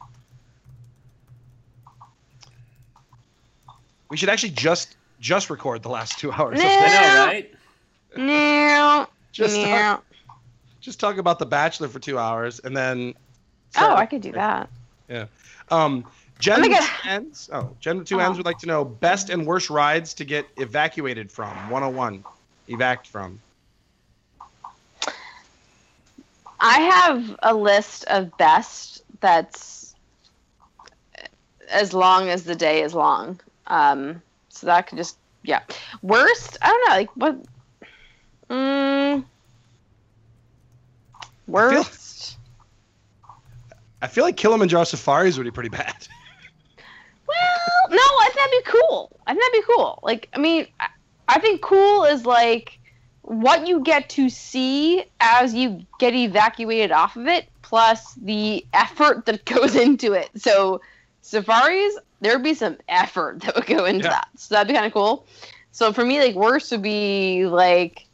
[4.14, 6.60] We should actually just just record the last two hours.
[6.60, 6.68] Nah.
[6.68, 7.54] I know, right?
[8.16, 9.08] No.
[9.32, 9.64] Just no.
[9.64, 10.04] talk,
[10.80, 13.14] just talk about the Bachelor for two hours and then.
[13.76, 14.70] Oh, I could do that.
[15.08, 15.26] Yeah.
[15.72, 16.04] Um,
[16.38, 17.50] Gen Oh my two ends.
[17.52, 18.24] Oh, Gen two Oh.
[18.24, 21.48] ends would like to know best and worst rides to get evacuated from.
[21.68, 22.22] 101,
[22.68, 23.40] evac from.
[26.60, 29.96] I have a list of best that's
[31.68, 33.40] as long as the day is long.
[33.66, 35.60] Um, so that could just yeah.
[36.02, 37.36] Worst, I don't know, like what?
[38.50, 39.24] Mm,
[41.46, 42.38] worst.
[44.02, 46.08] I feel like Kilimanjaro safaris would be pretty bad.
[47.26, 49.10] Well, no, I think that'd be cool.
[49.26, 49.98] I think that'd be cool.
[50.02, 50.88] Like, I mean, I,
[51.26, 52.78] I think cool is like
[53.22, 59.24] what you get to see as you get evacuated off of it, plus the effort
[59.24, 60.28] that goes into it.
[60.36, 60.82] So,
[61.24, 64.10] safaris, there would be some effort that would go into Yeah.
[64.10, 64.28] that.
[64.36, 65.26] So, that'd be kind of cool.
[65.72, 68.06] So, for me, like, worst would be like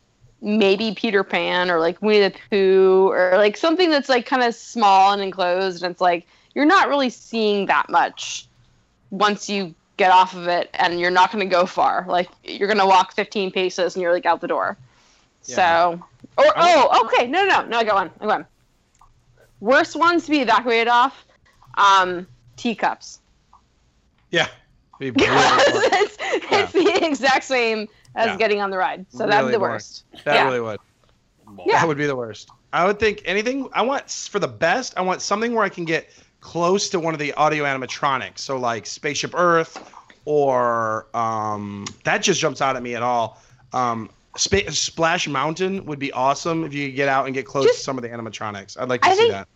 [0.43, 4.55] maybe Peter Pan or like Winnie the Pooh or like something that's like kind of
[4.55, 5.82] small and enclosed.
[5.82, 8.47] And it's like you're not really seeing that much
[9.11, 12.07] once you get off of it and you're not going to go far.
[12.09, 14.78] Like you're going to walk 15 paces and you're like out the door.
[15.45, 15.57] Yeah.
[15.57, 16.05] So,
[16.39, 18.11] or oh, okay, no, no, no, I got one.
[18.20, 18.47] I got one.
[19.61, 21.27] Worst ones to be evacuated off,
[21.74, 22.27] um,
[22.61, 23.20] teacups.
[24.31, 24.49] Yeah.
[24.99, 25.89] Be really Because boring.
[25.93, 28.37] it's, it's the exact same as Yeah.
[28.37, 29.07] getting on the ride.
[29.11, 29.73] So that'd Really be the boring.
[29.74, 30.05] worst.
[30.24, 30.45] that yeah.
[30.45, 30.78] really would.
[31.66, 31.81] Yeah.
[31.81, 32.51] That would be the worst.
[32.73, 33.69] I would think anything.
[33.73, 34.95] I want for the best.
[34.97, 36.11] I want something where I can get
[36.41, 38.39] close to one of the audio animatronics.
[38.39, 39.93] So like Spaceship Earth,
[40.27, 43.41] or um, that just jumps out at me at all.
[43.73, 47.65] Um, Spa- Splash Mountain would be awesome if you could get out and get close
[47.65, 48.78] Just- to some of the animatronics.
[48.81, 49.49] I'd like to I see think- that.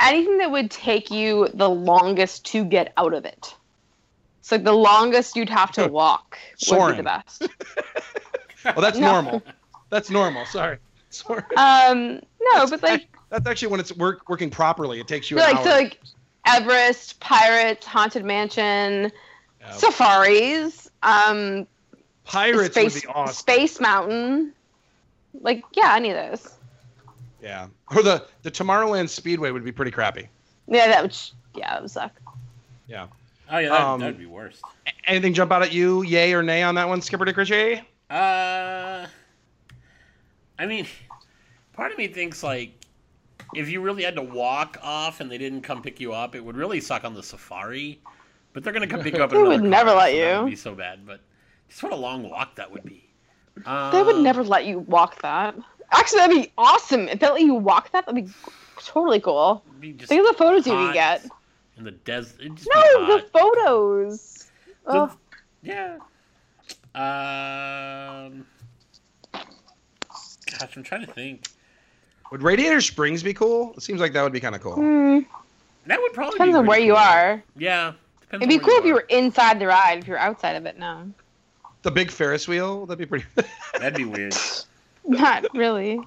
[0.00, 3.54] Anything that would take you the longest to get out of it.
[4.42, 7.46] So like the longest you'd have to walk would be the best.
[8.64, 9.12] Well, that's No.
[9.12, 9.42] normal.
[9.88, 10.44] That's normal.
[10.44, 10.76] Sorry.
[11.08, 11.42] Sorry.
[11.56, 12.20] Um,
[12.52, 15.00] no, but like, That's actually when it's work, working properly.
[15.00, 15.64] It takes you like, hour.
[15.64, 15.98] so like
[16.46, 19.10] Everest, Pirates, Haunted Mansion,
[19.60, 19.70] Yeah.
[19.72, 21.66] safaris, um,
[22.24, 23.34] Pirates Space, would be awesome.
[23.34, 24.52] Space Mountain.
[25.40, 26.54] Like, yeah, any of those.
[27.42, 27.68] Yeah.
[27.90, 30.28] Or the the Tomorrowland Speedway would be pretty crappy.
[30.68, 31.16] Yeah, that would,
[31.54, 32.12] yeah, that would suck.
[32.86, 33.06] Yeah.
[33.50, 34.60] Oh yeah, that, Um, that'd be worse.
[35.04, 36.02] Anything jump out at you?
[36.02, 37.80] Yay or nay on that one, Skipper Dick Richie?
[38.08, 39.06] Uh,
[40.58, 40.86] I mean,
[41.72, 42.72] part of me thinks like
[43.54, 46.44] if you really had to walk off and they didn't come pick you up, it
[46.44, 48.00] would really suck on the safari.
[48.52, 49.32] But they're gonna come pick you up.
[49.32, 50.42] in They another would never let so That you.
[50.44, 51.06] would be so bad.
[51.06, 51.20] But
[51.68, 53.08] just what a long walk that would be.
[53.66, 55.56] Um, They would never let you walk that.
[55.92, 57.08] Actually, that'd be awesome.
[57.08, 58.32] If they let you walk that, that'd be
[58.84, 59.62] totally cool.
[59.80, 61.26] be just Think of the photos you hot could get.
[61.76, 62.40] in the desert.
[62.74, 64.50] No, the photos.
[64.86, 65.12] The- Oh,
[65.62, 65.96] Yeah.
[66.94, 68.46] Um.
[69.32, 71.48] Gosh, I'm trying to think.
[72.32, 73.74] Would Radiator Springs be cool?
[73.76, 74.74] It seems like that would be kind of cool.
[74.74, 75.20] hmm.
[75.86, 77.42] That would probably Depends be on where pretty you are.
[77.56, 77.92] Yeah.
[78.22, 79.98] Depends It'd be on cool if you were inside the ride.
[79.98, 81.10] If you're outside of it, no.
[81.82, 83.24] The big Ferris wheel, that'd be pretty.
[83.78, 84.34] That'd be weird.
[85.06, 86.00] Not really.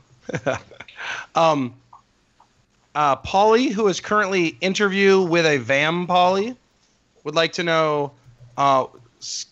[1.35, 1.73] um,
[2.95, 6.55] uh, Polly, who is currently interview with a VAM Polly,
[7.23, 8.11] would like to know,
[8.57, 8.85] uh,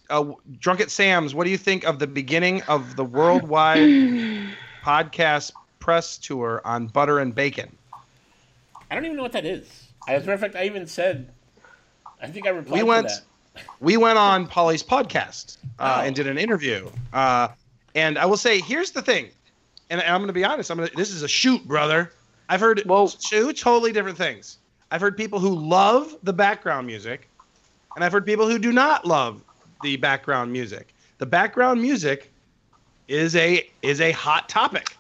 [0.10, 0.26] uh,
[0.60, 3.80] Drunk at Sam's, what do you think of the beginning of the worldwide
[4.84, 7.76] podcast press tour on butter and bacon?
[8.90, 9.88] I don't even know what that is.
[10.08, 11.30] As a matter of fact, I even said,
[12.22, 13.16] I think I replied We went- to
[13.56, 13.64] that.
[13.80, 16.06] we went on Polly's podcast uh, Oh.
[16.06, 16.90] and did an interview.
[17.14, 17.48] Uh,
[17.96, 19.30] and I will say, here's the thing,
[19.90, 20.70] and I'm going to be honest.
[20.70, 22.12] I'm gonna, this is a shoot, brother.
[22.50, 23.08] I've heard Whoa.
[23.08, 24.58] two totally different things.
[24.92, 27.30] I've heard people who love the background music,
[27.96, 29.42] and I've heard people who do not love
[29.84, 30.94] the background music.
[31.18, 32.32] The background music
[33.08, 34.96] is a is a hot topic.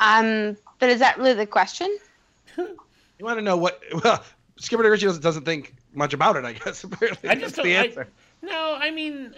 [0.00, 1.98] Um, but is that really the question?
[3.18, 3.82] You want to know what?
[4.02, 4.24] Well,
[4.56, 6.44] Skipper Richie doesn't, doesn't think much about it.
[6.46, 7.72] I guess apparently I that's just the don't.
[7.72, 8.08] I, answer.
[8.40, 9.34] no, I mean,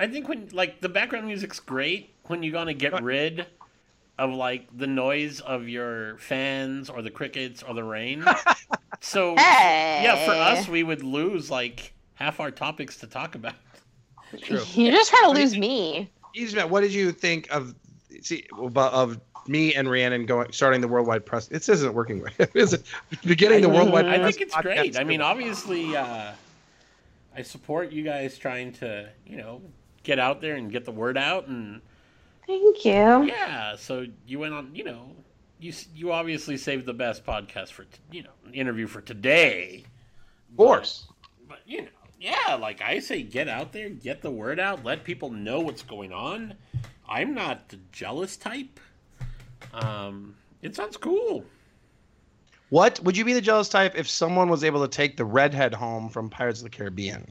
[0.00, 3.46] I think when like the background music's great when you're gonna get rid
[4.18, 8.24] of like the noise of your fans or the crickets or the rain.
[9.00, 10.00] so Hey.
[10.02, 13.54] yeah, for us, we would lose like half our topics to talk about.
[14.42, 14.62] True.
[14.72, 16.10] You're just trying to lose me.
[16.34, 17.74] Easy, what did you think of
[18.22, 21.48] see of me and Rhiannon going starting the worldwide press?
[21.48, 22.50] This isn't working right.
[22.54, 22.84] Is it
[23.26, 24.06] beginning the worldwide?
[24.06, 24.98] I press think it's great.
[24.98, 26.32] I mean, obviously, uh,
[27.36, 29.60] I support you guys trying to, you know,
[30.02, 31.80] get out there and get the word out, and
[32.46, 32.92] Thank you.
[33.24, 33.76] yeah.
[33.76, 35.10] So you went on, you know,
[35.60, 39.84] you you obviously saved the best podcast for, t- you know, interview for today.
[40.50, 41.06] of course.
[41.48, 45.04] But you know, yeah, like I say, get out there, get the word out, let
[45.04, 46.54] people know what's going on.
[47.08, 48.78] I'm not the jealous type.
[49.74, 51.44] Um, it sounds cool.
[52.70, 55.74] What would you be the jealous type if someone was able to take the redhead
[55.74, 57.26] home from Pirates of the Caribbean?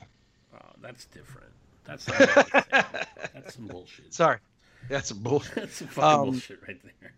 [0.53, 1.48] Oh, that's different.
[1.89, 3.07] That's not what I said.
[3.33, 4.13] that's some bullshit.
[4.13, 4.37] Sorry,
[4.89, 5.55] that's some bullshit.
[5.55, 7.13] That's some fucking Um, bullshit right there.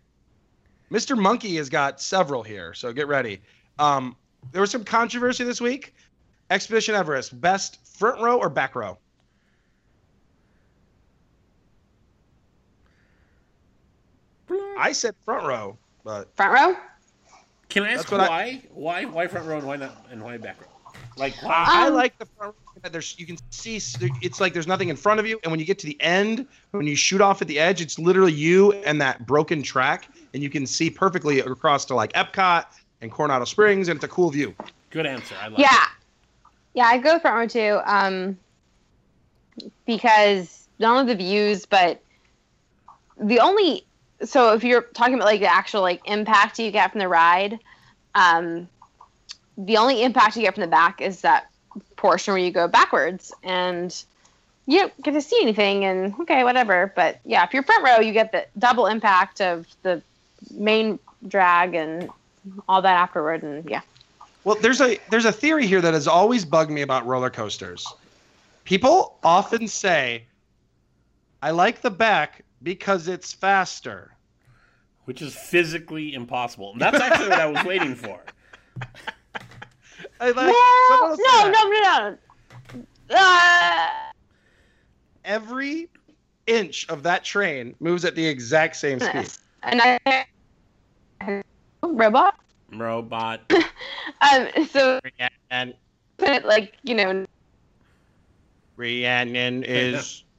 [0.90, 1.16] Mr.
[1.16, 3.40] Monkey has got several here, so get ready.
[3.78, 4.16] Um,
[4.50, 5.94] there was some controversy this week.
[6.50, 8.98] Expedition Everest, best front row or back row?
[14.78, 16.76] I said front row, but Front row?
[17.68, 18.62] Can I ask that's what I- why?
[18.72, 19.04] Why?
[19.06, 20.06] Why front row and why not?
[20.10, 20.92] And why back row?
[21.16, 21.64] Like I- wow.
[21.66, 25.20] I like the front that there's you can see it's like there's nothing in front
[25.20, 27.58] of you, and when you get to the end, when you shoot off at the
[27.58, 31.94] edge, it's literally you and that broken track, and you can see perfectly across to
[31.94, 32.64] like Epcot
[33.00, 34.54] and Coronado Springs, and it's a cool view.
[34.90, 35.34] Good answer.
[35.40, 35.86] I love Yeah.
[36.74, 37.80] Yeah, I go front row too.
[37.84, 38.38] Um,
[39.86, 42.00] because not only the views, but
[43.20, 43.84] the only
[44.24, 47.58] so if you're talking about like the actual like impact you get from the ride,
[48.14, 48.68] um,
[49.58, 51.51] the only impact you get from the back is that
[52.02, 54.04] portion where you go backwards and
[54.66, 58.00] you don't get to see anything and okay whatever but yeah if you're front row
[58.00, 60.02] you get the double impact of the
[60.50, 60.98] main
[61.28, 62.10] drag and
[62.68, 63.80] all that afterward and yeah
[64.44, 67.86] Well, there's a there's a theory here that has always bugged me about roller coasters.
[68.64, 70.24] People often say,
[71.40, 74.10] "I like the back because it's faster."
[75.04, 76.72] Which is physically impossible.
[76.72, 78.20] And that's actually what I was waiting for.
[80.22, 82.16] I like well, someone no, no, no,
[83.10, 83.16] no.
[83.16, 83.88] Uh,
[85.24, 85.88] Every
[86.46, 89.30] inch of that train moves at the exact same speed.
[89.64, 89.98] and I
[91.82, 92.36] robot.
[92.72, 93.52] Robot.
[94.20, 95.00] Um, so
[95.50, 95.74] And
[96.16, 97.24] put it like you know,
[98.76, 100.22] Rhiannon is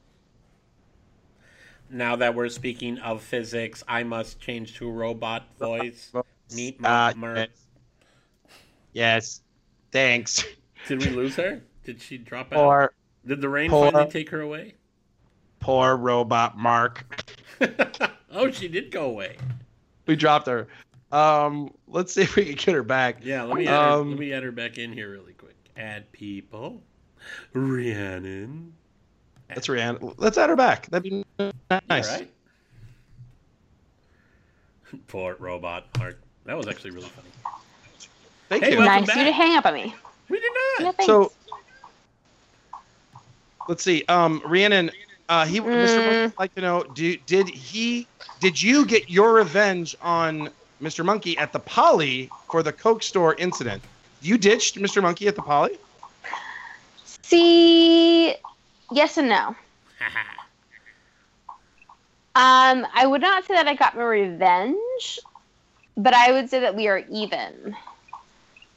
[1.90, 6.10] Now that we're speaking of physics, I must change to robot voice.
[6.54, 7.36] Meet uh, Mer.
[7.36, 7.48] yes.
[8.94, 9.42] yes.
[9.94, 10.44] Thanks.
[10.88, 11.62] Did we lose her?
[11.84, 12.56] Did she drop out?
[12.56, 12.94] Poor
[13.24, 14.74] Did the rain poor- finally take her away?
[15.60, 17.24] poor robot Mark.
[18.32, 19.38] oh, she did go away.
[20.06, 20.66] We dropped her.
[21.10, 23.24] Um, let's see if we can get her back.
[23.24, 25.54] Yeah, let me add, her, Um, let me add her back in here really quick.
[25.76, 26.82] Add people.
[27.54, 28.74] Rhiannon.
[29.48, 30.12] That's Rhiannon.
[30.18, 30.88] Let's add her back.
[30.90, 31.24] That'd be
[31.88, 32.10] nice.
[32.10, 32.30] All right.
[35.06, 36.20] Poor robot Mark.
[36.44, 37.28] That was actually really funny.
[38.48, 38.78] Thank Hey, you.
[38.78, 39.26] welcome nice of you back.
[39.26, 39.94] to hang up on me.
[40.28, 40.96] We did not.
[40.96, 41.06] thanks.
[41.06, 41.32] So
[43.68, 44.04] let's see.
[44.08, 44.90] Um, Rhiannon,
[45.28, 45.64] uh, he, Mr.
[45.64, 46.04] Mm.
[46.04, 48.06] Monkey would like to know: do, Did he?
[48.40, 50.50] Did you get your revenge on
[50.82, 51.04] Mr.
[51.04, 53.82] Monkey at the Poly for the Coke store incident?
[54.22, 55.02] You ditched Mr.
[55.02, 55.78] Monkey at the Poly.
[57.22, 58.34] See,
[58.92, 59.54] yes and no.
[62.36, 65.20] Um, I would not say that I got my revenge,
[65.96, 67.76] but I would say that we are even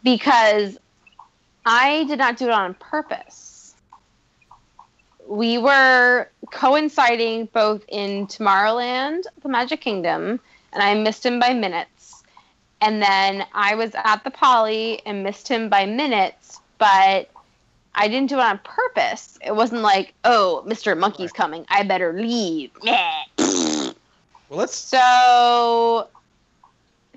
[0.08, 0.78] because
[1.66, 3.76] I did not do it on purpose.
[5.28, 10.40] We were coinciding both in Tomorrowland, the Magic Kingdom,
[10.72, 12.24] and I missed him by minutes.
[12.80, 17.30] And then I was at the Poly and missed him by minutes, but
[17.94, 19.38] I didn't do it on purpose.
[19.46, 20.98] It wasn't like, oh, Mr.
[20.98, 21.66] Monkey's coming.
[21.68, 22.72] I better leave.
[24.50, 24.78] Well, let's.
[24.78, 26.08] So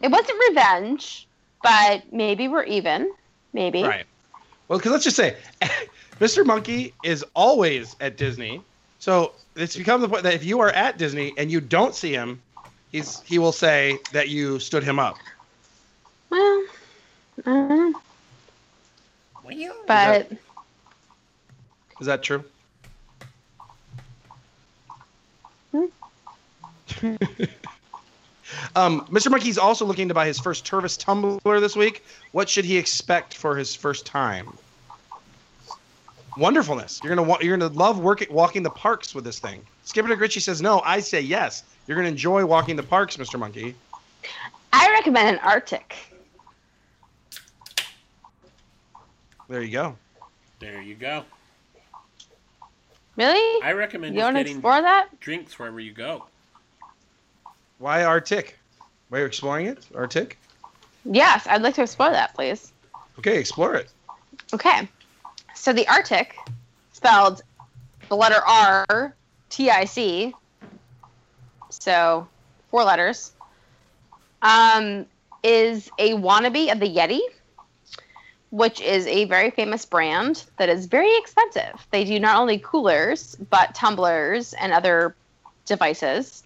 [0.03, 1.29] it wasn't revenge,
[1.63, 3.13] but maybe we're even.
[3.53, 3.83] Maybe.
[3.83, 4.05] Right.
[4.69, 5.37] Well, because let's just say,
[6.21, 6.45] Mr.
[6.45, 8.63] Monkey is always at Disney,
[8.99, 12.13] so it's become the point that if you are at Disney and you don't see
[12.13, 12.41] him,
[12.93, 15.19] he's he will say that you stood him up.
[16.31, 16.63] Well,
[17.39, 17.95] I don't know.
[19.43, 20.31] Well, But
[21.99, 22.45] Is that true?
[25.73, 25.87] Hmm.
[28.77, 29.31] um, Mr.
[29.31, 32.05] Monkey's also looking to buy his first Tervis tumbler this week.
[32.33, 34.57] What should he expect for his first time?
[36.37, 37.01] Wonderfulness.
[37.03, 39.65] You're gonna wa- you're gonna love working walking the parks with this thing.
[39.85, 40.81] Skipper DeGritchie says no.
[40.85, 41.65] I say yes.
[41.87, 43.39] You're gonna enjoy walking the parks, Mr.
[43.39, 43.75] Monkey.
[44.73, 45.93] I recommend an RTIC.
[49.49, 49.97] There you go.
[50.61, 51.25] there you go.
[53.17, 53.63] Really?
[53.65, 55.19] I recommend You just want to getting explore that?
[55.21, 56.27] drinks wherever you go.
[57.81, 58.53] Why RTIC?
[59.09, 59.87] Why are you exploring it?
[59.95, 60.39] Arctic?
[61.07, 62.73] Yes, I'd like to explore that, please.
[63.19, 63.89] Okay, explore it.
[64.53, 64.87] Okay.
[65.55, 66.27] So the RTIC,
[66.93, 67.43] spelled
[68.11, 69.15] the letter R,
[69.49, 70.35] T I C,
[71.71, 72.29] so
[72.71, 73.33] four letters,
[74.43, 75.07] um,
[75.43, 77.21] is a wannabe of the Yeti,
[78.51, 81.87] which is a very famous brand that is very expensive.
[81.93, 85.15] They do not only coolers, but tumblers and other
[85.65, 86.43] devices.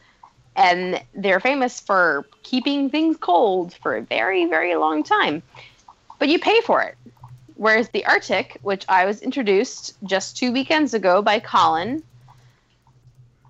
[0.57, 5.43] And they're famous for keeping things cold for a very, very long time.
[6.19, 6.97] But you pay for it.
[7.57, 12.03] Whereas the RTIC, which I was introduced just two weekends ago by Colin,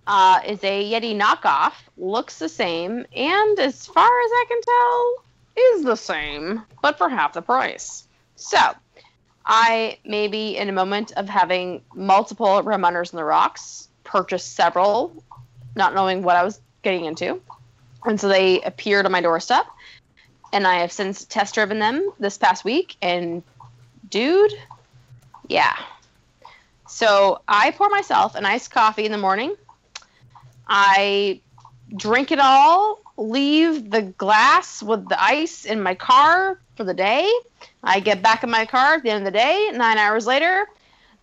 [0.06, 5.24] uh, is a Yeti knockoff, looks the same, and as far as I can tell,
[5.56, 8.06] is the same, but for half the price.
[8.36, 8.58] So,
[9.46, 15.22] I maybe in a moment of having multiple rum runners in the rocks, purchased several,
[15.76, 17.40] not knowing what I was getting into.
[18.04, 19.66] And so they appeared on my doorstep.
[20.52, 22.96] And I have since test driven them this past week.
[23.02, 23.42] And
[24.08, 24.52] dude,
[25.48, 25.76] Yeah.
[26.86, 29.56] So I pour myself an iced coffee in the morning.
[30.68, 31.40] I
[31.96, 37.30] drink it all, leave the glass with the ice in my car for the day.
[37.82, 39.70] I get back in my car at the end of the day.
[39.72, 40.66] Nine hours later,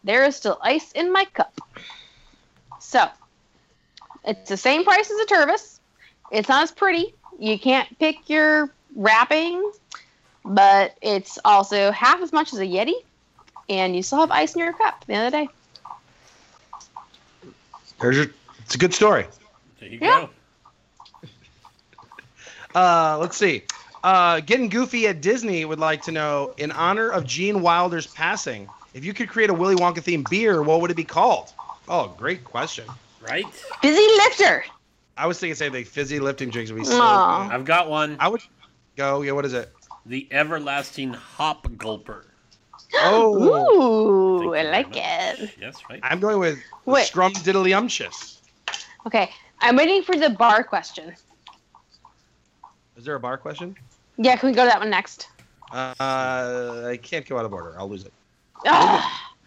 [0.04, 1.60] there is still ice in my cup.
[2.80, 3.08] So
[4.24, 5.80] it's the same price as a Tervis.
[6.32, 7.14] It's not as pretty.
[7.40, 9.72] You can't pick your wrapping,
[10.46, 12.94] but it's also half as much as a Yeti,
[13.70, 15.50] and you still have ice in your cup at the end of the day.
[18.00, 18.28] There's your.
[18.66, 19.26] It's a good story.
[19.80, 20.28] There you Yeah.
[20.28, 20.30] go.
[22.74, 23.64] Uh, let's see.
[24.02, 28.70] Uh, getting goofy at Disney would like to know, in honor of Gene Wilder's passing,
[28.94, 31.52] if you could create a Willy Wonka themed beer, what would it be called?
[31.90, 32.86] Oh, great question.
[33.22, 33.46] Right?
[33.82, 34.64] Busy lifter.
[35.18, 35.86] I was thinking same thing.
[35.86, 37.44] Fizzy lifting drinks would be so Aw.
[37.48, 37.54] good.
[37.54, 38.18] I've got one.
[38.20, 38.42] I would
[38.98, 39.22] go.
[39.22, 39.72] Yeah, what is it?
[40.06, 42.24] The everlasting hop gulper.
[42.96, 44.98] Oh, Ooh, I like much.
[44.98, 45.52] it.
[45.60, 46.00] Yes, right.
[46.04, 47.06] I'm going with Wait.
[47.06, 48.40] Scrum Diddlyumptious.
[49.06, 49.30] Okay,
[49.60, 51.14] I'm waiting for the bar question.
[52.98, 53.76] Is there a bar question?
[54.18, 55.28] Yeah, can we go to that one next?
[55.72, 57.76] Uh, I can't go out of order.
[57.78, 58.14] I'll lose it.
[58.66, 59.04] Ugh,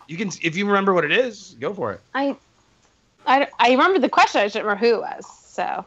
[0.08, 2.00] You can, if you remember what it is, go for it.
[2.14, 2.36] I,
[3.26, 4.40] I, I remember the question.
[4.40, 5.26] I just don't remember who it was.
[5.26, 5.84] So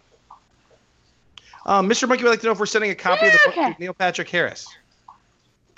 [1.65, 2.07] Um, Mr.
[2.07, 3.73] Monkey would like to know if we're sending a copy of the book Okay.
[3.73, 4.67] to Neil Patrick Harris.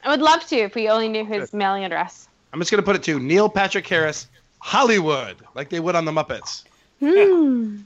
[0.03, 2.27] I would love to if we only knew his mailing address.
[2.53, 4.27] I'm just going to put it to Neil Patrick Harris,
[4.59, 6.63] Hollywood, like they would on the Muppets.
[6.99, 7.77] Hmm.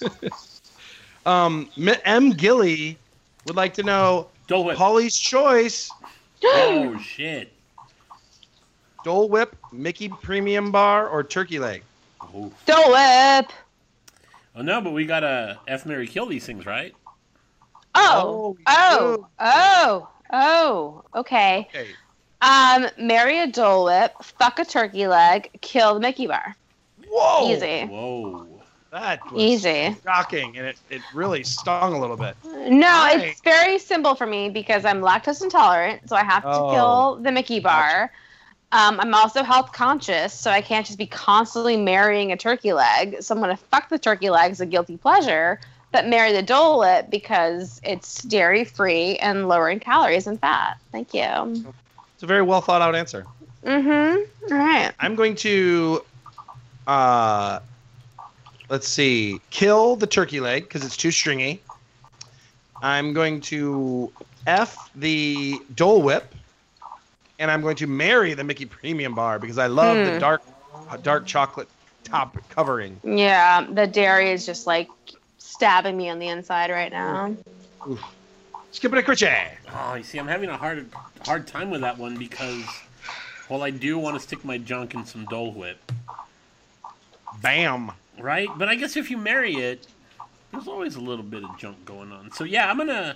[1.26, 1.96] Um, M.
[2.04, 2.30] M.
[2.30, 2.96] Gilly
[3.46, 4.76] would like to know Dole Whip.
[4.76, 5.90] Polly's Choice,
[6.44, 7.52] Oh, shit.
[9.04, 11.82] Dole Whip, Mickey Premium Bar, or Turkey Leg.
[12.34, 12.52] Oh.
[12.66, 13.52] Dole Whip.
[14.56, 16.94] oh, no, but we got to F, Mary, kill these things, right?
[17.94, 21.18] Oh, Oh, oh, oh, oh.
[21.20, 21.68] Okay.
[21.70, 21.88] Okay.
[22.42, 26.54] Um, marry a Dole Whip, fuck a turkey leg, kill the Mickey bar.
[27.08, 27.50] Whoa!
[27.50, 27.86] Easy.
[27.86, 28.46] Whoa.
[28.92, 29.96] That was Easy.
[30.04, 32.36] shocking, and it, it really stung a little bit.
[32.44, 33.16] No, Why?
[33.30, 36.70] it's very simple for me because I'm lactose intolerant, so I have to Oh.
[36.72, 38.12] kill the Mickey bar.
[38.72, 43.22] Um, I'm also health conscious, so I can't just be constantly marrying a turkey leg.
[43.22, 45.60] So I'm gonna fuck the turkey leg as a guilty pleasure,
[45.92, 50.78] but marry the Dole Whip because it's dairy free and lower in calories and fat.
[50.90, 51.64] Thank you.
[52.14, 53.24] It's a very well thought out answer.
[53.64, 54.52] Mm-hmm.
[54.52, 54.92] All right.
[55.00, 56.04] I'm going to,
[56.86, 57.60] uh,
[58.68, 61.60] let's see, kill the turkey leg because it's too stringy.
[62.82, 64.12] I'm going to
[64.46, 66.32] F the Dole Whip,
[67.38, 70.18] and I'm going to marry the Mickey Premium Bar because I love the Hmm.
[70.18, 70.42] dark,
[71.02, 71.68] dark chocolate
[72.04, 73.00] top covering.
[73.04, 74.88] Yeah, the dairy is just like
[75.38, 77.36] stabbing me on the inside right now.
[78.72, 79.48] Skip it a critchy.
[79.74, 80.88] Oh, you see, I'm having a hard
[81.24, 82.64] hard time with that one because,
[83.48, 85.92] well, I do want to stick my junk in some Dole Whip,
[87.40, 87.92] Bam.
[88.18, 88.48] right?
[88.56, 89.86] But I guess if you marry it,
[90.52, 92.30] there's always a little bit of junk going on.
[92.32, 93.14] So yeah, I'm gonna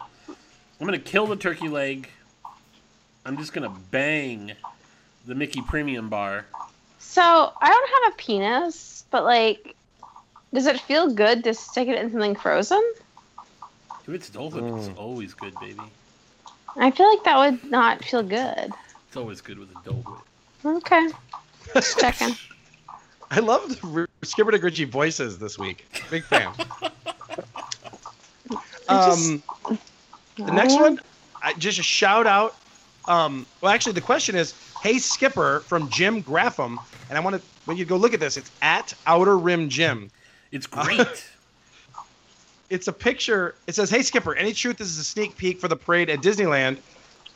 [0.80, 2.08] I'm gonna kill the turkey leg.
[3.24, 4.52] I'm just gonna bang
[5.26, 6.46] the Mickey Premium Bar.
[6.98, 9.74] So I don't have a penis, but like,
[10.52, 12.82] does it feel good to stick it in something frozen?
[14.06, 15.80] If it's Dole Whip, it's always good, baby.
[16.76, 18.72] I feel like that would not feel good.
[19.08, 20.20] It's always good with a Dole Whip.
[20.64, 21.08] Okay,
[21.74, 22.34] just checking.
[23.30, 25.86] I love the Skipper to Gritchy voices this week.
[26.10, 26.48] Big fan.
[28.88, 29.40] um,
[30.36, 30.98] the next one,
[31.40, 32.56] I, just a shout out.
[33.10, 36.78] Um, well, actually, the question is, "Hey Skipper" from Jim Graffam,
[37.08, 40.10] and I want to when you go look at this, it's at Outer Rim Jim.
[40.52, 41.06] It's great.
[42.70, 43.56] It's a picture.
[43.66, 44.76] It says, "Hey Skipper, any truth?
[44.76, 46.78] This is a sneak peek for the parade at Disneyland."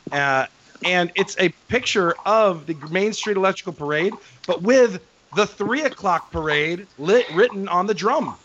[0.09, 0.45] Uh,
[0.85, 4.13] and it's a picture of the Main Street Electrical Parade,
[4.47, 5.01] but with
[5.35, 8.37] the three o'clock parade lit written on the drum.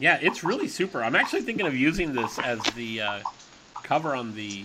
[0.00, 1.00] yeah, it's really super.
[1.00, 3.20] I'm actually thinking of using this as the uh,
[3.84, 4.64] cover on the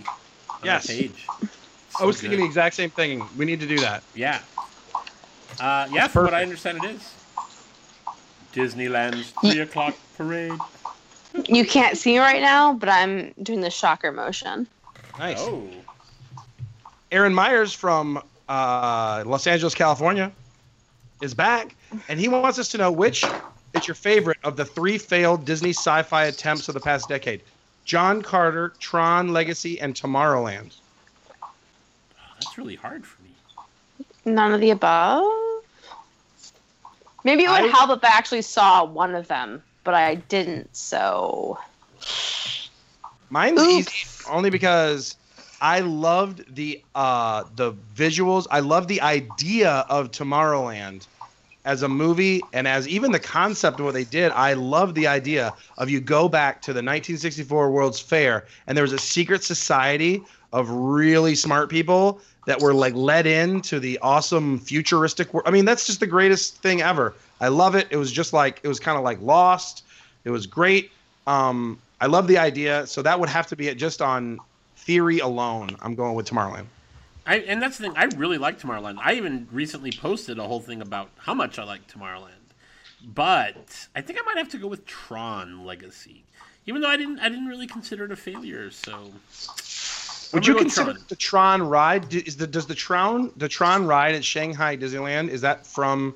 [0.66, 0.86] Yes.
[0.86, 1.28] page.
[2.00, 3.28] I was So thinking the exact same thing.
[3.36, 4.02] We need to do that.
[4.14, 4.40] Yeah.
[5.58, 7.14] Uh, yeah, That's from what I understand, it is.
[8.52, 10.60] Disneyland's three o'clock parade.
[11.48, 14.66] You can't see me right now, but I'm doing the shocker motion.
[15.18, 15.38] Nice.
[15.38, 15.70] Oh,
[17.10, 20.32] Aaron Myers from uh, Los Angeles, California,
[21.22, 21.76] is back,
[22.08, 23.24] and he wants us to know which
[23.74, 27.42] is your favorite of the three failed Disney sci-fi attempts of the past decade:
[27.86, 30.72] John Carter, Tron Legacy, and Tomorrowland.
[32.34, 33.30] that's really hard for me.
[34.26, 35.24] None of the above.
[37.24, 40.76] Maybe it would I- help if I actually saw one of them, but I didn't.
[40.76, 41.58] So
[43.30, 43.70] Mine's Oops.
[43.94, 45.16] easy only because
[45.60, 48.46] I loved the uh the visuals.
[48.50, 51.06] I love the idea of Tomorrowland
[51.66, 54.32] as a movie and as even the concept of what they did.
[54.32, 58.82] I love the idea of you go back to the 1964 World's Fair and there
[58.82, 60.22] was a secret society
[60.52, 65.46] of really smart people that were like led into the awesome futuristic world.
[65.46, 67.14] I mean, that's just the greatest thing ever.
[67.40, 67.88] I love it.
[67.90, 69.84] It was just like it was kind of like Lost.
[70.24, 70.92] It was great.
[71.26, 72.86] Um, I love the idea.
[72.86, 74.38] So that would have to be it just on
[74.76, 75.76] theory alone.
[75.82, 76.66] I'm going with Tomorrowland.
[77.26, 77.96] I, and that's the thing.
[77.96, 78.98] I really like Tomorrowland.
[79.02, 82.30] I even recently posted a whole thing about how much I like Tomorrowland.
[83.04, 86.24] But I think I might have to go with Tron Legacy,
[86.66, 87.18] even though I didn't.
[87.20, 88.70] I didn't really consider it a failure.
[88.70, 89.10] So
[90.32, 91.04] Would you consider Tron.
[91.08, 92.12] the Tron ride?
[92.14, 96.14] Is the does the Tron the Tron ride at Shanghai Disneyland is that from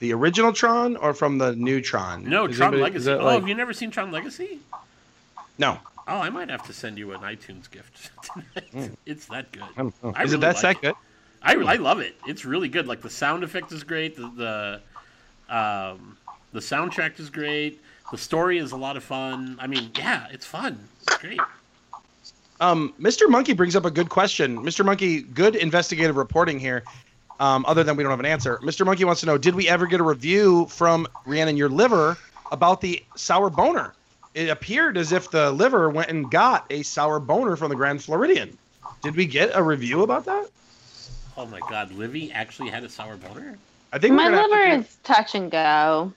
[0.00, 2.28] the original Tron or from the new Tron?
[2.28, 3.10] No, Is Tron anybody- Legacy.
[3.12, 4.58] Oh, like- have you never seen Tron Legacy?
[5.58, 5.78] no.
[6.08, 8.10] Oh, I might have to send you an iTunes gift.
[8.72, 8.92] tonight.
[9.04, 9.62] It's that good.
[9.62, 10.14] I don't know.
[10.16, 10.94] I Is really it that like that good?
[11.42, 12.16] I, I love it.
[12.26, 12.86] It's really good.
[12.86, 14.16] Like the sound effect is great.
[14.16, 14.80] The
[15.48, 16.16] the, um,
[16.52, 17.80] the soundtrack is great.
[18.10, 19.58] The story is a lot of fun.
[19.60, 20.88] I mean, yeah, it's fun.
[21.02, 21.40] It's great.
[22.60, 23.28] Um, Mr.
[23.28, 24.58] Monkey brings up a good question.
[24.64, 24.84] Mr.
[24.84, 26.82] Monkey, good investigative reporting here.
[27.38, 28.84] Um, other than we don't have an answer, Mr.
[28.84, 32.16] Monkey wants to know: Did we ever get a review from Rhiannon Your Liver
[32.50, 33.92] about the sour boner?
[34.34, 38.02] It appeared as if the liver went and got a sour boner from the Grand
[38.02, 38.56] Floridian.
[39.02, 40.48] Did we get a review about that?
[41.36, 43.56] Oh my God, Livy actually had a sour boner.
[43.92, 46.12] I think My we're gonna liver is touch and go.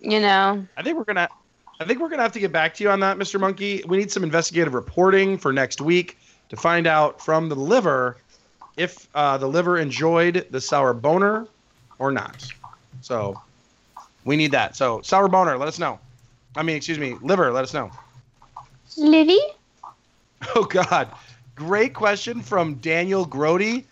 [0.00, 1.28] You know, I think we're gonna.
[1.78, 3.38] I think we're gonna have to get back to you on that, Mr.
[3.38, 3.84] Monkey.
[3.86, 8.16] We need some investigative reporting for next week to find out from the liver
[8.76, 11.46] if uh, the liver enjoyed the sour boner
[11.98, 12.52] or not.
[13.00, 13.40] So
[14.24, 14.76] we need that.
[14.76, 15.98] So sour boner, let us know.
[16.56, 17.90] I mean, excuse me, liver, let us know.
[18.96, 19.38] Livy.
[20.56, 21.08] Oh God,
[21.54, 23.84] great question from Daniel Grody.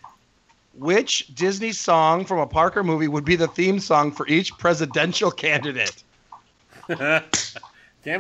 [0.75, 5.31] Which Disney song from a Parker movie would be the theme song for each presidential
[5.31, 6.03] candidate?
[6.89, 7.23] Damn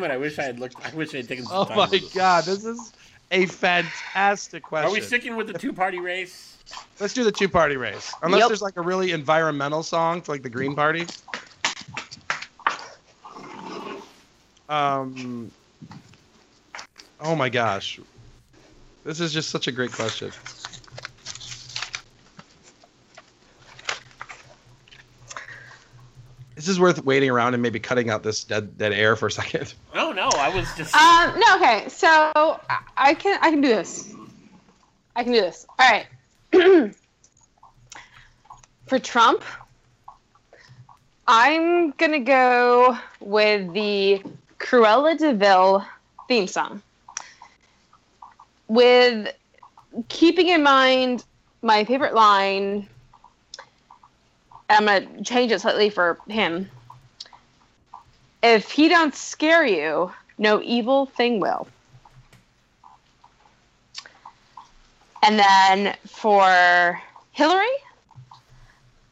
[0.04, 0.10] it!
[0.12, 0.76] I wish I had looked.
[0.84, 1.76] I wish I had taken some Oh time.
[1.90, 2.00] my.
[2.14, 2.92] God, this is
[3.32, 4.90] a fantastic question.
[4.90, 6.56] Are we sticking with the two-party race?
[7.00, 8.14] Let's do the two party race.
[8.22, 8.48] Unless Yep.
[8.48, 11.06] there's like a really environmental song for like the Green Party.
[14.70, 15.50] Um.
[17.20, 17.98] Oh my gosh,
[19.04, 20.30] this is just such a great question.
[26.54, 29.30] This is worth waiting around and maybe cutting out this dead dead air for a
[29.30, 29.74] second.
[29.92, 30.94] Oh no, I was just.
[30.94, 31.88] Um, no, okay.
[31.88, 34.14] So I- I can I can do this.
[35.16, 35.66] I can do this.
[35.78, 36.06] All right.
[38.86, 39.42] For Trump,
[41.26, 44.22] I'm gonna go with the
[44.60, 45.84] Cruella De Vil
[46.28, 46.82] theme song.
[48.68, 49.34] With
[50.08, 51.24] keeping in mind
[51.62, 52.88] my favorite line,
[54.68, 56.70] I'm gonna change it slightly for him.
[58.42, 61.66] If he don't scare you, no evil thing will.
[65.22, 67.00] And then for
[67.32, 67.66] Hillary,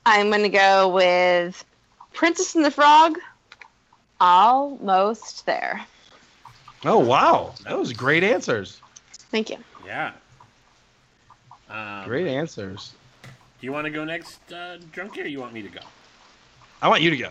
[0.06, 1.62] I'm going to go with
[2.14, 3.18] Princess and the Frog,
[4.20, 5.84] almost there.
[6.84, 8.80] Oh wow, that was great answers.
[9.30, 9.58] Thank you.
[9.84, 10.12] Yeah.
[11.68, 12.94] Um, Great answers.
[13.22, 15.80] Do you want to go next, uh, Drunky, or you want me to go?
[16.80, 17.30] I want you to go.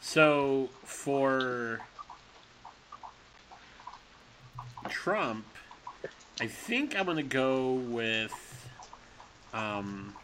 [0.00, 1.80] So for
[4.88, 5.44] Trump,
[6.40, 8.68] I think I'm gonna go with
[9.52, 10.14] um,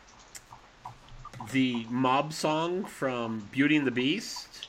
[1.52, 4.68] the mob song from Beauty and the Beast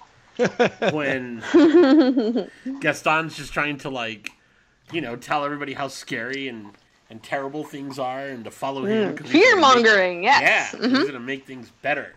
[0.91, 1.41] when
[2.79, 4.31] Gaston's just trying to like,
[4.91, 6.71] you know, tell everybody how scary and
[7.09, 9.17] and terrible things are and to follow him.
[9.17, 9.23] Hmm.
[9.23, 10.71] he's Fear gonna mongering, yeah, yes.
[10.71, 11.05] he's mm-hmm.
[11.05, 12.13] gonna make things better.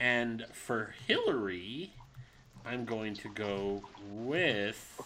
[0.00, 1.92] And for Hillary,
[2.64, 5.00] I'm going to go with,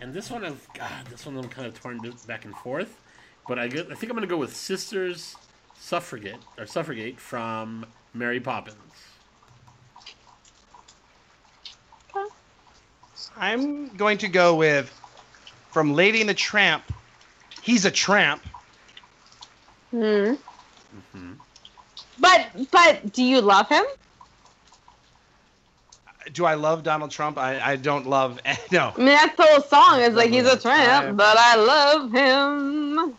[0.00, 3.00] and this one I've God, this one I'm kind of torn back and forth,
[3.48, 5.36] but I, get, I think I'm going to go with Sisters
[5.78, 8.76] Suffragette or Suffragate from Mary Poppins.
[13.36, 14.92] I'm going to go with
[15.70, 16.84] from Lady and the Tramp.
[17.60, 18.42] He's a tramp.
[19.90, 20.34] Hmm.
[21.12, 21.32] hmm
[22.18, 23.84] But but do you love him?
[26.32, 27.38] Do I love Donald Trump?
[27.38, 28.40] I, I don't love
[28.70, 28.92] no.
[28.94, 30.00] I mean, that's the whole song.
[30.00, 33.18] Is like he's a tramp, but I love him.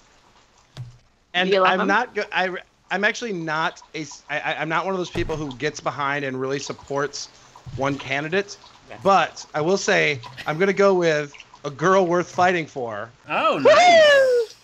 [1.33, 1.87] And Do you love I'm him?
[1.87, 2.49] not go- I
[2.91, 5.79] I'm actually not a s- I, I- I'm not one of those people who gets
[5.79, 7.29] behind and really supports
[7.75, 8.57] one candidate.
[9.01, 13.09] But I will say I'm gonna go with a girl worth fighting for.
[13.27, 14.55] Oh, nice.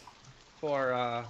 [0.61, 1.23] for uh,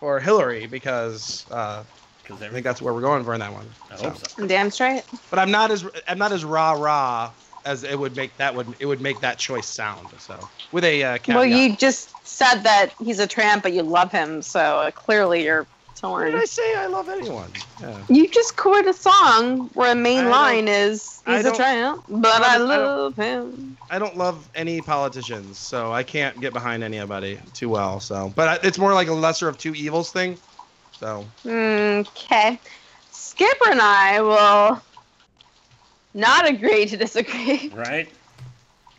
[0.00, 1.84] for Hillary because uh,
[2.22, 3.66] Because I think that's where we're going for in that one.
[3.90, 4.04] I So.
[4.04, 4.46] hope so.
[4.46, 5.04] Damn straight.
[5.30, 7.30] But I'm not as I'm not as rah rah
[7.64, 10.08] as it would make that would it would make that choice sound.
[10.18, 11.36] So with a uh, caveat.
[11.36, 15.44] Well, you just said that he's a tramp, but you love him, so uh, clearly
[15.44, 15.66] you're
[16.00, 16.34] Why did.
[16.40, 17.50] I say I love anyone?
[17.80, 17.96] Yeah.
[18.08, 21.56] You just quoted a song where a main I line is I "He's a don't-
[21.56, 26.02] tramp, but I I don't- I love him." I don't love any politicians, so I
[26.02, 28.00] can't get behind anybody too well.
[28.00, 30.38] So, but I- it's more like a lesser of two evils thing.
[30.98, 32.58] So Okay,
[33.10, 34.80] Skipper and I will
[36.14, 37.70] not agree to disagree.
[37.74, 38.08] Right?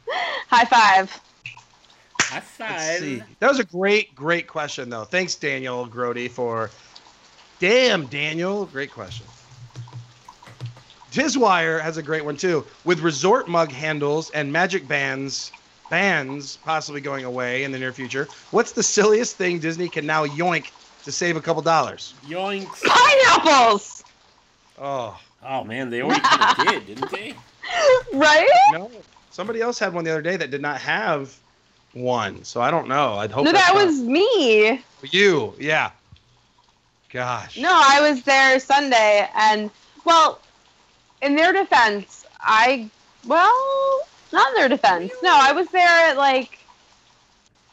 [0.49, 1.20] High five.
[2.22, 3.24] High five.
[3.40, 5.03] That was a great, great question though.
[5.06, 6.70] Thanks, Daniel Grody, for.
[7.59, 9.25] Damn, Daniel, great question.
[11.11, 15.51] Dizwire has a great one too, with resort mug handles and magic bands,
[15.89, 18.27] bands possibly going away in the near future.
[18.51, 20.71] What's the silliest thing Disney can now yoink
[21.03, 22.15] to save a couple dollars?
[22.25, 22.81] Yoinks.
[22.84, 24.03] Pineapples,
[24.80, 27.35] Oh, Oh man, they already kind of did, didn't they?
[28.13, 28.49] right?
[28.71, 28.89] no,
[29.30, 31.38] somebody else had one the other day that did not have
[31.93, 33.13] one, so I don't know.
[33.15, 34.81] I'd hope No, that's that not- was me.
[35.03, 35.53] you.
[35.59, 35.91] Yeah.
[37.14, 37.60] Gosh.
[37.60, 39.69] No, I was there Sunday, and
[40.03, 40.40] well,
[41.22, 42.90] in their defense, I
[43.27, 44.02] well,
[44.34, 45.14] not in their defense.
[45.22, 46.57] No, I was there at like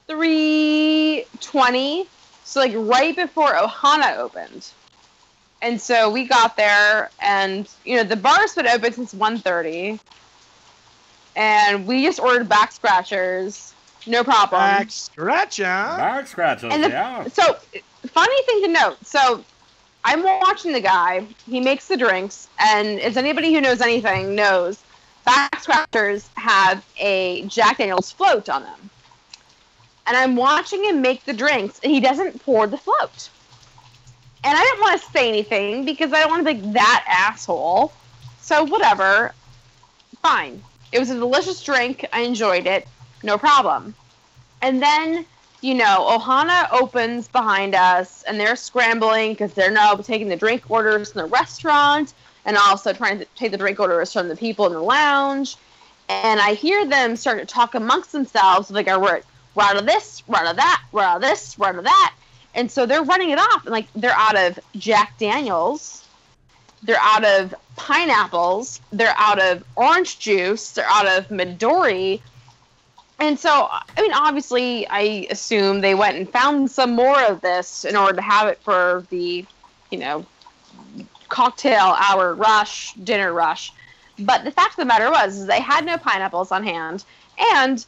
[0.07, 2.07] three twenty,
[2.45, 4.69] so like right before Ohana opened,
[5.62, 9.99] and so we got there, and you know the bar's been open since 1.30,
[11.35, 13.73] and we just ordered back scratchers,
[14.07, 14.61] no problem.
[14.61, 15.97] Back scratch, huh?
[15.97, 17.27] Back scratches, And the- yeah.
[17.29, 17.57] So,
[18.09, 19.07] funny thing to note.
[19.07, 19.45] So,
[20.05, 21.27] I'm watching the guy.
[21.47, 24.83] He makes the drinks, and as anybody who knows anything knows,
[25.25, 28.91] back scratchers have a Jack Daniels float on them.
[30.07, 33.29] And I'm watching him make the drinks, and he doesn't pour the float.
[34.43, 37.93] And I didn't want to say anything because I don't want to be that asshole.
[38.41, 39.35] So whatever,
[40.23, 40.63] fine.
[40.93, 42.07] It was a delicious drink.
[42.13, 42.89] I enjoyed it.
[43.23, 43.95] No problem.
[44.63, 45.27] And then
[45.61, 50.70] you know, Ohana opens behind us and they're scrambling because they're now taking the drink
[50.70, 52.15] orders from the restaurant
[52.45, 55.57] and also trying to take the drink orders from the people in the lounge.
[56.09, 59.20] And I hear them start to talk amongst themselves, like, we're,
[59.61, 62.15] out of this, we're out of that, we're out of this, we're out of that.
[62.55, 63.65] And so they're running it off.
[63.65, 66.05] And, like, they're out of Jack Daniels,
[66.82, 72.20] they're out of pineapples, they're out of orange juice, they're out of Midori.
[73.21, 77.85] And so, I mean, obviously, I assume they went and found some more of this
[77.85, 79.45] in order to have it for the,
[79.91, 80.25] you know,
[81.29, 83.73] cocktail hour rush, dinner rush.
[84.19, 87.05] But the fact of the matter was, they had no pineapples on hand,
[87.55, 87.85] and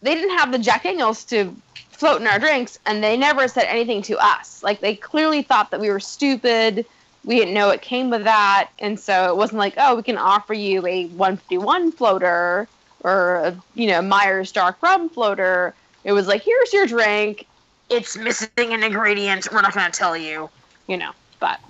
[0.00, 3.64] they didn't have the Jack Daniels to float in our drinks, and they never said
[3.64, 4.62] anything to us.
[4.62, 6.86] Like they clearly thought that we were stupid.
[7.24, 10.16] We didn't know it came with that, and so it wasn't like, oh, we can
[10.16, 12.66] offer you a 151 floater
[13.02, 15.74] or a, you know Myers dark rum floater.
[16.04, 17.46] It was like, here's your drink.
[17.88, 19.48] It's missing an ingredient.
[19.52, 20.50] We're not going to tell you,
[20.88, 21.12] you know.
[21.38, 21.60] But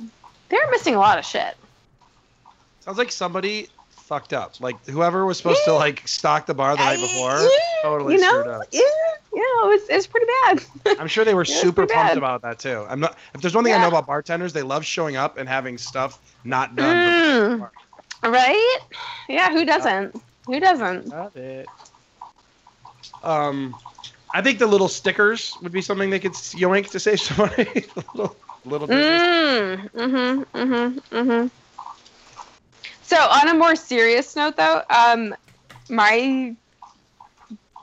[0.48, 1.56] they're missing a lot of shit.
[2.80, 4.60] Sounds like somebody fucked up.
[4.60, 7.48] Like whoever was supposed to like stock the bar the night before Yeah,
[7.82, 8.62] totally you know, screwed up.
[8.70, 8.80] yeah,
[9.34, 10.64] yeah, it was, it was pretty bad.
[11.00, 12.18] I'm sure they were super pumped bad.
[12.18, 12.84] about that too.
[12.88, 13.16] I'm not.
[13.34, 16.18] If there's one thing I know about bartenders, they love showing up and having stuff
[16.44, 17.60] not done.
[18.22, 18.78] Mm, right?
[19.28, 20.20] Yeah, who doesn't?
[20.46, 21.14] Who doesn't?
[21.14, 21.70] Got it.
[23.22, 23.76] Um,
[24.32, 27.46] I think the little stickers would be something they could s- yoink to save some
[27.48, 27.86] money.
[28.14, 31.46] little, little Disney Mm, mm-hmm, mm-hmm, mm-hmm.
[33.02, 35.34] So, on a more serious note, though, um,
[35.88, 36.56] my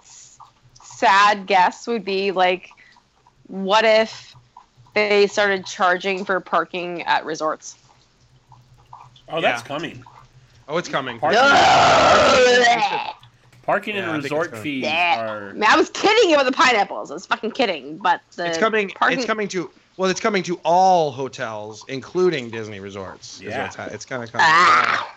[0.01, 0.39] s-
[0.73, 2.75] sad guess would be like,
[3.47, 4.35] what if
[4.93, 7.69] they started charging for parking at resorts?
[9.27, 9.61] Oh, that's Yeah.
[9.61, 10.05] coming.
[10.71, 11.17] Oh, it's coming.
[11.19, 11.39] Parking,
[13.65, 15.19] parking Yeah, and resort fees Yeah.
[15.27, 15.53] are.
[15.53, 17.09] mean, I was kidding about the pineapples.
[17.09, 18.89] I was fucking kidding, but the It's coming.
[18.91, 19.71] Parking, It's coming to.
[19.97, 23.41] Well, it's coming to all hotels, including Disney resorts.
[23.41, 23.63] Yeah.
[23.63, 24.45] what's ha- it's kind of coming.
[24.47, 25.15] Ah.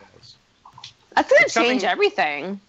[1.15, 2.61] That's gonna It's change coming- everything.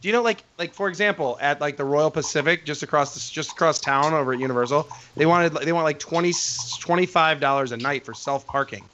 [0.00, 3.28] Do you know, like, like for example, at like the Royal Pacific, just across this,
[3.28, 6.32] just across town over at Universal, they wanted they want like 20
[6.80, 8.84] 25 dollars a night for self parking.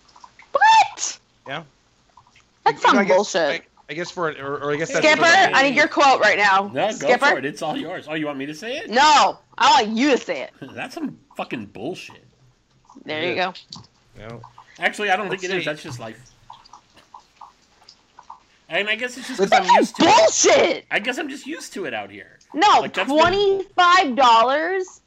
[0.52, 1.18] What?
[1.46, 1.62] Yeah.
[2.72, 3.62] That's You know, some I guess- bullshit.
[3.62, 6.20] I, I guess for or, or I guess that's Skipper, for I need your quote
[6.20, 6.70] right now.
[6.74, 7.26] No, go Skipper?
[7.26, 7.44] for it.
[7.46, 8.06] It's all yours.
[8.08, 8.90] Oh, you want me to say it?
[8.90, 10.50] No, I want you to say it.
[10.74, 12.22] That's some fucking bullshit.
[13.06, 13.54] There you go.
[14.20, 14.42] you know,
[14.78, 15.64] Actually, I don't think Let's it is.
[15.64, 15.70] see.
[15.70, 16.20] That's just life.
[18.68, 20.16] And I guess it's just because I'm That's used to it.
[20.16, 20.84] bullshit.
[20.90, 22.38] I guess I'm just used to it out here.
[22.52, 25.00] No, Like, that's been- twenty five dollars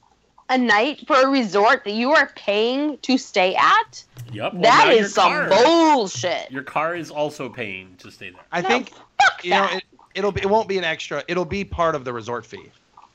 [0.52, 4.04] a night for a resort that you are paying to stay at?
[4.32, 4.54] Yep.
[4.54, 6.52] well, That now some car- bullshit.
[6.52, 8.42] Your car is also paying to stay there.
[8.52, 8.90] I No, think
[9.22, 9.78] fuck you know that.
[9.78, 9.84] it,
[10.16, 11.24] it'll be it won't be an extra.
[11.28, 12.70] It'll be part of the resort fee.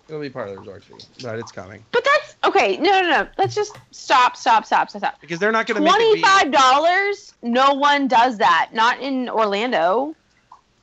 [0.08, 2.76] It'll be part of the resort fee, but it's coming But that's okay.
[2.78, 3.28] No, no, no.
[3.38, 5.20] Let's just stop, stop, stop, stop, stop.
[5.20, 5.92] because they're not going to make.
[5.94, 7.34] Twenty-five dollars.
[7.42, 8.70] No one does that.
[8.72, 10.14] Not in Orlando.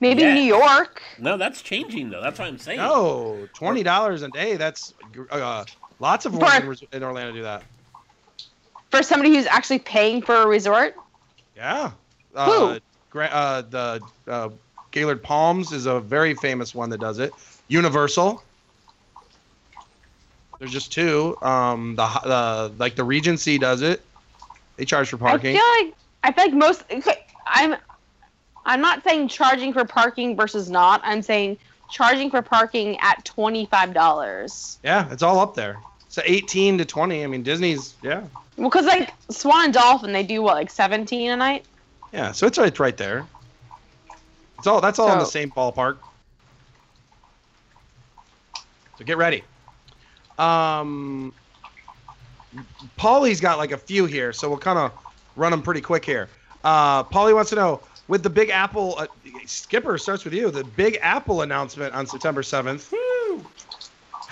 [0.01, 0.33] Maybe Yeah.
[0.33, 1.01] New York.
[1.19, 2.21] No, that's changing though.
[2.21, 2.79] That's what I'm saying.
[2.79, 4.57] No, twenty dollars a day.
[4.57, 4.93] That's
[5.31, 5.63] uh,
[6.03, 7.63] lots of For- in Orlando do that.
[8.91, 10.95] For somebody who's actually paying for a resort.
[11.55, 11.91] Yeah.
[12.33, 12.39] Who?
[12.39, 14.49] Uh, Gra- uh, the uh,
[14.91, 17.33] Gaylord Palms is a very famous one that does it.
[17.69, 18.43] Universal.
[20.59, 21.37] There's just two.
[21.41, 24.01] Um, the the like the Regency does it.
[24.77, 25.55] They charge for parking.
[25.55, 26.83] I feel like I feel like most.
[26.91, 27.75] okay, I'm.
[28.65, 31.01] I'm not saying charging for parking versus not.
[31.03, 31.57] I'm saying
[31.89, 34.79] charging for parking at twenty-five dollars.
[34.83, 35.77] Yeah, it's all up there.
[36.13, 37.23] So 18 to 20.
[37.23, 38.21] I mean, Disney's yeah,
[38.55, 41.65] Well, because like Swan and Dolphin, they do what like seventeen a night.
[42.11, 42.31] yeah.
[42.31, 43.25] So it's right, right there.
[44.59, 45.97] It's all that's all in the same ballpark.
[48.99, 49.43] So get ready.
[50.37, 51.33] Um,
[52.99, 54.91] Paulie's got like a few here, so we'll kind of
[55.35, 56.29] run them pretty quick here.
[56.63, 58.99] Uh, Paulie wants to know with the Big Apple.
[58.99, 59.07] Uh,
[59.47, 60.51] Skipper starts with you.
[60.51, 62.91] The Big Apple announcement on September 7th.
[62.91, 63.43] Woo!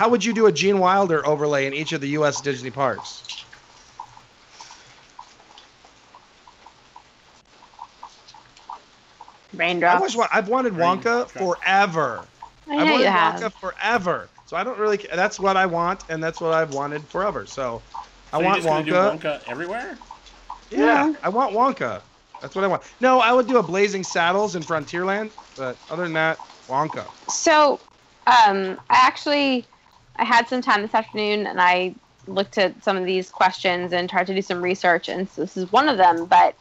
[0.02, 2.41] How would you do a Gene Wilder overlay in each of the U.S.
[2.41, 3.22] Disney parks?
[9.60, 11.34] I've, always wa- I've wanted Wonka Raindrops.
[11.34, 12.28] forever.
[12.68, 13.53] I I've know wanted you Wonka have.
[13.61, 14.28] forever.
[14.48, 14.98] So I don't really.
[14.98, 17.45] ca- That's what I want, and that's what I've wanted forever.
[17.45, 17.84] So,
[18.34, 19.19] I So you're want just gonna do Wonka.
[19.19, 19.99] Wonka everywhere.
[20.72, 21.14] Yeah, Yeah.
[21.22, 22.02] I want Wonka.
[22.41, 22.82] That's what I want.
[23.02, 27.06] No, I would do a Blazing Saddles in Frontierland, but other than that, Wonka.
[27.28, 27.80] So,
[28.26, 29.68] um, I actually
[30.22, 31.95] I had some time this afternoon, and I
[32.27, 35.57] looked at some of these questions and tried to do some research, and so this
[35.57, 36.27] is one of them.
[36.27, 36.56] But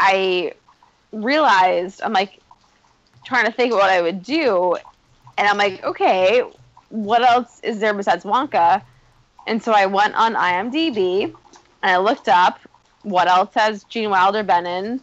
[0.00, 0.52] I
[1.12, 2.40] realized I'm like
[3.24, 4.76] trying to think of what I would do,
[5.38, 6.42] and I'm like, okay,
[6.88, 8.82] what else is there besides Wonka?
[9.46, 11.34] And so I went on IMDb and
[11.82, 12.58] I looked up
[13.02, 15.00] what else has Gene Wilder been in,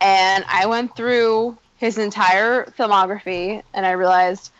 [0.00, 4.50] and I went through his entire filmography and I realized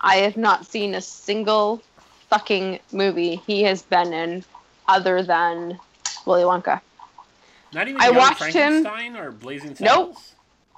[0.00, 1.82] I have not seen a single
[2.30, 4.44] fucking movie he has been in
[4.88, 5.78] other than
[6.26, 6.80] Willy Wonka.
[7.72, 8.86] Not even I Young watched him-
[9.16, 10.16] or Blazing Nope.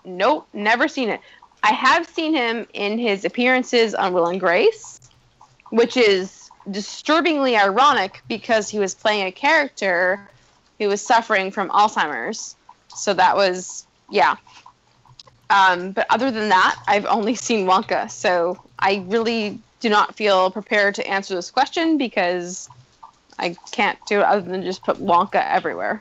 [0.04, 1.20] Nope, never seen it.
[1.62, 5.00] I have seen him in his appearances on Will and Grace,
[5.70, 10.28] which is disturbingly ironic because he was playing a character
[10.78, 12.56] who was suffering from Alzheimer's.
[12.88, 14.36] So that was, yeah.
[15.50, 18.10] Um, but other than that, I've only seen Wonka.
[18.10, 22.70] So I really do not feel prepared to answer this question because
[23.38, 26.00] I can't do it other than just put Wonka everywhere.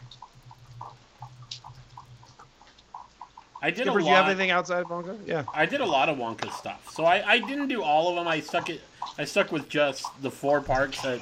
[3.64, 5.18] I did Skipper, a do you have anything outside of Wonka?
[5.26, 5.44] Yeah.
[5.54, 6.90] I did a lot of Wonka stuff.
[6.94, 8.28] So I, I didn't do all of them.
[8.28, 8.82] I stuck it.
[9.18, 11.20] I stuck with just the four parks at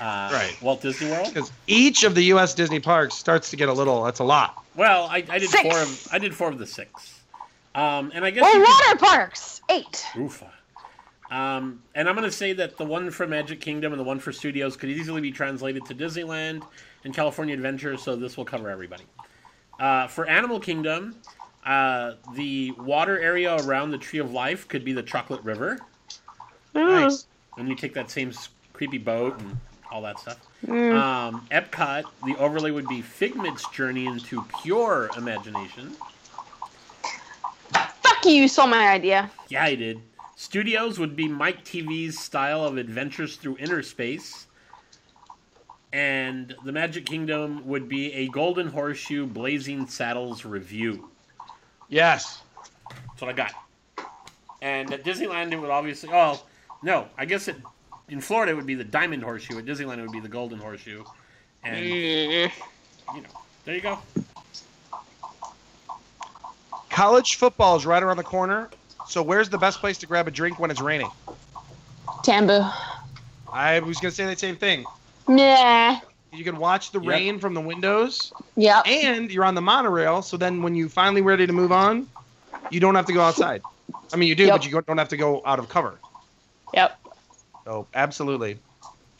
[0.00, 0.56] uh, Right.
[0.60, 1.32] Walt Disney World.
[1.32, 2.54] Because each of the U.S.
[2.54, 4.04] Disney parks starts to get a little.
[4.04, 4.62] That's a lot.
[4.76, 5.62] Well, I, I did Six.
[5.62, 7.20] four of I did four of the six.
[7.76, 10.04] Um, and I guess Or you could- water parks, eight.
[10.14, 10.48] Oofa.
[11.30, 14.18] Um, and I'm going to say that the one for Magic Kingdom and the one
[14.18, 16.62] for Studios could easily be translated to Disneyland
[17.04, 19.04] and California Adventure, so this will cover everybody.
[19.80, 21.16] Uh, for Animal Kingdom,
[21.64, 25.78] uh, the water area around the Tree of Life could be the Chocolate River,
[26.74, 27.26] Nice.
[27.56, 28.32] and you take that same
[28.72, 29.56] creepy boat and
[29.90, 30.38] all that stuff.
[30.66, 30.94] Mm.
[30.94, 35.92] Um, Epcot, the overlay would be Figment's journey into pure imagination.
[37.72, 39.30] Fuck you, you stole my idea.
[39.48, 40.00] Yeah, I did.
[40.36, 44.46] Studios would be Mike Teavee's style of adventures through inner space.
[45.92, 51.08] And the Magic Kingdom would be a Golden Horseshoe Blazing Saddles revue.
[51.88, 52.42] Yes.
[52.90, 53.52] That's what I got.
[54.60, 56.10] And at Disneyland, it would obviously.
[56.12, 56.42] Oh,
[56.82, 57.06] no.
[57.16, 57.56] I guess it,
[58.08, 59.58] in Florida, it would be the Diamond Horseshoe.
[59.58, 61.04] At Disneyland, it would be the Golden Horseshoe.
[61.62, 62.50] And, eh.
[63.14, 63.28] you know,
[63.64, 63.98] there you go.
[66.90, 68.68] College football is right around the corner.
[69.06, 71.10] So where's the best place to grab a drink when it's raining?
[72.22, 72.72] Tambu.
[73.52, 74.86] I was gonna say the same thing.
[75.28, 75.98] Nah.
[76.32, 77.08] You can watch the Yep.
[77.08, 78.82] rain from the windows, Yeah.
[78.84, 80.22] and you're on the monorail.
[80.22, 82.08] So then, when you finally ready to move on,
[82.70, 83.62] you don't have to go outside.
[84.12, 84.54] I mean, you do, Yep.
[84.54, 85.98] but you don't have to go out of cover.
[86.72, 86.98] Yep.
[87.64, 88.58] So absolutely,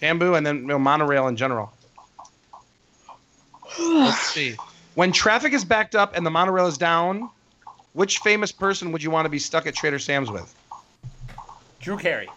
[0.00, 1.72] Tambu, and then you know, monorail in general.
[3.78, 4.56] Let's see.
[4.94, 7.30] When traffic is backed up and the monorail is down,
[7.94, 10.54] which famous person would you want to be stuck at Trader Sam's with?
[11.80, 12.28] Drew Carey.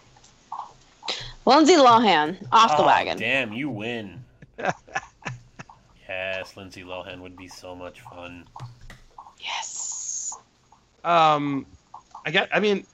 [1.44, 3.18] Lindsay Lohan off the Oh, wagon.
[3.18, 4.22] Damn, you win.
[6.08, 8.44] yes, Lindsay Lohan would be so much fun.
[9.40, 10.36] Yes.
[11.04, 11.64] Um,
[12.26, 12.48] I got.
[12.52, 12.84] I mean,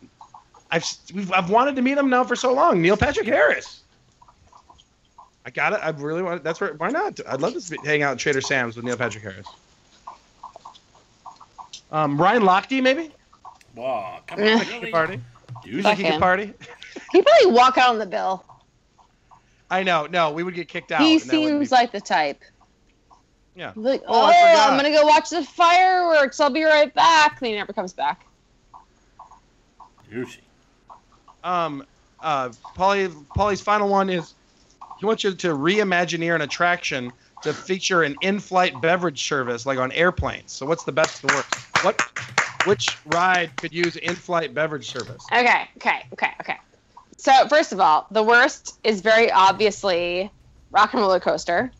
[0.70, 2.80] I've we've, I've wanted to meet him now for so long.
[2.80, 3.80] Neil Patrick Harris.
[5.46, 5.80] I got it.
[5.82, 6.44] I really want.
[6.44, 6.74] That's where.
[6.74, 7.18] Why not?
[7.26, 9.46] I'd love to hang out at Trader Sam's with Neil Patrick Harris.
[11.94, 13.12] Um, Ryan Lochte, maybe.
[13.76, 14.52] Whoa, come Eh.
[14.52, 14.90] on, He could really?
[14.90, 15.20] party.
[15.62, 16.20] Dude, Fuck He could him.
[16.20, 16.52] party.
[17.12, 18.44] He probably walk out on the bill.
[19.70, 20.06] I know.
[20.06, 21.00] No, we would get kicked out.
[21.02, 22.40] he and that wouldn't seems be- like the type.
[23.56, 23.72] Yeah.
[23.76, 24.70] Like, Oh, oh, I forgot.
[24.72, 26.40] I'm gonna go watch the fireworks.
[26.40, 27.38] I'll be right back.
[27.38, 28.26] Then he never comes back.
[30.10, 30.38] douchey.
[31.44, 31.84] Um,
[32.20, 34.34] uh, Polly, Polly's final one is
[34.98, 37.12] he wants you to reimagineer an attraction
[37.44, 40.52] to feature an in-flight beverage service, like on airplanes.
[40.52, 41.54] So, what's the best and worst?
[41.84, 42.00] What,
[42.66, 45.24] which ride could use in-flight beverage service?
[45.32, 46.56] Okay, okay, okay, okay.
[47.16, 50.30] So first of all, the worst is very obviously
[50.72, 51.72] Rock and Roller Coaster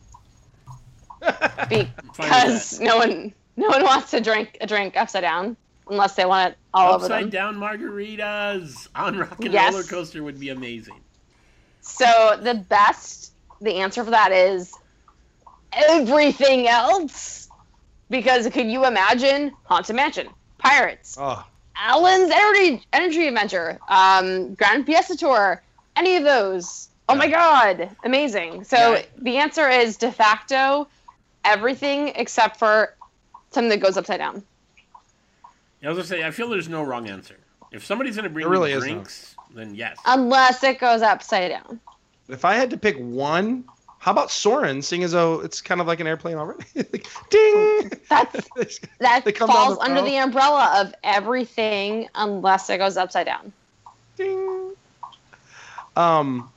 [1.69, 5.57] because no one no one wants to drink a drink upside down
[5.89, 7.29] unless they want it all over Upside them.
[7.29, 9.73] down margaritas on Rock and Yes.
[9.73, 10.99] Roller Coaster would be amazing.
[11.81, 14.73] So the best, the answer for that is
[15.75, 17.49] everything else.
[18.09, 20.29] Because could you imagine Haunted Mansion,
[20.59, 21.43] Pirates, Oh,
[21.87, 25.61] Ellen's Energy Energy Adventure, um, Grand Fiesta Tour,
[25.95, 26.87] any of those?
[27.09, 28.63] Oh my God, amazing!
[28.63, 29.01] So Yeah.
[29.17, 30.87] the answer is de facto
[31.43, 32.93] everything except for
[33.51, 34.43] something that goes upside down.
[35.83, 37.35] I was gonna say, I feel there's no wrong answer.
[37.71, 38.81] If somebody's gonna bring There really me no.
[38.81, 39.99] drinks, then yes.
[40.05, 41.79] Unless it goes upside down.
[42.29, 43.63] if I had to pick one,
[44.05, 44.83] how about Soarin'?
[44.83, 46.63] Seeing as though it's kind of like an airplane already.
[46.75, 47.91] Like, Ding.
[48.07, 48.47] That's
[48.99, 53.25] that They come down falls the under the umbrella of everything unless it goes upside
[53.25, 53.51] down.
[54.15, 54.73] Ding.
[55.95, 56.51] Um,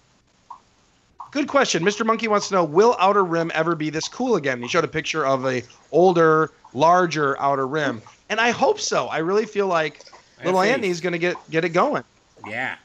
[1.30, 1.82] good question.
[1.82, 2.04] Mr.
[2.04, 4.60] Monkey wants to know: Will Outer Rim ever be this cool again?
[4.60, 9.06] He showed a picture of a older, larger Outer Rim, and I hope so.
[9.06, 10.02] I really feel like
[10.38, 12.04] I Little think- Anthony's going to get get it going.
[12.46, 12.76] Yeah.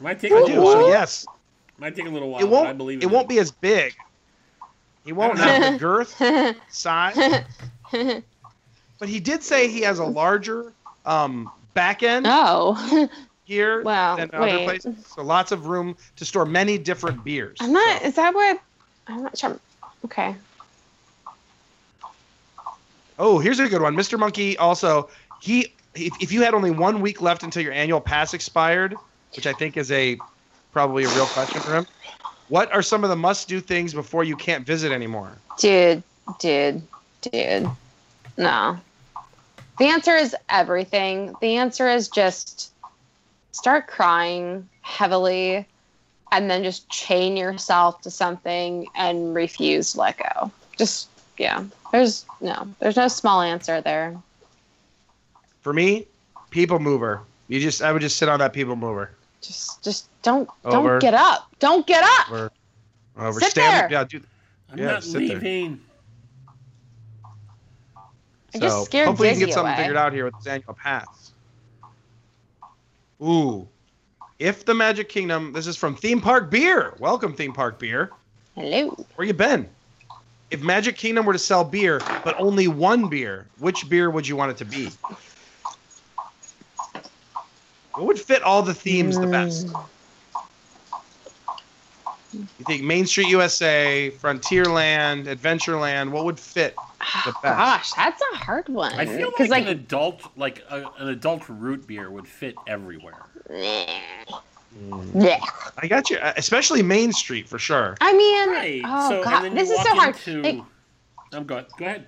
[0.00, 0.72] Might take a I little do.
[0.72, 1.26] So yes,
[1.78, 2.42] Might take a little while.
[2.42, 2.78] it but I won't.
[2.78, 3.94] believe It in won't be as big.
[5.04, 6.20] He won't have the girth,
[6.70, 7.16] size,
[8.98, 10.72] but he did say he has a larger
[11.04, 13.08] um, back end oh,
[13.44, 14.64] here Wow, than other wait.
[14.64, 15.06] places.
[15.06, 17.58] So lots of room to store many different beers.
[17.60, 18.00] I'm not.
[18.02, 18.60] So- Is that what?
[19.06, 19.56] I'm not sure.
[20.06, 20.34] Okay.
[23.18, 23.94] Oh, here's a good one.
[23.96, 24.18] Mr.
[24.18, 25.08] Monkey also
[25.40, 28.98] he if, if you had only one week left until your annual pass expired,
[29.34, 30.18] which I think is a
[30.76, 31.86] probably a real question for him.
[32.48, 35.32] What are some of the must-do things before you can't visit anymore?
[35.58, 36.02] Dude,
[36.38, 36.82] dude,
[37.22, 37.70] dude.
[38.36, 38.78] No.
[39.78, 41.34] The answer is everything.
[41.40, 42.74] The answer is just
[43.52, 45.66] start crying heavily
[46.30, 50.50] and then just chain yourself to something and refuse to let go.
[50.76, 51.08] Just,
[51.38, 51.64] yeah.
[51.90, 54.14] There's no, there's no small answer there.
[55.62, 56.06] For me,
[56.50, 57.22] people mover.
[57.48, 59.15] You just I would just sit on that people mover.
[59.46, 60.88] Just, just don't, Over.
[60.88, 61.48] don't get up.
[61.60, 62.30] Don't get up.
[62.30, 62.50] Over,
[63.18, 64.00] over Sit stand there.
[64.00, 64.24] Yeah, dude.
[64.72, 65.38] I'm Yeah, not sit there.
[65.38, 65.80] leaving.
[68.54, 69.82] I just So scared hopefully you can get something away.
[69.82, 71.32] figured out here with this annual pass.
[73.22, 73.68] Ooh.
[74.38, 76.94] If the Magic Kingdom, this is from Theme Park Beer.
[76.98, 78.10] Welcome, Theme Park Beer.
[78.54, 78.88] Hello.
[79.14, 79.68] Where you been?
[80.50, 84.36] If Magic Kingdom were to sell beer, but only one beer, which beer would you
[84.36, 84.90] want it to be?
[87.96, 89.66] What would fit all the themes the best?
[89.68, 89.86] Mm.
[92.34, 96.74] You think Main Street USA, Frontierland, Adventureland, what would fit?
[97.24, 97.56] The best.
[97.56, 98.92] Gosh, that's a hard one.
[98.92, 103.24] I feel like, 'Cause, an adult, like a, an adult root beer would fit everywhere.
[103.50, 105.40] Yeah.
[105.78, 107.96] I got you, especially Main Street for sure.
[108.02, 108.82] I mean, Right.
[108.84, 110.14] oh so, god, this is so hard.
[110.16, 110.42] into.
[110.42, 110.62] Like,
[111.32, 111.64] I'm go.
[111.78, 112.06] Go ahead.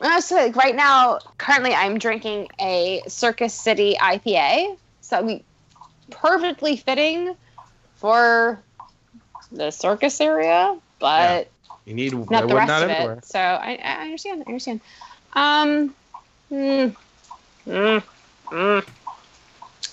[0.00, 4.76] uh, so like right now, currently, I'm drinking a Circus City IPA.
[5.12, 5.44] So be
[6.10, 7.34] perfectly fitting
[7.96, 8.58] for
[9.50, 11.50] the circus area, but
[11.84, 13.18] You need not not the rest not of everywhere.
[13.18, 13.26] it.
[13.26, 14.42] So I, I understand.
[14.46, 14.80] I understand.
[15.34, 15.94] Um,
[16.50, 16.96] mm,
[17.66, 18.02] mm,
[18.48, 18.88] mm.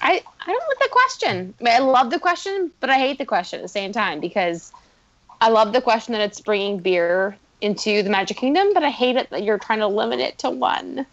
[0.01, 1.53] I I don't like the question.
[1.59, 4.21] I, mean, I love the question, but I hate the question at the same time
[4.21, 4.71] because
[5.41, 9.17] I love the question that it's bringing beer into the Magic Kingdom, but I hate
[9.17, 11.05] it that you're trying to limit it to one.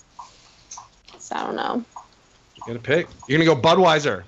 [1.18, 1.84] So I don't know.
[2.66, 3.08] You gotta pick.
[3.28, 4.24] You're gonna go Budweiser.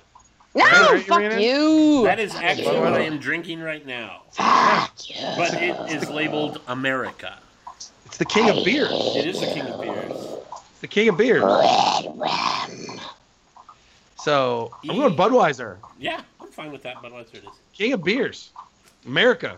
[0.55, 1.39] No, Right, right, fuck Irina?
[1.41, 2.03] you.
[2.05, 2.91] That is actually Wow.
[2.91, 5.15] what I am drinking right now, Fuck you.
[5.37, 7.37] but it is labeled America.
[8.05, 8.89] It's the king of beers.
[9.15, 10.27] It is the king of beers.
[10.81, 11.43] The king of beers.
[14.17, 15.77] So I'm going Budweiser.
[15.99, 17.01] Yeah, I'm I'm fine with that.
[17.01, 17.49] Budweiser it is.
[17.73, 18.49] King of beers,
[19.05, 19.57] America.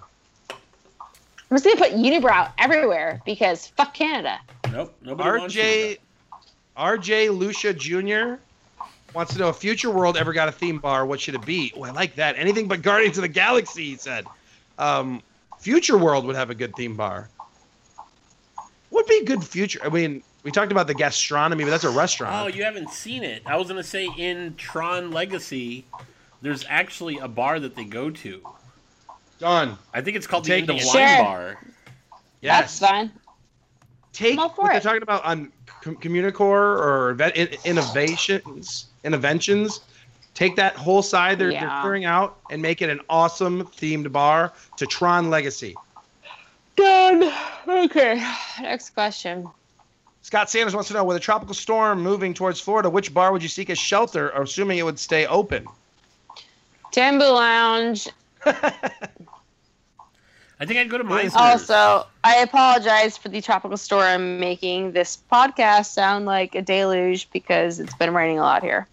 [0.50, 4.40] I'm just gonna put Unibroue everywhere because fuck Canada.
[4.72, 4.94] Nope.
[5.02, 5.98] Nobody wants you RJ
[6.78, 8.36] RJ Lucia Jr.
[9.14, 11.74] wants to know if Future World ever got a theme bar, what should it be?
[11.76, 12.36] Oh, I like that.
[12.38, 14.26] Anything but Guardians of the Galaxy, he said.
[14.78, 15.22] Um,
[15.60, 17.30] Future World would have a good theme bar.
[18.92, 19.80] Would be good future.
[19.84, 22.36] I mean, we talked about the gastronomy, but that's a restaurant.
[22.36, 23.42] Oh, you haven't seen it.
[23.46, 25.86] I was gonna say in Tron Legacy,
[26.42, 28.42] there's actually a bar that they go to.
[29.40, 29.78] Done.
[29.94, 30.76] I think it's called the Take End of.
[30.76, 31.24] Wine Sure.
[31.24, 31.60] Bar.
[32.42, 33.12] That's fine.
[34.14, 35.52] Take I'm all for what they're talking about on
[35.82, 37.18] Com- Communicore or
[37.64, 39.82] innovations, interventions.
[40.34, 44.54] Take that whole side they're, they're clearing out and make it an awesome themed bar
[44.78, 45.76] to Tron Legacy.
[46.76, 47.32] Done.
[47.68, 48.26] Okay.
[48.62, 49.50] Next question.
[50.22, 53.44] Scott Sanders wants to know with a tropical storm moving towards Florida, which bar would
[53.44, 55.66] you seek as shelter, assuming it would stay open?
[56.92, 58.08] Tambu Lounge.
[60.62, 61.36] I think I'd go to Mizner's.
[61.36, 67.80] Also, I apologize for the tropical storm making this podcast sound like a deluge because
[67.80, 68.88] it's been raining a lot here.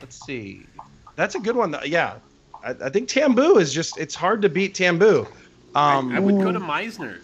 [0.00, 0.66] Let's see.
[1.14, 1.76] That's a good one.
[1.84, 2.16] Yeah,
[2.64, 3.96] I, I think Tambu is just.
[3.96, 5.28] It's hard to beat Tambu.
[5.76, 7.22] Um, I would go to Mizner's.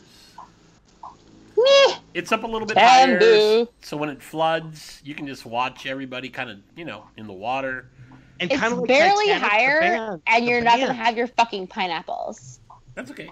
[1.56, 1.96] Meh.
[2.14, 5.86] It's up a little bit Can higher, so when it floods, you can just watch
[5.86, 7.88] everybody kind of, you know, in the water.
[8.42, 11.68] And It's kinda like barely Titanic, higher, band- and you're not gonna have your fucking
[11.68, 12.58] pineapples.
[12.94, 13.30] That's okay.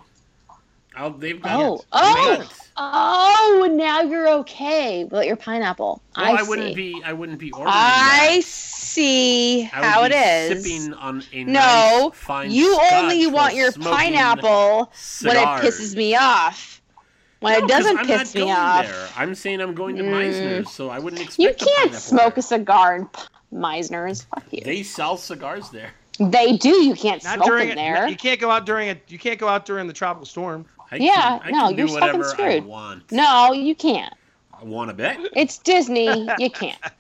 [0.96, 1.84] I'll, they've got Oh, it.
[1.92, 2.48] oh, They got it.
[2.76, 3.68] oh!
[3.72, 6.02] Now you're okay with your pineapple.
[6.16, 6.74] Well, I, I, wouldn't see.
[6.94, 7.02] be.
[7.04, 8.44] I wouldn't be ordering I that.
[8.44, 10.64] see I would how be it is.
[10.64, 14.92] Sipping on a No, nice, fine you only want your smoking pineapple
[15.22, 16.80] when it pisses me off.
[17.40, 19.08] When No, it 'cause doesn't I'm piss not me going off, There.
[19.16, 20.68] I'm saying I'm going to Mm.
[20.68, 21.38] So I wouldn't expect.
[21.38, 22.38] you can't pineapple smoke there.
[22.40, 23.22] a cigar in P-
[23.52, 24.22] Mizner's.
[24.24, 24.60] Fuck you.
[24.62, 25.90] They, They sell cigars there.
[26.18, 26.68] They do.
[26.85, 27.77] You can't Not smoke during in it.
[27.77, 28.09] there.
[28.09, 29.02] You can't go out during it.
[29.09, 30.66] You can't go out during the tropical storm.
[30.93, 32.64] I Yeah, can, I no, can you're do fucking whatever I screwed.
[32.66, 33.10] want.
[33.12, 34.12] No, you can't.
[34.52, 35.18] I want to bet.
[35.35, 36.28] It's Disney.
[36.39, 36.78] you can't.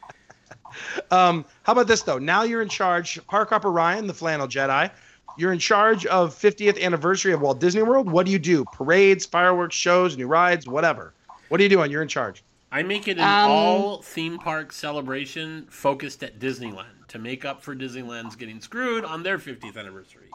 [1.10, 2.18] Um, how about this though?
[2.18, 3.18] Now you're in charge.
[3.26, 4.88] Park Hopper Ryan, the flannel Jedi.
[5.36, 8.08] You're in charge of 50th anniversary of Walt Disney World.
[8.08, 8.64] What do you do?
[8.72, 11.12] Parades, fireworks, shows, new rides, whatever.
[11.48, 11.90] What are you doing?
[11.90, 12.44] You're in charge.
[12.72, 17.62] I make it an Um, all theme park celebration focused at Disneyland to make up
[17.62, 20.28] for Disneyland's getting screwed on their 50th anniversary.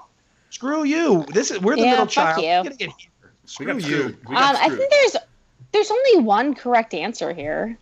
[0.50, 1.26] Screw you.
[1.34, 2.44] This is we're the Yeah, middle fuck child.
[2.44, 2.70] you.
[2.72, 3.10] We're get here.
[3.22, 3.82] We Screw got you.
[3.82, 4.30] screwed.
[4.30, 5.16] We Um, I think there's
[5.72, 7.78] there's only one correct answer here,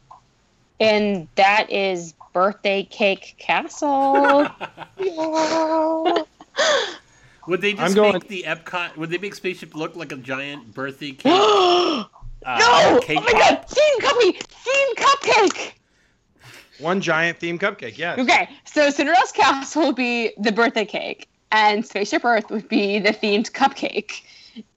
[0.79, 4.47] and that is birthday cake castle.
[4.97, 6.23] Yeah.
[7.47, 8.97] Would they just I'm going- make the Epcot?
[8.97, 12.05] Would they make Spaceship look like a giant birthday cake?
[12.45, 12.97] No!
[12.97, 13.41] uh, cake oh my pop?
[13.41, 13.69] god!
[13.69, 14.43] Theme cupcake!
[14.43, 15.71] Theme cupcake!
[16.79, 17.97] One giant theme cupcake.
[17.97, 18.19] Yes.
[18.19, 23.09] Okay, so Cinderella's castle would be the birthday cake, and Spaceship Earth would be the
[23.11, 24.23] themed cupcake,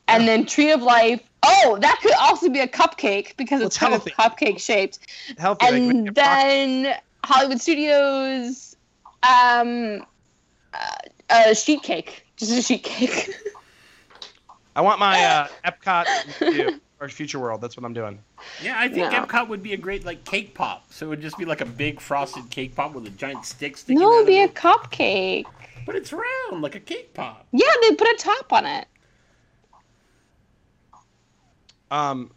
[0.09, 1.20] and then Tree of Life.
[1.43, 4.12] Oh, that could also be a cupcake because Well, it's it's kind healthy.
[4.12, 4.98] of cupcake shaped.
[5.38, 5.66] Healthy.
[5.66, 6.94] and it rock- then
[7.24, 8.76] Hollywood Studios,
[9.22, 10.05] um,
[10.74, 10.78] uh,
[11.30, 13.30] a sheet cake, just a sheet cake.
[14.76, 17.60] I want my uh, Epcot review, or Future World.
[17.60, 18.18] That's what I'm doing.
[18.62, 19.24] Yeah, I think No.
[19.24, 20.90] Epcot would be a great like cake pop.
[20.93, 23.77] So it would just be like a big frosted cake pop with a giant stick
[23.77, 24.55] sticking no, it'd be a it.
[24.55, 25.44] cupcake.
[25.85, 27.47] But it's round like a cake pop.
[27.52, 28.89] Yeah, they put a top on it.
[31.90, 32.32] Um,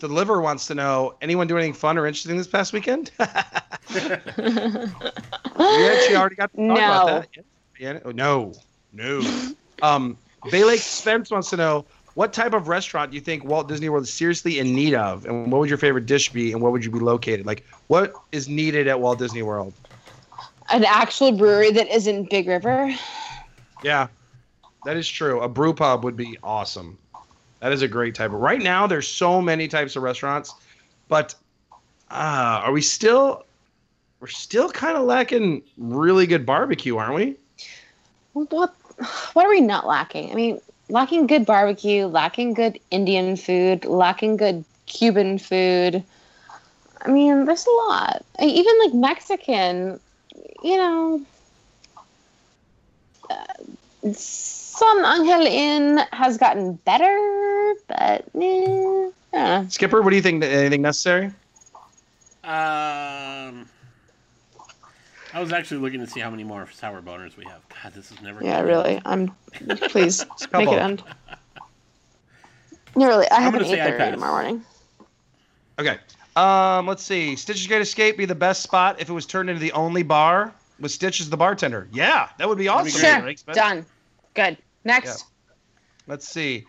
[0.00, 3.10] the liver wants to know anyone do anything fun or interesting this past weekend?
[3.18, 7.20] we actually already got to talk about No.
[7.20, 7.28] that.
[7.78, 8.52] Yeah, oh, no,
[8.92, 9.22] no.
[9.82, 10.18] Um,
[10.50, 11.86] Bay Lake Spence wants to know
[12.16, 15.26] what type of restaurant do you think Walt Disney World is seriously in need of,
[15.26, 17.44] and what would your favorite dish be, and where would you be located?
[17.44, 19.74] Like, what is needed at Walt Disney World?
[20.70, 22.90] An actual brewery that isn't Big River.
[23.84, 24.08] Yeah,
[24.86, 25.42] that is true.
[25.42, 26.96] A brew pub would be awesome.
[27.60, 28.40] That is a great type of.
[28.40, 30.54] Right now, there's so many types of restaurants,
[31.08, 31.34] but
[32.10, 33.44] uh, are we still?
[34.20, 37.36] We're still kind of lacking really good barbecue, aren't we?
[38.32, 38.74] What?
[39.34, 40.32] What are we not lacking?
[40.32, 40.58] I mean,
[40.88, 46.02] lacking good barbecue, lacking good Indian food, lacking good Cuban food.
[47.02, 48.24] I mean, there's a lot.
[48.40, 50.00] Even like Mexican,
[50.62, 51.20] you know.
[53.28, 59.66] Uh, San Angel Inn has gotten better, but eh, yeah.
[59.68, 60.44] Skipper, what do you think?
[60.44, 61.32] Anything necessary?
[62.44, 63.66] Um,
[65.36, 67.60] I was actually looking to see how many more sour boners we have.
[67.68, 68.42] God, this is never.
[68.42, 68.94] Yeah, really.
[68.94, 69.02] end.
[69.04, 69.76] I'm.
[69.90, 71.02] Please make it end.
[72.96, 73.30] No, really.
[73.30, 74.14] I I'm have an gonna say eight I thirty pass.
[74.14, 74.64] tomorrow morning.
[75.78, 75.98] Okay.
[76.36, 77.36] Um, let's see.
[77.36, 80.54] Stitch's Great Escape be the best spot if it was turned into the only bar.
[80.80, 81.86] with Stitch as the bartender.
[81.92, 82.98] Yeah, that would be awesome.
[82.98, 83.34] Sure.
[83.52, 83.84] Done.
[84.32, 84.56] Good.
[84.84, 85.26] Next.
[86.06, 86.64] Let's see.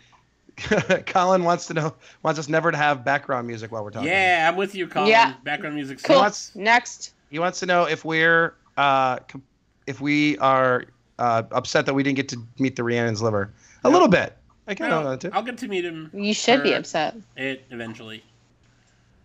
[1.05, 4.09] Colin wants to know wants us never to have background music while we're talking.
[4.09, 5.07] Yeah, I'm with you, Colin.
[5.07, 5.35] Yeah.
[5.45, 6.03] Background music.
[6.03, 6.17] Cool.
[6.17, 6.51] sucks.
[6.51, 7.13] what's- Next.
[7.29, 9.43] He wants to know if we're uh, com-
[9.85, 10.85] if we are
[11.19, 13.51] uh, upset that we didn't get to meet the Rhiannon's liver.
[13.83, 14.37] A little bit.
[14.67, 15.29] I kind of Well, know that too.
[15.33, 16.09] I'll get to meet him.
[16.13, 17.15] You should be upset.
[17.35, 18.23] It eventually.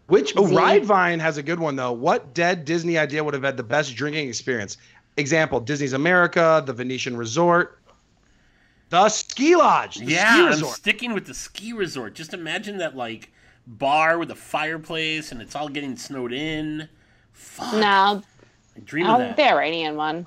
[0.07, 1.93] Which oh, Ride Vine has a good one though.
[1.93, 4.77] What dead Disney idea would have had the best drinking experience?
[5.17, 7.79] Example: Disney's America, the Venetian Resort,
[8.93, 12.15] the ski lodge, the yeah, ski I'm sticking with the ski resort.
[12.15, 13.33] Just imagine that like
[13.67, 16.89] bar with a fireplace and it's all getting snowed in.
[17.33, 17.75] Fuck.
[17.75, 18.23] No,
[18.77, 19.37] I dream I'll of that.
[19.37, 20.27] the Iranian one.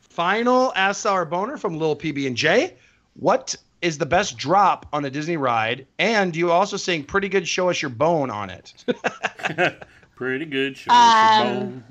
[0.00, 2.74] Final Ask Sour Boner from Lil PB and J.
[3.14, 5.86] What is the best drop on a Disney ride?
[5.98, 8.84] And you also saying pretty good show us your bone on it.
[10.16, 10.76] Pretty good.
[10.76, 11.84] Show us your Um, bone.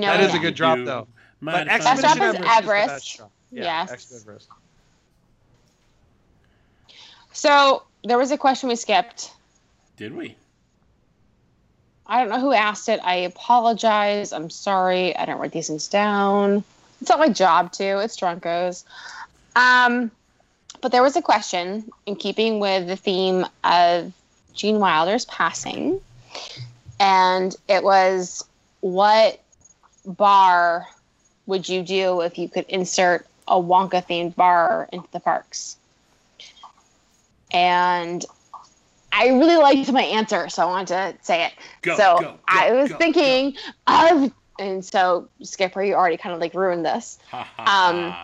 [0.00, 0.06] No.
[0.08, 1.06] That is a good drop though.
[1.40, 2.40] Might But Best drop is Everest.
[2.44, 2.86] Everest.
[2.88, 3.30] the best drop.
[3.52, 3.90] Yeah, Yes.
[3.92, 4.48] Expedition Everest.
[7.32, 9.30] So there was a question we skipped.
[9.96, 10.36] Did we?
[12.08, 13.00] I don't know who asked it.
[13.04, 14.32] I apologize.
[14.32, 15.14] I'm sorry.
[15.14, 16.64] I don't write these things down.
[17.00, 17.98] It's not my job to.
[18.00, 18.84] It's Drunko's.
[19.54, 20.10] Um,
[20.80, 24.12] but there was a question in keeping with the theme of
[24.54, 26.00] Gene Wilder's passing,
[26.98, 28.44] and it was,
[28.80, 29.40] "What
[30.06, 30.88] bar
[31.46, 35.76] would you do if you could insert a Wonka themed bar into the parks?"
[37.50, 38.24] And
[39.12, 41.52] I really liked my answer, so I wanted to say it.
[41.82, 43.56] Go, so go, go, I was thinking
[43.86, 47.18] of, and so Skipper, you already kind of like ruined this.
[47.58, 48.14] Um,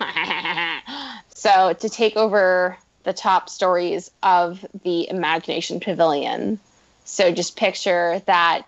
[1.34, 6.58] so to take over the top stories of the Imagination Pavilion.
[7.04, 8.62] So just picture that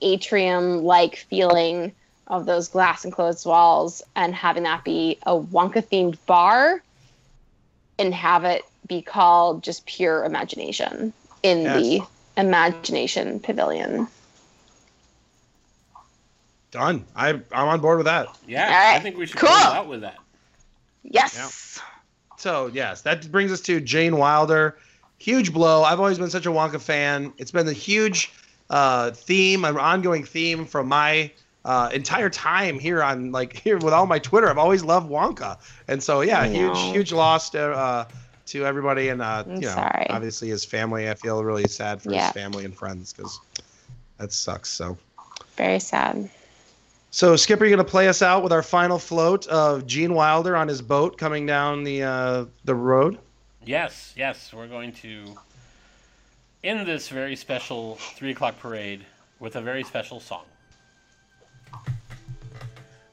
[0.00, 1.92] atrium like feeling
[2.28, 6.82] of those glass enclosed walls and having that be a Wonka themed bar
[7.98, 11.12] and have it be called just pure imagination
[11.44, 11.80] in Yes.
[11.80, 12.00] the
[12.36, 14.08] Imagination Pavilion.
[16.72, 17.04] Done.
[17.16, 18.26] I I'm on board with that.
[18.46, 19.48] yeah, All right, I think we should cool.
[19.48, 20.18] close out with that.
[21.04, 21.80] Yes.
[22.36, 24.76] So yes, that brings us to Gene Wilder.
[25.18, 25.82] Huge blow.
[25.84, 27.32] I've always been such a Wonka fan.
[27.38, 28.32] It's been a huge
[28.70, 31.30] uh, theme, an ongoing theme from my
[31.64, 34.48] uh, entire time here on like here with all my Twitter.
[34.48, 35.58] I've always loved Wonka,
[35.88, 38.04] and so yeah, I huge huge loss to uh,
[38.50, 40.06] to everybody, and uh, I'm you know, sorry.
[40.10, 41.08] obviously his family.
[41.08, 42.26] I feel really sad for Yeah.
[42.26, 43.40] his family and friends because
[44.18, 44.68] that sucks.
[44.68, 44.96] So.
[45.56, 46.28] Very sad.
[47.12, 50.68] So, Skipper, you gonna play us out with our final float of Gene Wilder on
[50.68, 53.18] his boat coming down the uh, the road?
[53.64, 55.36] Yes, yes, we're going to
[56.64, 59.04] end this very special three o'clock parade
[59.38, 60.44] with a very special song.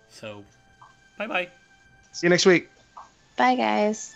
[0.09, 0.43] So,
[1.17, 1.47] bye bye.
[2.11, 2.69] See you next week.
[3.35, 4.15] Bye, guys.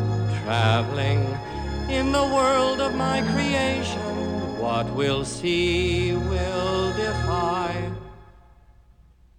[0.51, 1.23] traveling
[1.89, 4.01] in the world of my creation.
[4.59, 7.73] What we'll see will defy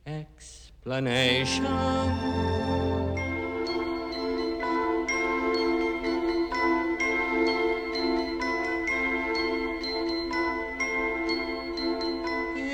[0.07, 1.67] explanation.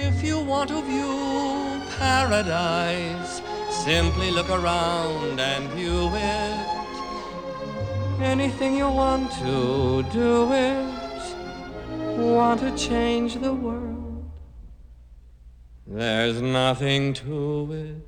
[0.06, 3.42] If you want to view paradise,
[3.84, 6.47] simply look around and view it.
[8.20, 10.98] Anything you want to do it.
[12.18, 14.28] Want to change the world.
[15.86, 18.07] There's nothing to it.